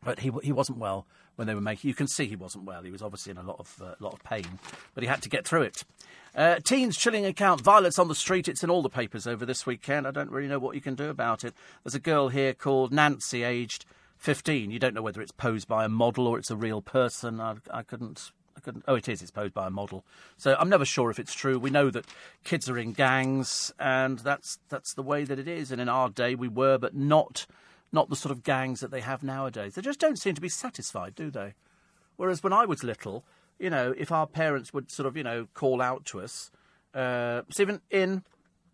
[0.02, 1.06] But he, he wasn't well
[1.36, 1.90] when they were making.
[1.90, 2.84] You can see he wasn't well.
[2.84, 4.60] He was obviously in a lot of uh, lot of pain,
[4.94, 5.84] but he had to get through it.
[6.34, 8.48] Uh, teens chilling account, violence on the street.
[8.48, 10.08] It's in all the papers over this weekend.
[10.08, 11.54] I don't really know what you can do about it.
[11.84, 13.86] There's a girl here called Nancy, aged
[14.18, 14.72] 15.
[14.72, 17.42] You don't know whether it's posed by a model or it's a real person.
[17.42, 18.32] I, I couldn't.
[18.64, 18.86] Couldn't.
[18.88, 19.22] Oh, it is.
[19.22, 20.04] It's posed by a model.
[20.38, 21.60] So I'm never sure if it's true.
[21.60, 22.06] We know that
[22.44, 25.72] kids are in gangs, and that's that's the way that it is.
[25.72, 27.46] And in our day, we were, but not
[27.92, 29.76] not the sort of gangs that they have nowadays.
[29.76, 31.54] They just don't seem to be satisfied, do they?
[32.16, 33.24] Whereas when I was little,
[33.60, 36.52] you know, if our parents would sort of, you know, call out to us,
[36.94, 38.24] uh, Stephen, in,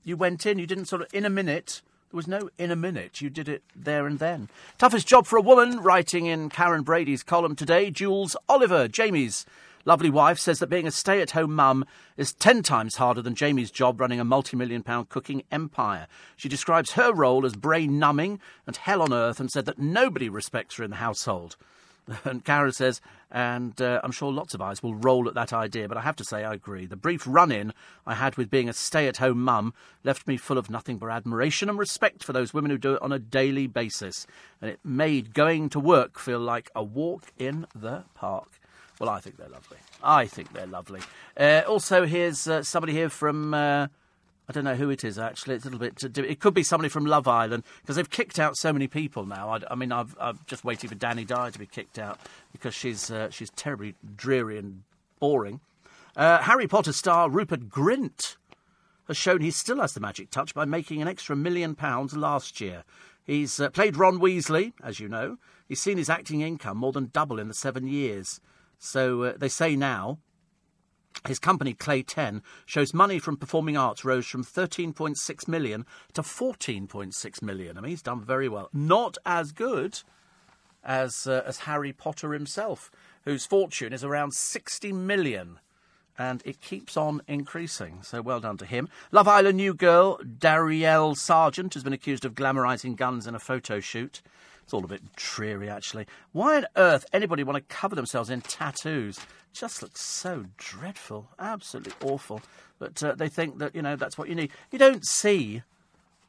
[0.03, 2.75] you went in, you didn't sort of, in a minute, there was no in a
[2.75, 3.21] minute.
[3.21, 4.49] You did it there and then.
[4.77, 9.45] Toughest job for a woman, writing in Karren Brady's column today, Jules Oliver, Jamie's
[9.87, 11.85] lovely wife, says that being a stay at home mum
[12.17, 16.07] is 10 times harder than Jamie's job running a multi million pound cooking empire.
[16.35, 20.27] She describes her role as brain numbing and hell on earth and said that nobody
[20.27, 21.55] respects her in the household.
[22.23, 25.89] And Karen says, and uh, I'm sure lots of eyes will roll at that idea,
[25.89, 26.85] but I have to say I agree.
[26.85, 27.73] The brief run in
[28.05, 29.73] I had with being a stay at home mum
[30.05, 33.01] left me full of nothing but admiration and respect for those women who do it
[33.01, 34.25] on a daily basis.
[34.61, 38.56] And it made going to work feel like a walk in the park.
[38.99, 39.77] Well, I think they're lovely.
[40.03, 41.01] I think they're lovely.
[41.39, 43.53] Uh, also, here's uh, somebody here from.
[43.53, 43.87] Uh,
[44.49, 45.55] I don't know who it is actually.
[45.55, 46.17] It's a little bit.
[46.17, 49.49] It could be somebody from Love Island because they've kicked out so many people now.
[49.49, 52.19] I, I mean, I've, I'm just waiting for Dani Dyer to be kicked out
[52.53, 54.83] because she's uh, she's terribly dreary and
[55.19, 55.59] boring.
[56.15, 58.37] Uh, Harry Potter star Rupert Grint
[59.07, 62.61] has shown he still has the magic touch by making an extra million pounds last
[62.61, 62.83] year.
[63.23, 65.37] He's uh, played Ron Weasley, as you know.
[65.67, 68.39] He's seen his acting income more than double in the seven years.
[68.77, 70.19] So uh, they say now
[71.25, 77.41] his company Clay 10 shows money from performing arts rose from 13.6 million to 14.6
[77.41, 77.77] million.
[77.77, 78.69] I mean, he's done very well.
[78.73, 80.01] Not as good
[80.83, 82.91] as uh, as Harry Potter himself,
[83.25, 85.59] whose fortune is around 60 million.
[86.19, 87.99] And it keeps on increasing.
[88.01, 88.89] So well done to him.
[89.11, 93.79] Love Island new girl Darylle Sargeant has been accused of glamorising guns in a photo
[93.79, 94.23] shoot.
[94.67, 96.07] It's all a bit dreary, actually.
[96.33, 99.17] Why on earth anybody want to cover themselves in tattoos?
[99.53, 102.41] Just looks so dreadful, absolutely awful.
[102.77, 104.51] But uh, they think that you know that's what you need.
[104.69, 105.61] You don't see,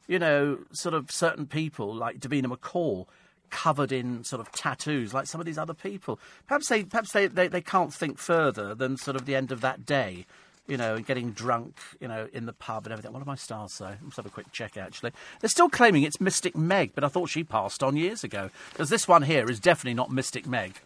[0.07, 3.07] you know, sort of certain people like Davina McCall
[3.49, 6.17] covered in sort of tattoos like some of these other people.
[6.47, 9.59] Perhaps they perhaps they, they, they can't think further than sort of the end of
[9.59, 10.25] that day
[10.69, 13.11] you know, and getting drunk, you know, in the pub and everything.
[13.11, 13.95] What do my stars say?
[14.03, 15.11] Let's have a quick check, actually.
[15.41, 18.51] They're still claiming it's Mystic Meg, but I thought she passed on years ago.
[18.71, 20.79] Because this one here is definitely not Mystic Meg.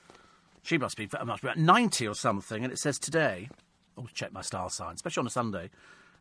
[0.64, 3.50] She must be, must be about 90 or something, and it says today,
[3.98, 5.70] I'll check my star sign, especially on a Sunday.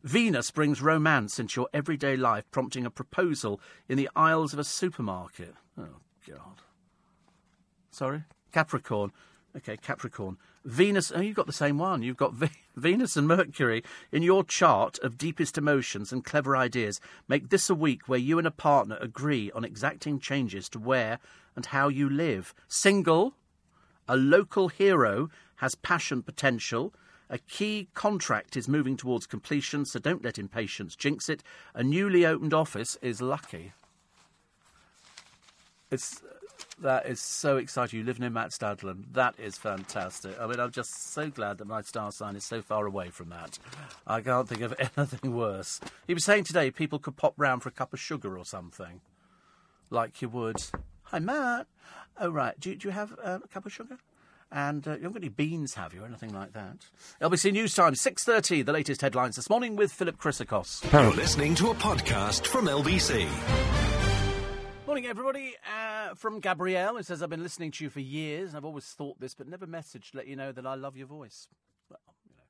[0.03, 4.65] Venus brings romance into your everyday life, prompting a proposal in the aisles of a
[4.65, 5.55] supermarket.
[5.79, 6.63] Oh, God.
[7.93, 8.25] Sorry?
[8.53, 9.13] Capricorn.
[9.57, 10.39] Okay, Capricorn.
[10.65, 12.03] Venus, oh, you've got the same one.
[12.03, 17.01] You've got v- Venus and Mercury in your chart of deepest emotions and clever ideas.
[17.29, 21.19] Make this a week where you and a partner agree on exacting changes to where
[21.57, 22.55] and how you live.
[22.69, 23.35] Single,
[24.09, 26.95] a local hero has passion potential.
[27.29, 31.43] A key contract is moving towards completion, so don't let impatience jinx it.
[31.75, 33.73] A newly opened office is lucky.
[35.91, 36.23] It's
[36.81, 37.99] that is so exciting.
[38.01, 39.05] You live near Matt Stadlen.
[39.13, 40.39] That is fantastic.
[40.41, 43.31] I mean, I'm just so glad that my star sign is so far away from
[43.31, 43.59] that.
[44.07, 45.81] I can't think of anything worse.
[46.07, 49.01] He was saying today people could pop round for a cup of sugar or something,
[49.91, 50.57] like you would.
[51.05, 51.67] Hi, Matt.
[52.21, 52.59] Oh, right.
[52.59, 53.99] Do, do you have uh, a cup of sugar?
[54.51, 56.77] And uh, you haven't got any beans, have you, or anything like that?
[57.23, 60.93] LBC News Time, 6.30, the latest headlines this morning with Philip Chrysakos.
[60.93, 64.02] You're listening to a podcast from LBC.
[64.93, 65.55] Morning, everybody.
[65.75, 68.85] Uh, from Gabrielle, who says, I've been listening to you for years, and I've always
[68.85, 71.49] thought this, but never messaged to let you know that I love your voice.
[71.89, 71.99] Well,
[72.29, 72.43] you know,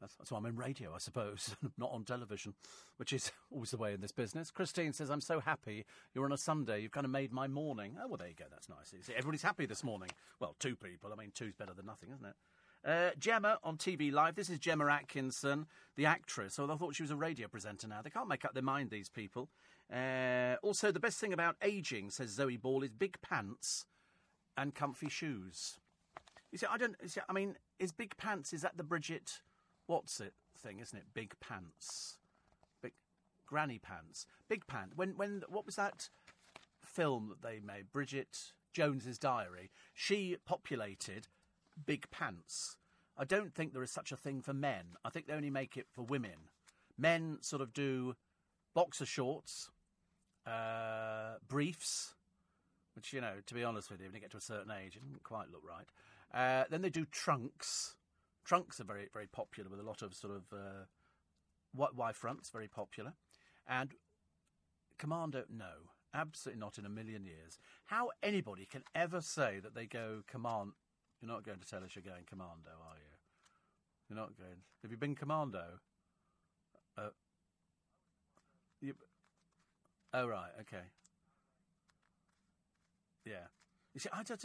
[0.00, 2.54] that's, that's why I'm in radio, I suppose, not on television,
[2.96, 4.50] which is always the way in this business.
[4.50, 5.84] Christine says, I'm so happy
[6.14, 6.80] you're on a Sunday.
[6.80, 7.98] You've kind of made my morning.
[8.02, 8.46] Oh, well, there you go.
[8.50, 8.94] That's nice.
[9.02, 10.08] See, everybody's happy this morning.
[10.40, 11.10] Well, two people.
[11.12, 12.36] I mean, two's better than nothing, isn't it?
[12.86, 14.34] Uh, Gemma on TV Live.
[14.34, 15.66] This is Gemma Atkinson,
[15.96, 16.54] the actress.
[16.54, 18.00] So I thought she was a radio presenter now.
[18.00, 19.50] They can't make up their mind, these people.
[19.92, 23.86] Uh, also, the best thing about aging, says Zoe Ball, is big pants
[24.56, 25.78] and comfy shoes.
[26.50, 26.96] You see, I don't.
[27.08, 28.52] See, I mean, is big pants?
[28.52, 29.42] Is that the Bridget?
[29.86, 30.80] What's it thing?
[30.80, 31.04] Isn't it?
[31.14, 32.18] Big pants,
[32.82, 32.92] big
[33.46, 34.92] granny pants, big pant.
[34.96, 36.08] When when what was that
[36.84, 37.92] film that they made?
[37.92, 39.70] Bridget Jones's Diary.
[39.94, 41.28] She populated
[41.84, 42.76] big pants.
[43.16, 44.96] I don't think there is such a thing for men.
[45.04, 46.50] I think they only make it for women.
[46.98, 48.16] Men sort of do
[48.74, 49.70] boxer shorts,
[50.46, 52.14] uh, briefs,
[52.94, 54.96] which, you know, to be honest with you, when you get to a certain age,
[54.96, 55.86] it doesn't quite look right.
[56.32, 57.96] Uh, then they do trunks.
[58.44, 60.84] Trunks are very, very popular with a lot of sort of uh,
[61.74, 63.14] Y fronts, very popular.
[63.68, 63.94] And
[64.98, 67.58] commando, no, absolutely not in a million years.
[67.86, 70.72] How anybody can ever say that they go command.
[71.20, 73.16] You're not going to tell us you're going commando, are you?
[74.08, 74.60] You're not going.
[74.82, 75.80] Have you been commando?
[76.96, 77.08] Uh,
[78.80, 78.94] you,
[80.16, 80.84] oh right, okay.
[83.24, 83.46] Yeah.
[83.94, 84.44] You see, I don't,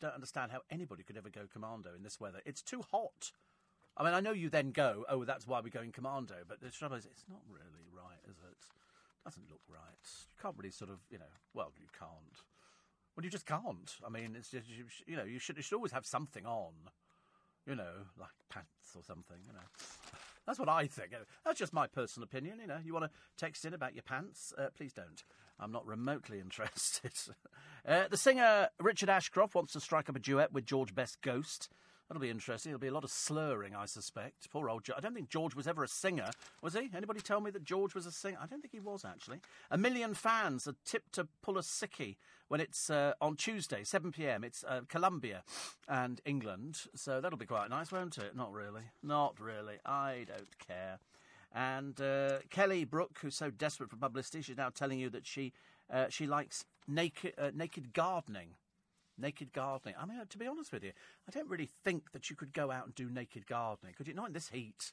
[0.00, 2.40] don't understand how anybody could ever go commando in this weather.
[2.44, 3.32] It's too hot.
[3.96, 6.70] I mean, I know you then go, oh, that's why we're going commando, but the
[6.70, 8.56] trouble is, it's not really right, is it?
[9.24, 10.04] Doesn't look right.
[10.04, 12.42] You can't really sort of, you know, well, you can't.
[13.16, 13.94] Well, you just can't.
[14.04, 16.72] I mean, it's just, you, you know, you should, you should always have something on,
[17.66, 19.68] you know, like pants or something, you know.
[20.46, 21.12] That's what I think.
[21.44, 22.58] That's just my personal opinion.
[22.60, 24.52] You know, you want to text in about your pants?
[24.58, 25.22] Uh, please don't.
[25.60, 27.12] I'm not remotely interested.
[27.86, 31.68] uh, the singer Richard Ashcroft wants to strike up a duet with George Best Ghost.
[32.12, 32.68] That'll be interesting.
[32.68, 34.50] There'll be a lot of slurring, I suspect.
[34.50, 34.98] Poor old George.
[34.98, 36.28] I don't think George was ever a singer,
[36.60, 36.90] was he?
[36.94, 38.36] Anybody tell me that George was a singer?
[38.38, 39.38] I don't think he was, actually.
[39.70, 42.16] A million fans are tipped to pull a sickie
[42.48, 44.44] when it's uh, on Tuesday, 7 pm.
[44.44, 44.82] It's uh,
[45.88, 46.80] and England.
[46.94, 48.36] So that'll be quite nice, won't it?
[48.36, 48.82] Not really.
[49.02, 49.76] Not really.
[49.86, 50.98] I don't care.
[51.54, 55.54] And uh, Kelly Brook, who's so desperate for publicity, she's now telling you that she
[55.90, 58.56] uh, she likes naked uh, naked gardening
[59.18, 59.94] naked gardening.
[60.00, 60.92] I mean, uh, to be honest with you,
[61.28, 64.14] I don't really think that you could go out and do naked gardening, could you?
[64.14, 64.92] Not in this heat.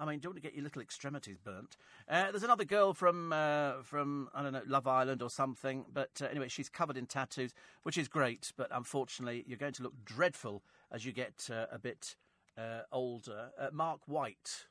[0.00, 1.76] I mean, don't want to get your little extremities burnt.
[2.08, 6.22] Uh, there's another girl from uh, from I don't know Love Island or something, but
[6.22, 7.52] uh, anyway, she's covered in tattoos,
[7.82, 8.50] which is great.
[8.56, 12.16] But unfortunately, you're going to look dreadful as you get uh, a bit
[12.56, 13.50] uh, older.
[13.72, 14.68] Mark White,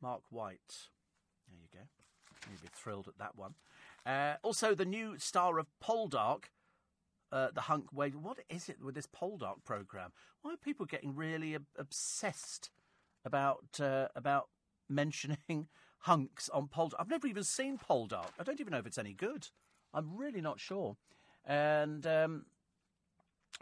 [0.00, 0.88] Mark White.
[1.48, 1.86] There you go.
[2.50, 3.54] You'll be thrilled at that one.
[4.42, 6.44] also, the new star of Poldark
[7.32, 8.14] uh, the hunk wave.
[8.14, 10.12] What is it with this Poldark program?
[10.42, 12.70] Why are people getting really ob- obsessed
[13.24, 14.48] about uh, about
[14.88, 15.68] mentioning
[16.00, 16.94] hunks on Poldark?
[16.98, 18.30] I've never even seen Poldark.
[18.38, 19.48] I don't even know if it's any good.
[19.94, 20.96] I'm really not sure.
[21.44, 22.44] And um,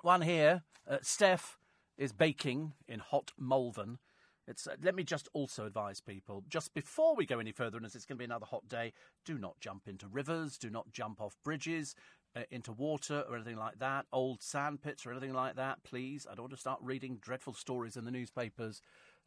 [0.02, 1.58] one here, uh, Steph
[1.96, 3.98] is baking in hot Malvern.
[4.46, 7.86] It's, uh, let me just also advise people just before we go any further, and
[7.86, 8.92] as it's going to be another hot day,
[9.24, 11.94] do not jump into rivers, do not jump off bridges,
[12.36, 16.26] uh, into water or anything like that, old sand pits or anything like that, please.
[16.30, 18.82] I don't want to start reading dreadful stories in the newspapers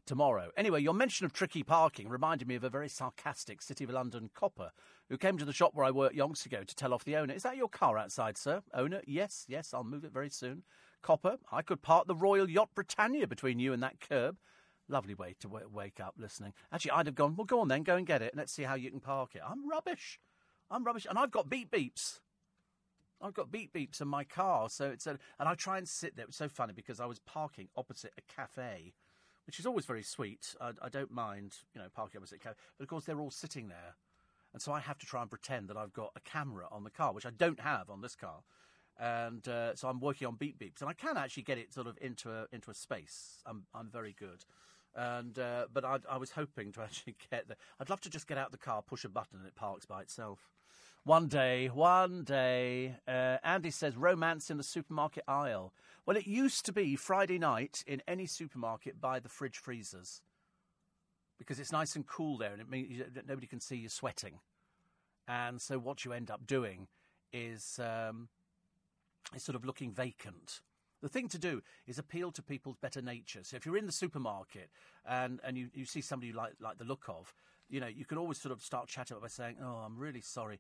[0.06, 0.50] tomorrow.
[0.58, 4.30] Anyway, your mention of tricky parking reminded me of a very sarcastic City of London
[4.34, 4.72] copper
[5.10, 7.34] who came to the shop where I worked yonks ago to tell off the owner.
[7.34, 8.62] Is that your car outside, sir?
[8.74, 9.02] Owner?
[9.06, 10.64] Yes, yes, I'll move it very soon.
[11.02, 14.38] Copper, I could park the Royal Yacht Britannia between you and that curb.
[14.90, 16.54] Lovely way to w- wake up listening.
[16.72, 18.64] Actually, I'd have gone, well, go on then, go and get it, and let's see
[18.64, 19.42] how you can park it.
[19.48, 20.20] I'm rubbish.
[20.70, 21.08] I'm rubbish.
[21.10, 22.20] And I've got beep beeps.
[23.24, 26.16] I've got beep beeps in my car, so it's a, and I try and sit
[26.16, 26.26] there.
[26.26, 28.94] It's so funny because I was parking opposite a cafe,
[29.48, 30.56] which is always very sweet.
[30.60, 33.32] I, I don't mind, you know, parking opposite a cafe, but of course they're all
[33.32, 33.96] sitting there,
[34.52, 36.90] and so I have to try and pretend that I've got a camera on the
[36.90, 38.42] car, which I don't have on this car,
[39.00, 41.88] and uh, so I'm working on beep beeps, and I can actually get it sort
[41.88, 43.42] of into a into a space.
[43.46, 44.46] I'm I'm very good.
[44.96, 47.56] And uh, but I, I was hoping to actually get the.
[47.80, 50.02] I'd love to just get out the car, push a button, and it parks by
[50.02, 50.52] itself.
[51.06, 52.96] One day, one day.
[53.06, 55.74] Uh, Andy says romance in the supermarket aisle.
[56.06, 60.22] Well, it used to be Friday night in any supermarket by the fridge freezers
[61.38, 64.40] because it's nice and cool there and it means nobody can see you sweating.
[65.28, 66.88] And so what you end up doing
[67.34, 68.30] is, um,
[69.36, 70.62] is sort of looking vacant.
[71.02, 73.42] The thing to do is appeal to people's better nature.
[73.44, 74.70] So if you're in the supermarket
[75.06, 77.34] and, and you, you see somebody you like, like the look of,
[77.70, 80.60] you know, you can always sort of start chatting by saying, oh, I'm really sorry.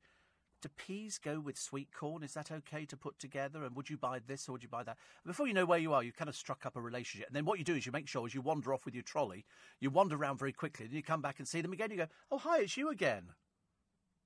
[0.63, 2.23] Do peas go with sweet corn?
[2.23, 3.65] Is that okay to put together?
[3.65, 4.97] And would you buy this or would you buy that?
[5.25, 7.27] Before you know where you are, you've kind of struck up a relationship.
[7.27, 9.03] And then what you do is you make sure as you wander off with your
[9.03, 9.43] trolley,
[9.81, 11.91] you wander around very quickly, and you come back and see them again.
[11.91, 13.23] You go, oh, hi, it's you again.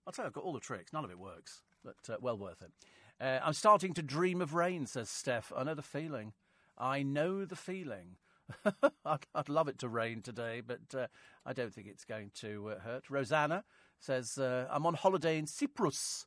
[0.05, 0.93] I'll tell you, I've got all the tricks.
[0.93, 2.72] None of it works, but uh, well worth it.
[3.19, 5.51] Uh, I'm starting to dream of rain, says Steph.
[5.57, 6.34] I know the feeling.
[6.77, 8.18] I know the feeling.
[9.05, 11.07] I'd, I'd, love it to rain today, but uh,
[11.47, 13.09] I don't think it's going to uh, hurt.
[13.09, 13.64] Rosanna
[13.99, 16.26] says, uh, I'm on holiday in Cyprus,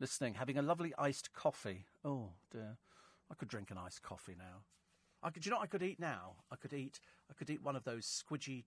[0.00, 1.86] listening, having a lovely iced coffee.
[2.04, 2.76] Oh, dear.
[3.30, 4.62] I could drink an iced coffee now.
[5.22, 6.36] I could, you know what I could eat now?
[6.52, 7.00] I could eat,
[7.30, 8.64] I could eat one of those squidgy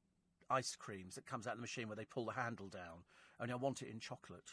[0.50, 3.04] ice creams that comes out of the machine where they pull the handle down,
[3.40, 4.52] only I want it in chocolate.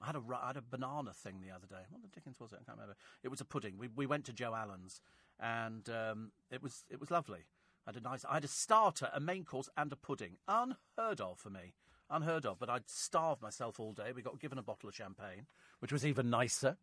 [0.00, 1.86] I had a I had a banana thing the other day.
[1.88, 2.58] What the dickens was it?
[2.60, 2.96] I can't remember.
[3.22, 3.78] It was a pudding.
[3.78, 5.00] We we went to Joe Allen's,
[5.40, 7.46] and um, it was it was lovely.
[7.86, 8.24] I had a nice.
[8.28, 10.36] I had a starter, a main course, and a pudding.
[10.48, 11.72] Unheard of for me.
[12.10, 12.58] Unheard of.
[12.58, 14.12] But I'd starved myself all day.
[14.14, 15.46] We got given a bottle of champagne,
[15.80, 16.76] which was even nicer.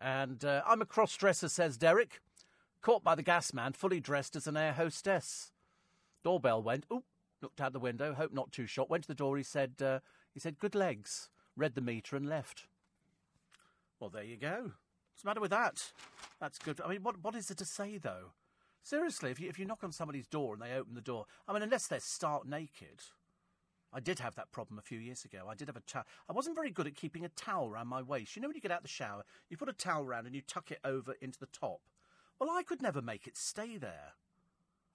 [0.00, 2.20] And uh, I'm a cross dresser, says Derek.
[2.80, 5.50] Caught by the gas man, fully dressed as an air hostess.
[6.22, 6.86] Doorbell went.
[6.92, 7.04] Oop
[7.42, 9.36] looked out the window, hope not too short, went to the door.
[9.36, 10.00] He said, uh,
[10.32, 12.66] he said, good legs, read the meter and left.
[14.00, 14.72] Well, there you go.
[15.12, 15.92] What's the matter with that?
[16.40, 16.80] That's good.
[16.84, 18.32] I mean, what, what is there to say, though?
[18.82, 21.52] Seriously, if you, if you knock on somebody's door and they open the door, I
[21.52, 23.02] mean, unless they're stark naked.
[23.92, 25.46] I did have that problem a few years ago.
[25.48, 26.04] I did have a towel.
[26.28, 28.36] I wasn't very good at keeping a towel around my waist.
[28.36, 30.34] You know, when you get out of the shower, you put a towel around and
[30.34, 31.80] you tuck it over into the top.
[32.38, 34.12] Well, I could never make it stay there.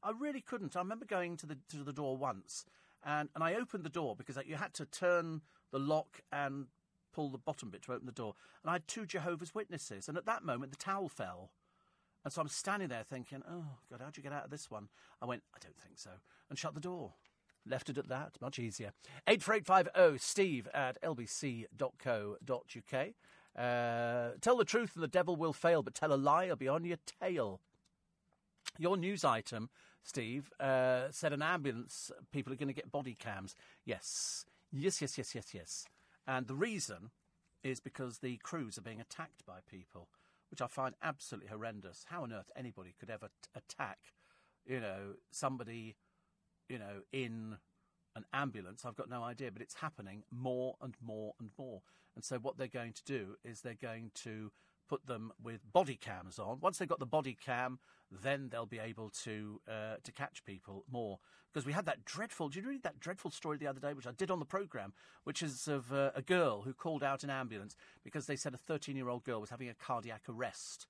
[0.04, 0.76] I really couldn't.
[0.76, 2.66] I remember going to the to the door once,
[3.06, 5.42] and, and I opened the door because you had to turn
[5.72, 6.68] the lock and
[7.14, 8.36] pull the bottom bit to open the door.
[8.64, 11.52] And I had two Jehovah's Witnesses, and at that moment the towel fell.
[12.24, 14.88] And so I'm standing there thinking, oh, God, how'd you get out of this one?
[15.22, 16.12] I went, I don't think so,
[16.50, 17.14] and shut the door.
[17.66, 18.92] Left it at that, much easier.
[19.28, 22.38] 84850 steve at lbc.co.uk.
[23.56, 26.68] Uh, tell the truth and the devil will fail, but tell a lie, he'll be
[26.68, 27.62] on your tail.
[28.78, 29.70] Your news item,
[30.04, 33.56] Steve, uh, said an ambulance people are going to get body cams.
[33.86, 35.86] Yes, yes, yes, yes, yes, yes.
[36.28, 37.12] And the reason
[37.64, 40.10] is because the crews are being attacked by people,
[40.50, 42.06] which I find absolutely horrendous.
[42.10, 44.00] How on earth anybody could ever t- attack,
[44.66, 45.96] you know, somebody,
[46.74, 47.58] you know, in
[48.16, 48.84] an ambulance?
[48.84, 51.84] I've got no idea, but it's happening more and more and more.
[52.16, 54.52] And so what they're going to do is they're going to
[54.90, 56.60] put them with body cams on.
[56.62, 57.78] Once they've got the body cam,
[58.12, 61.20] then they'll be able to uh, to catch people more.
[61.54, 62.50] Because we had that dreadful.
[62.50, 64.94] Did you read that dreadful story the other day, which I did on the program,
[65.26, 68.58] which is of uh, a girl who called out an ambulance because they said a
[68.58, 70.88] 13 year old girl was having a cardiac arrest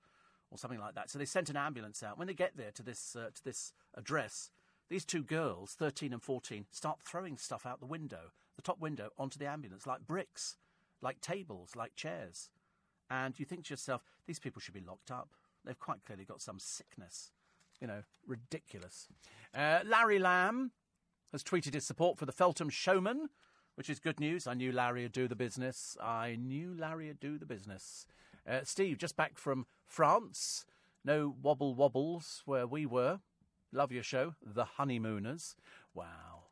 [0.50, 1.10] or something like that.
[1.10, 2.16] So they sent an ambulance out.
[2.16, 4.50] When they get there to this uh, to this address.
[4.90, 9.10] These two girls, 13 and 14, start throwing stuff out the window, the top window,
[9.18, 10.56] onto the ambulance, like bricks,
[11.00, 12.50] like tables, like chairs.
[13.10, 15.30] And you think to yourself, these people should be locked up.
[15.64, 17.30] They've quite clearly got some sickness.
[17.80, 19.08] You know, ridiculous.
[19.54, 20.72] Uh, Larry Lamb
[21.32, 23.28] has tweeted his support for the Feltham Showman,
[23.74, 24.46] which is good news.
[24.46, 25.96] I knew Larry would do the business.
[26.02, 28.06] I knew Larry would do the business.
[28.48, 30.64] Uh, Steve, just back from France.
[31.04, 33.20] No wobble wobbles where we were.
[33.74, 35.56] Love your show, The Honeymooners.
[35.94, 36.44] Wow.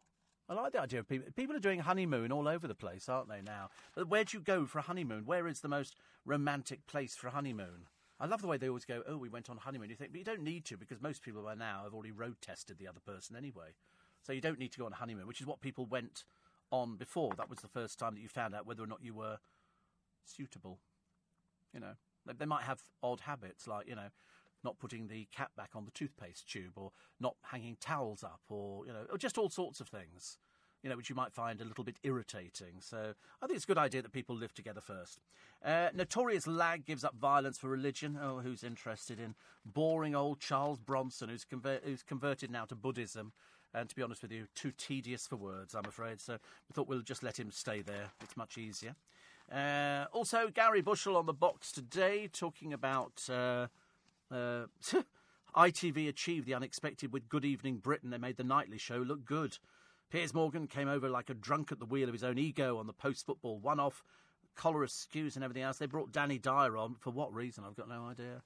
[0.48, 1.28] I like the idea of people.
[1.36, 3.70] People are doing honeymoon all over the place, aren't they now?
[3.94, 5.24] But where do you go for a honeymoon?
[5.24, 5.94] Where is the most
[6.26, 7.86] romantic place for a honeymoon?
[8.18, 9.88] I love the way they always go, oh, we went on honeymoon.
[9.88, 12.36] You think, but you don't need to because most people by now have already road
[12.42, 13.74] tested the other person anyway.
[14.22, 16.24] So you don't need to go on honeymoon, which is what people went
[16.72, 17.34] on before.
[17.36, 19.38] That was the first time that you found out whether or not you were
[20.24, 20.80] suitable.
[21.72, 21.92] You know,
[22.26, 24.08] they, they might have odd habits like, you know,
[24.64, 28.86] not putting the cap back on the toothpaste tube, or not hanging towels up, or
[28.86, 30.38] you know, or just all sorts of things.
[30.82, 32.80] You know, which you might find a little bit irritating.
[32.80, 35.20] So I think it's a good idea that people live together first.
[35.64, 38.18] Uh, notorious lag gives up violence for religion.
[38.20, 43.32] Oh, who's interested in boring old Charles Bronson, who's, conver- who's converted now to Buddhism?
[43.72, 46.20] And to be honest with you, too tedious for words, I'm afraid.
[46.20, 48.10] So we thought we'll just let him stay there.
[48.20, 48.96] It's much easier.
[49.54, 53.28] Uh, also, Gary Bushell on the box today, talking about.
[53.30, 53.68] Uh,
[54.32, 54.66] uh,
[55.56, 58.10] ITV achieved the unexpected with Good Evening Britain.
[58.10, 59.58] They made the nightly show look good.
[60.10, 62.86] Piers Morgan came over like a drunk at the wheel of his own ego on
[62.86, 64.02] the post football one off,
[64.54, 65.78] collar askews and everything else.
[65.78, 66.96] They brought Danny Dyer on.
[66.98, 67.64] For what reason?
[67.66, 68.42] I've got no idea.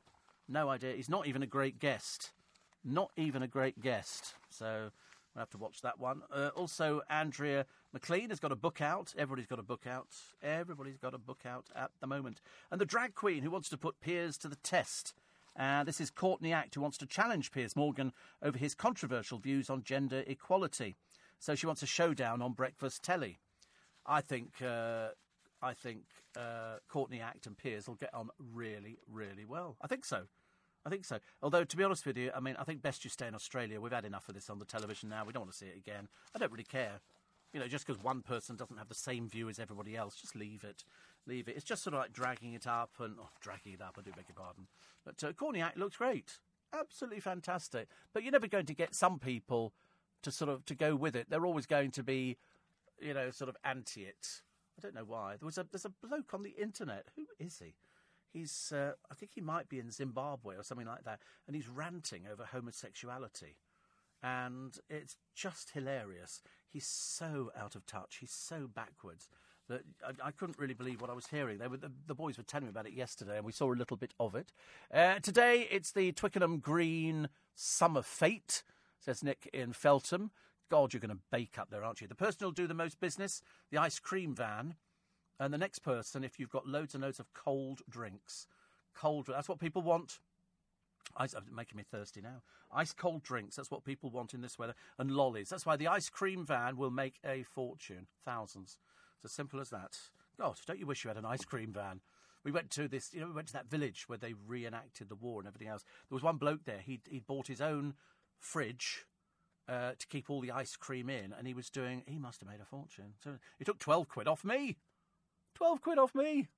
[0.48, 0.94] No idea.
[0.94, 2.32] He's not even a great guest.
[2.84, 4.34] Not even a great guest.
[4.48, 4.90] So
[5.34, 6.22] we'll have to watch that one.
[6.32, 9.12] Uh, also, Andrea McLean has got a book out.
[9.18, 10.08] Everybody's got a book out.
[10.42, 12.40] Everybody's got a book out at the moment.
[12.70, 15.14] And the drag queen who wants to put Piers to the test
[15.58, 18.12] Uh, this is Courtney Act, who wants to challenge Piers Morgan
[18.42, 20.96] over his controversial views on gender equality.
[21.38, 23.38] So she wants a showdown on breakfast telly.
[24.04, 25.08] I think uh,
[25.62, 26.02] I think
[26.36, 29.76] uh, Courtney Act and Piers will get on really, really well.
[29.80, 30.24] I think so.
[30.84, 31.18] I think so.
[31.42, 33.80] Although, to be honest with you, I mean, I think best you stay in Australia.
[33.80, 35.24] We've had enough of this on the television now.
[35.24, 36.08] We don't want to see it again.
[36.34, 37.00] I don't really care.
[37.52, 40.36] You know, just because one person doesn't have the same view as everybody else, just
[40.36, 40.84] leave it.
[41.26, 41.56] Leave it.
[41.56, 43.96] It's just sort of like dragging it up and oh, dragging it up.
[43.98, 44.68] I do beg your pardon.
[45.04, 46.38] But uh, looks great,
[46.72, 47.88] absolutely fantastic.
[48.12, 49.72] But you're never going to get some people
[50.22, 51.26] to sort of to go with it.
[51.28, 52.36] They're always going to be,
[53.00, 54.42] you know, sort of anti it.
[54.78, 55.36] I don't know why.
[55.38, 57.06] There was a there's a bloke on the internet.
[57.16, 57.74] Who is he?
[58.32, 61.68] He's uh, I think he might be in Zimbabwe or something like that, and he's
[61.68, 63.56] ranting over homosexuality.
[64.22, 66.42] And it's just hilarious.
[66.68, 68.18] He's so out of touch.
[68.20, 69.28] He's so backwards
[69.68, 71.58] that I, I couldn't really believe what I was hearing.
[71.58, 73.96] Were, the, the, boys were telling me about it yesterday, and we saw a little
[73.96, 74.52] bit of it.
[74.92, 78.62] Uh, today, it's the Twickenham Green Summer Fete,
[78.98, 80.30] says Nick in Feltham.
[80.68, 82.08] God, you're going to bake up there, aren't you?
[82.08, 83.40] The person who'll do the most business,
[83.70, 84.74] the ice cream van,
[85.38, 88.46] and the next person, if you've got loads and loads of cold drinks.
[88.94, 90.18] Cold, that's what people want.
[91.16, 92.42] Ice, making me thirsty now.
[92.72, 94.74] Ice cold drinks, that's what people want in this weather.
[94.98, 95.50] And lollies.
[95.50, 98.06] That's why the ice cream van will make a fortune.
[98.24, 98.78] Thousands.
[99.16, 99.98] It's as simple as that.
[100.38, 102.00] God, don't you wish you had an ice cream van?
[102.44, 105.16] We went to this, you know, we went to that village where they reenacted the
[105.16, 105.84] war and everything else.
[106.08, 107.94] There was one bloke there, he'd, he'd bought his own
[108.38, 109.06] fridge
[109.68, 112.48] uh, to keep all the ice cream in, and he was doing, he must have
[112.48, 113.14] made a fortune.
[113.22, 114.76] So he took 12 quid off me.
[115.56, 116.48] 12 quid off me.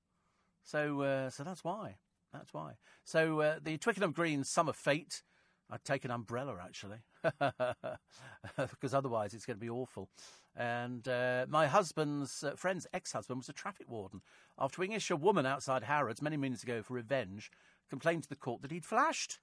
[0.63, 1.95] So, uh, so that's why.
[2.31, 2.73] That's why.
[3.03, 5.23] So uh, the Twickenham Green Summer Fete.
[5.71, 6.97] I'd take an umbrella actually,
[8.57, 10.09] because otherwise it's going to be awful.
[10.55, 14.21] And uh, my husband's uh, friend's ex-husband was a traffic warden.
[14.57, 17.51] After English a woman outside Harrods many moons ago for revenge,
[17.89, 19.39] complained to the court that he'd flashed.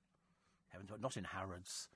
[0.68, 1.88] Heavens, but not in Harrods.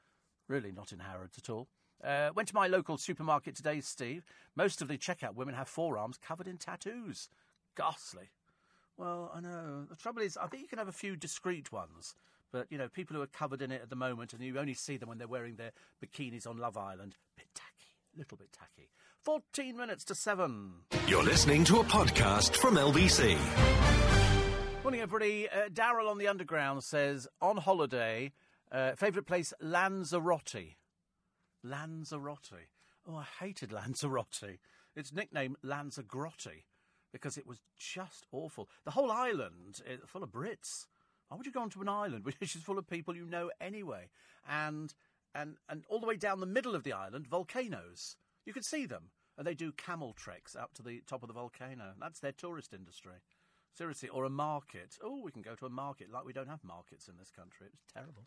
[0.49, 1.69] Really, not in Harrods at all.
[2.03, 4.25] Uh, went to my local supermarket today, Steve.
[4.57, 7.29] Most of the checkout women have forearms covered in tattoos.
[7.77, 8.31] Ghastly.
[8.97, 9.87] Well, I know.
[9.89, 12.15] The trouble is, I think you can have a few discreet ones.
[12.53, 14.75] But, you know, people who are covered in it at the moment and you only
[14.75, 15.73] see them when they're wearing their
[16.05, 17.95] bikinis on Love Island, bit tacky.
[18.15, 18.89] A little bit tacky.
[19.25, 20.73] 14 minutes to 7.
[21.07, 23.37] You're listening to a podcast from LBC.
[24.83, 25.49] Morning, everybody.
[25.49, 28.33] Uh, Daryl on the Underground says, on holiday,
[28.73, 30.75] uh, favourite place, Lanzarote.
[31.63, 32.67] Lanzarote.
[33.07, 34.59] Oh, I hated Lanzarote.
[34.97, 36.65] It's nicknamed Lanzagrotte
[37.13, 38.69] because it was just awful.
[38.85, 40.87] The whole island is full of Brits.
[41.31, 44.11] Why would you go onto an island which is full of people you know anyway?
[44.49, 44.93] And
[45.35, 48.17] and and all the way down the middle of the island, volcanoes.
[48.45, 51.35] You could see them, and they do camel treks up to the top of the
[51.35, 51.93] volcano.
[52.01, 53.13] That's their tourist industry.
[53.73, 54.99] Seriously, or a market.
[55.03, 57.69] Oh, we can go to a market like we don't have markets in this country.
[57.73, 58.25] It's terrible.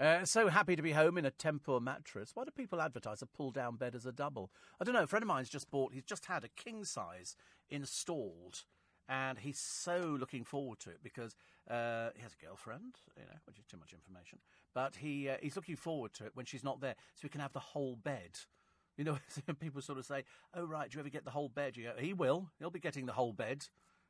[0.00, 2.30] Uh, so happy to be home in a Tempur mattress.
[2.32, 4.50] Why do people advertise a pull down bed as a double?
[4.80, 5.02] I don't know.
[5.02, 7.36] A friend of mine's just bought, he's just had a king size
[7.68, 8.64] installed.
[9.08, 11.34] And he's so looking forward to it because
[11.70, 14.38] uh, he has a girlfriend, you know, which is too much information.
[14.74, 17.40] But he uh, he's looking forward to it when she's not there, so he can
[17.40, 18.38] have the whole bed.
[18.98, 19.18] You know,
[19.60, 20.24] people sort of say,
[20.54, 22.50] "Oh, right, do you ever get the whole bed?" You go, "He will.
[22.58, 23.66] He'll be getting the whole bed."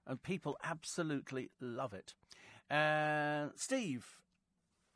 [0.09, 2.15] and people absolutely love it.
[2.75, 4.19] Uh, Steve,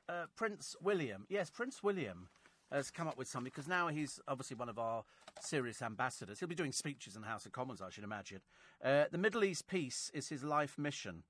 [0.09, 1.27] uh, Prince William.
[1.29, 2.29] Yes, Prince William
[2.73, 5.05] has come up with something because now he's obviously one of our
[5.43, 6.39] serious ambassadors.
[6.39, 8.41] He'll be doing speeches in the House of Commons, I should imagine.
[8.85, 11.25] Uh, the Middle East peace is his life mission.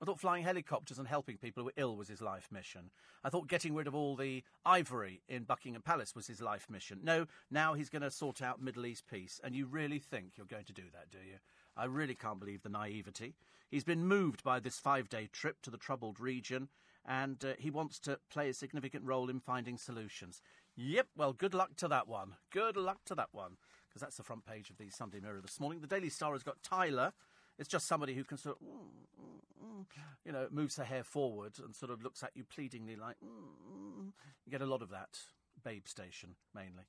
[0.00, 2.90] I thought flying helicopters and helping people who were ill was his life mission.
[3.24, 7.00] I thought getting rid of all the ivory in Buckingham Palace was his life mission.
[7.02, 9.40] No, now he's going to sort out Middle East peace.
[9.42, 11.38] And you really think you're going to do that, do you?
[11.76, 13.34] I really can't believe the naivety.
[13.70, 16.68] He's been moved by this five day trip to the troubled region,
[17.06, 20.42] and uh, he wants to play a significant role in finding solutions.
[20.76, 22.34] Yep, well, good luck to that one.
[22.50, 23.56] Good luck to that one.
[23.88, 25.80] Because that's the front page of the Sunday Mirror this morning.
[25.80, 27.12] The Daily Star has got Tyler
[27.58, 28.80] it's just somebody who can sort of, mm,
[29.20, 29.86] mm, mm,
[30.24, 34.02] you know, moves her hair forward and sort of looks at you pleadingly, like, mm,
[34.02, 34.12] mm.
[34.44, 35.18] you get a lot of that.
[35.64, 36.84] Babe Station mainly,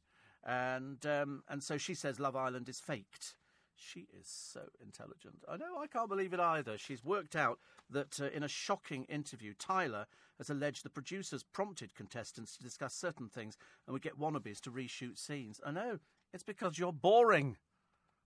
[0.46, 3.34] and um, and so she says Love Island is faked.
[3.78, 5.44] She is so intelligent.
[5.48, 6.78] I know, I can't believe it either.
[6.78, 7.60] She's worked out
[7.90, 12.94] that uh, in a shocking interview, Tyler has alleged the producers prompted contestants to discuss
[12.94, 13.56] certain things
[13.86, 15.62] and would get wannabes to reshoot scenes.
[15.66, 16.00] I know,
[16.34, 17.58] it's because you're boring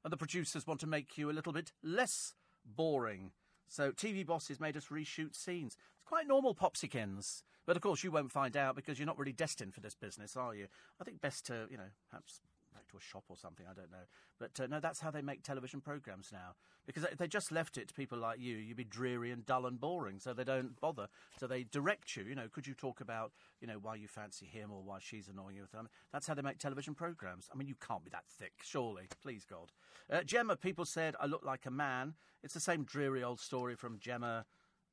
[0.03, 2.33] and the producers want to make you a little bit less
[2.65, 3.31] boring.
[3.67, 5.77] So TV bosses made us reshoot scenes.
[5.95, 7.43] It's quite normal, Popsykins.
[7.65, 10.35] But of course, you won't find out because you're not really destined for this business,
[10.35, 10.67] are you?
[10.99, 12.41] I think best to, you know, perhaps
[12.91, 13.65] to a shop or something.
[13.69, 14.05] I don't know.
[14.39, 16.55] But uh, no, that's how they make television programmes now.
[16.85, 19.65] Because if they just left it to people like you, you'd be dreary and dull
[19.65, 20.19] and boring.
[20.19, 21.07] So they don't bother.
[21.39, 22.23] So they direct you.
[22.23, 25.27] You know, could you talk about, you know, why you fancy him or why she's
[25.27, 25.65] annoying you?
[26.11, 27.49] That's how they make television programmes.
[27.53, 29.03] I mean, you can't be that thick, surely.
[29.21, 29.71] Please, God.
[30.11, 32.15] Uh, Gemma, people said I look like a man.
[32.43, 34.45] It's the same dreary old story from Gemma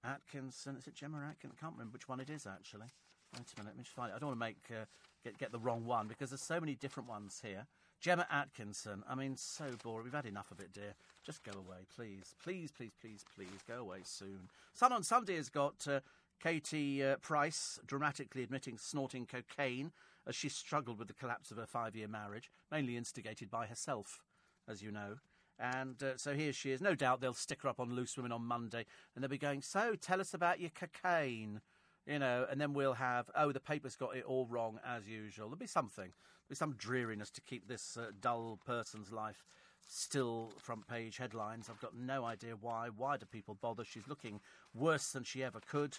[0.05, 0.77] Atkinson.
[0.77, 1.57] Is it Gemma Atkinson?
[1.59, 2.89] I can't remember which one it is, actually.
[3.35, 4.16] Wait a minute, let me just find it.
[4.16, 4.85] I don't want to make uh,
[5.23, 7.66] get get the wrong one because there's so many different ones here.
[8.01, 9.03] Gemma Atkinson.
[9.09, 10.05] I mean, so boring.
[10.05, 10.95] We've had enough of it, dear.
[11.25, 13.62] Just go away, please, please, please, please, please.
[13.66, 14.49] Go away soon.
[14.75, 15.87] Sun on Sunday has got.
[15.87, 16.01] Uh,
[16.41, 19.91] Katie uh, Price dramatically admitting snorting cocaine
[20.25, 24.23] as she struggled with the collapse of her five year marriage, mainly instigated by herself,
[24.69, 25.16] as you know.
[25.59, 26.81] And uh, so here she is.
[26.81, 29.62] No doubt they'll stick her up on Loose Women on Monday and they'll be going,
[29.62, 31.61] So, tell us about your cocaine
[32.09, 35.49] you know, and then we'll have, oh, the paper's got it all wrong as usual.
[35.49, 36.11] There'll be something.
[36.49, 39.45] There'll some dreariness to keep this uh, dull person's life
[39.89, 41.69] still front page headlines.
[41.69, 42.89] I've got no idea why.
[42.95, 43.85] Why do people bother?
[43.85, 44.41] She's looking
[44.75, 45.97] worse than she ever could.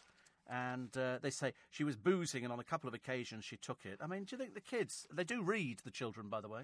[0.49, 3.85] And uh, they say she was boozing, and on a couple of occasions she took
[3.85, 3.99] it.
[4.01, 6.63] I mean, do you think the kids, they do read, the children, by the way?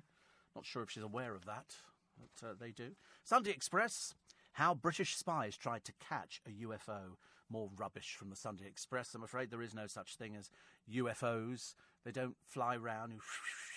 [0.56, 1.76] Not sure if she's aware of that,
[2.18, 2.92] but uh, they do.
[3.24, 4.16] Sunday Express.
[4.54, 7.18] How British spies tried to catch a UFO.
[7.50, 9.14] More rubbish from the Sunday Express.
[9.14, 10.50] I'm afraid there is no such thing as
[10.92, 11.76] UFOs.
[12.06, 13.20] They don't fly round.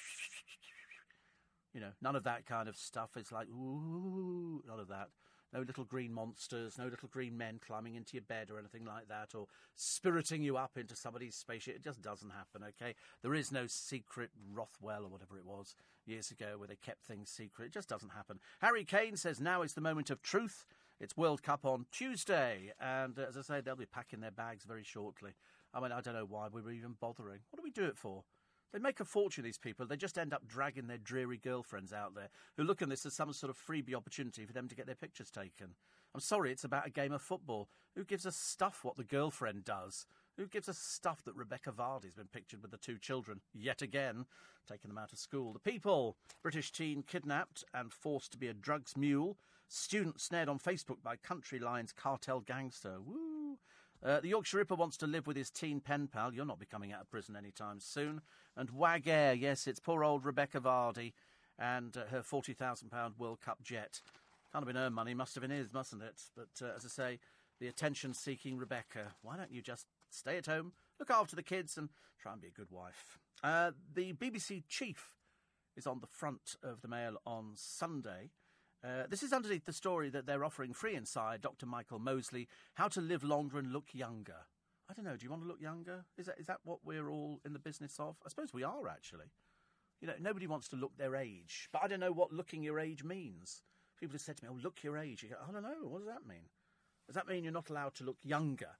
[1.74, 3.10] You know, none of that kind of stuff.
[3.16, 5.08] It's like, ooh, none of that.
[5.52, 9.08] No little green monsters, no little green men climbing into your bed or anything like
[9.08, 9.46] that, or
[9.76, 11.76] spiriting you up into somebody's spaceship.
[11.76, 12.94] It just doesn't happen, okay?
[13.22, 15.74] There is no secret Roswell or whatever it was
[16.04, 17.66] years ago where they kept things secret.
[17.66, 18.40] It just doesn't happen.
[18.60, 20.66] Harry Kane says now is the moment of truth.
[21.00, 24.64] It's World Cup on Tuesday, and uh, as I say, they'll be packing their bags
[24.64, 25.30] very shortly.
[25.72, 27.40] I mean, I don't know why we were even bothering.
[27.50, 28.24] What do we do it for?
[28.72, 29.86] They make a fortune, these people.
[29.86, 33.14] They just end up dragging their dreary girlfriends out there who look at this as
[33.14, 35.74] some sort of freebie opportunity for them to get their pictures taken.
[36.14, 37.68] I'm sorry, it's about a game of football.
[37.94, 40.06] Who gives a stuff what the girlfriend does?
[40.36, 44.26] Who gives a stuff that Rebecca Vardy's been pictured with the two children, yet again,
[44.68, 45.52] taking them out of school?
[45.52, 46.16] The people.
[46.42, 49.36] British teen kidnapped and forced to be a drugs mule.
[49.68, 53.00] Student snared on Facebook by County Lines cartel gangster.
[53.04, 53.27] Woo!
[54.04, 56.32] Uh, the Yorkshire Ripper wants to live with his teen pen pal.
[56.32, 58.20] You're not be coming out of prison anytime soon.
[58.56, 61.12] And Wag Air, yes, it's poor old Rebecca Vardy
[61.58, 64.00] and uh, her £40,000 World Cup jet.
[64.52, 66.22] Can't have been her money, must have been his, mustn't it?
[66.36, 67.18] But uh, as I say,
[67.60, 69.14] the attention seeking Rebecca.
[69.22, 71.88] Why don't you just stay at home, look after the kids, and
[72.20, 73.18] try and be a good wife?
[73.42, 75.10] Uh, the BBC chief
[75.76, 78.30] is on the front of the Mail on Sunday.
[78.84, 81.66] Uh, this is underneath the story that they're offering free inside Dr.
[81.66, 84.46] Michael Mosley how to live longer and look younger.
[84.88, 85.16] I don't know.
[85.16, 86.05] Do you want to look younger?
[86.16, 88.16] Is that is that what we're all in the business of?
[88.24, 89.26] I suppose we are actually.
[90.00, 92.78] You know, nobody wants to look their age, but I don't know what looking your
[92.78, 93.62] age means.
[93.98, 95.88] People have said to me, "Oh, look your age." You go, "I don't know.
[95.88, 96.48] What does that mean?
[97.06, 98.76] Does that mean you're not allowed to look younger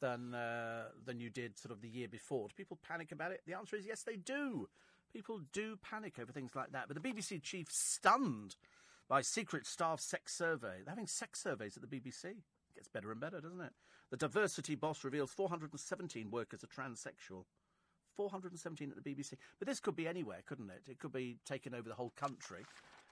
[0.00, 3.42] than uh, than you did sort of the year before?" Do people panic about it?
[3.44, 4.68] The answer is yes, they do.
[5.12, 6.86] People do panic over things like that.
[6.86, 8.54] But the BBC chief stunned
[9.10, 10.82] by Secret Staff Sex Survey.
[10.84, 12.26] They're having sex surveys at the BBC.
[12.26, 13.72] It gets better and better, doesn't it?
[14.10, 17.44] The diversity boss reveals 417 workers are transsexual.
[18.16, 19.34] 417 at the BBC.
[19.58, 20.82] But this could be anywhere, couldn't it?
[20.88, 22.64] It could be taken over the whole country.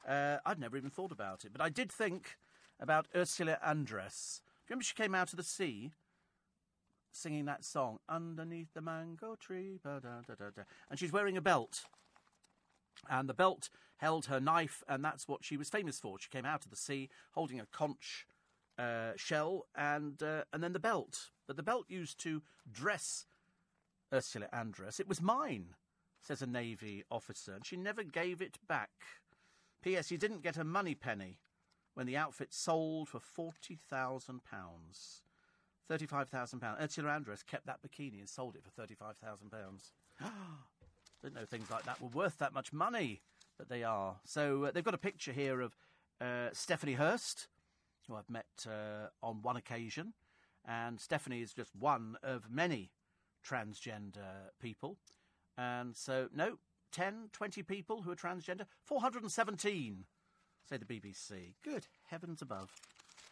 [0.08, 1.52] Uh, I'd never even thought about it.
[1.52, 2.38] But I did think
[2.78, 4.40] about Ursula Andress.
[4.40, 5.90] Do you remember she came out of the sea
[7.10, 9.80] singing that song, Underneath the Mango Tree?
[9.84, 11.86] And she's wearing a belt.
[13.08, 16.18] And the belt held her knife, and that's what she was famous for.
[16.18, 18.26] She came out of the sea holding a conch
[18.78, 21.30] uh, shell and, uh, and then the belt.
[21.46, 23.26] But the belt used to dress
[24.12, 25.00] Ursula Andress.
[25.00, 25.74] It was mine,
[26.20, 28.90] says a Navy officer, and she never gave it back.
[29.82, 30.10] P.S.
[30.10, 31.38] You didn't get a money penny
[31.94, 34.40] when the outfit sold for £40,000.
[35.90, 36.82] £35,000.
[36.82, 39.90] Ursula Andress kept that bikini and sold it for £35,000.
[41.22, 43.22] Didn't know things like that were worth that much money,
[43.58, 44.16] but they are.
[44.24, 45.76] So uh, they've got a picture here of
[46.20, 47.48] uh, Stephanie Hirst,
[48.06, 50.14] who I've met uh, on one occasion.
[50.66, 52.90] And Stephanie is just one of many
[53.46, 54.96] transgender people.
[55.56, 56.58] And so, no,
[56.92, 60.04] 10, 20 people who are transgender, 417,
[60.68, 61.54] say the BBC.
[61.64, 62.70] Good heavens above.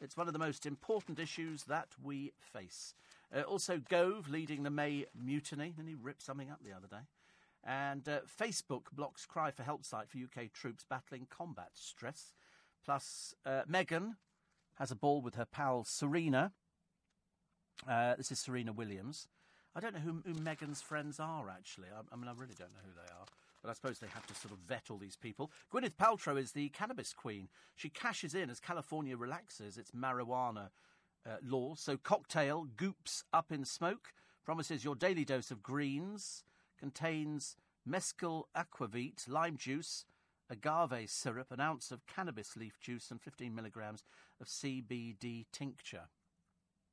[0.01, 2.95] It's one of the most important issues that we face.
[3.35, 5.73] Uh, also, Gove leading the May mutiny.
[5.77, 7.07] Then he ripped something up the other day.
[7.67, 12.33] And uh, Facebook blocks cry for help site for UK troops battling combat stress.
[12.85, 14.15] Plus, uh, Meghan
[14.77, 16.53] has a ball with her pal Serena.
[17.89, 19.27] Uh, this is Serena Williams.
[19.75, 21.89] I don't know who, who Meghan's friends are, actually.
[21.89, 23.27] I, I, mean, I really don't know who they are.
[23.63, 25.51] But I suppose they have to sort of vet all these people.
[25.73, 27.49] Gwyneth Paltrow is the cannabis queen.
[27.75, 30.69] She cashes in as California relaxes its marijuana
[31.27, 31.75] uh, law.
[31.75, 34.13] So, cocktail, goops up in smoke,
[34.45, 36.45] promises your daily dose of greens,
[36.79, 40.05] contains mescal aquavit, lime juice,
[40.51, 44.05] agave syrup, an ounce of cannabis leaf juice, and 15 milligrams
[44.41, 46.09] of CBD tincture.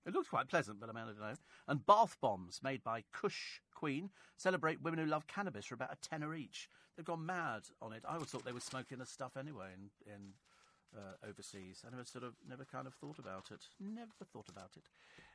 [0.06, 1.36] It looks quite pleasant, but I mean, I don't know.
[1.68, 6.08] And bath bombs made by Kush Queen celebrate women who love cannabis for about a
[6.10, 6.70] tenner each.
[6.96, 8.04] They've gone mad on it.
[8.08, 10.34] I always thought they were smoking the stuff anyway in, in
[10.96, 11.84] uh, overseas.
[11.86, 13.62] I never sort of never kind of thought about it.
[13.80, 14.84] Never thought about it.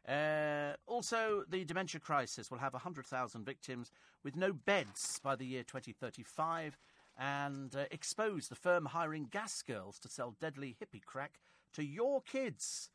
[0.06, 3.90] Uh, also, the dementia crisis will have 100,000 victims
[4.24, 6.78] with no beds by the year 2035
[7.18, 11.40] and uh, expose the firm hiring gas girls to sell deadly hippie crack
[11.74, 12.90] to your kids.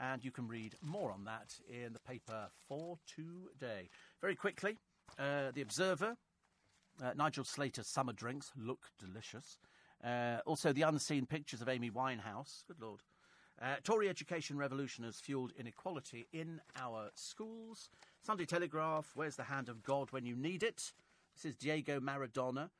[0.00, 3.90] And you can read more on that in the paper for today.
[4.20, 4.76] Very quickly,
[5.18, 6.16] uh, The Observer.
[7.02, 9.56] Uh, Nigel Slater's summer drinks look delicious.
[10.02, 12.64] Uh, also, the unseen pictures of Amy Winehouse.
[12.66, 13.02] Good Lord.
[13.60, 17.90] Uh, Tory education revolution has fueled inequality in our schools.
[18.22, 20.92] Sunday Telegraph, where's the hand of God when you need it?
[21.34, 22.70] This is Diego Maradona.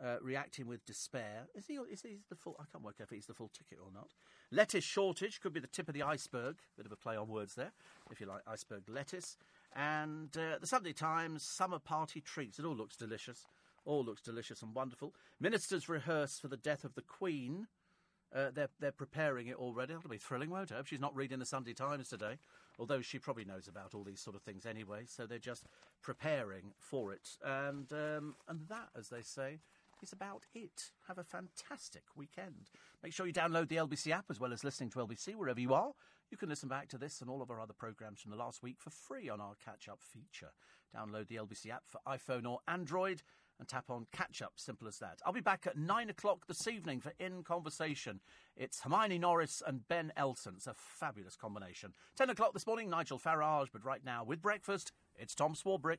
[0.00, 1.48] Uh, reacting with despair.
[1.56, 1.74] Is he?
[1.74, 2.54] Is he the full?
[2.60, 4.14] I can't work out if he's the full ticket or not.
[4.52, 6.58] Lettuce shortage could be the tip of the iceberg.
[6.76, 7.72] Bit of a play on words there,
[8.08, 8.42] if you like.
[8.46, 9.36] Iceberg lettuce.
[9.74, 12.60] And uh, the Sunday Times summer party treats.
[12.60, 13.48] It all looks delicious.
[13.84, 15.14] All looks delicious and wonderful.
[15.40, 17.66] Ministers rehearse for the death of the Queen.
[18.34, 19.94] Uh, they're they're preparing it already.
[19.94, 20.76] That'll be thrilling, won't it?
[20.86, 22.38] She's not reading the Sunday Times today,
[22.78, 25.04] although she probably knows about all these sort of things anyway.
[25.06, 25.64] So they're just
[26.02, 29.60] preparing for it, and um, and that, as they say,
[30.02, 30.90] is about it.
[31.06, 32.70] Have a fantastic weekend.
[33.02, 35.72] Make sure you download the LBC app as well as listening to LBC wherever you
[35.74, 35.92] are.
[36.30, 38.62] You can listen back to this and all of our other programmes from the last
[38.62, 40.50] week for free on our catch up feature.
[40.94, 43.22] Download the LBC app for iPhone or Android
[43.58, 44.52] and tap on catch up.
[44.56, 45.20] Simple as that.
[45.24, 48.20] I'll be back at nine o'clock this evening for In Conversation.
[48.56, 50.54] It's Hermione Norris and Ben Elton.
[50.56, 51.92] It's a fabulous combination.
[52.16, 55.98] Ten o'clock this morning, Nigel Farage, but right now with breakfast, it's Tom Swarbrick.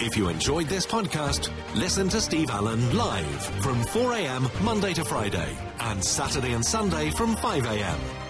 [0.00, 5.56] If you enjoyed this podcast, listen to Steve Allen live from 4am Monday to Friday
[5.80, 8.21] and Saturday and Sunday from 5am.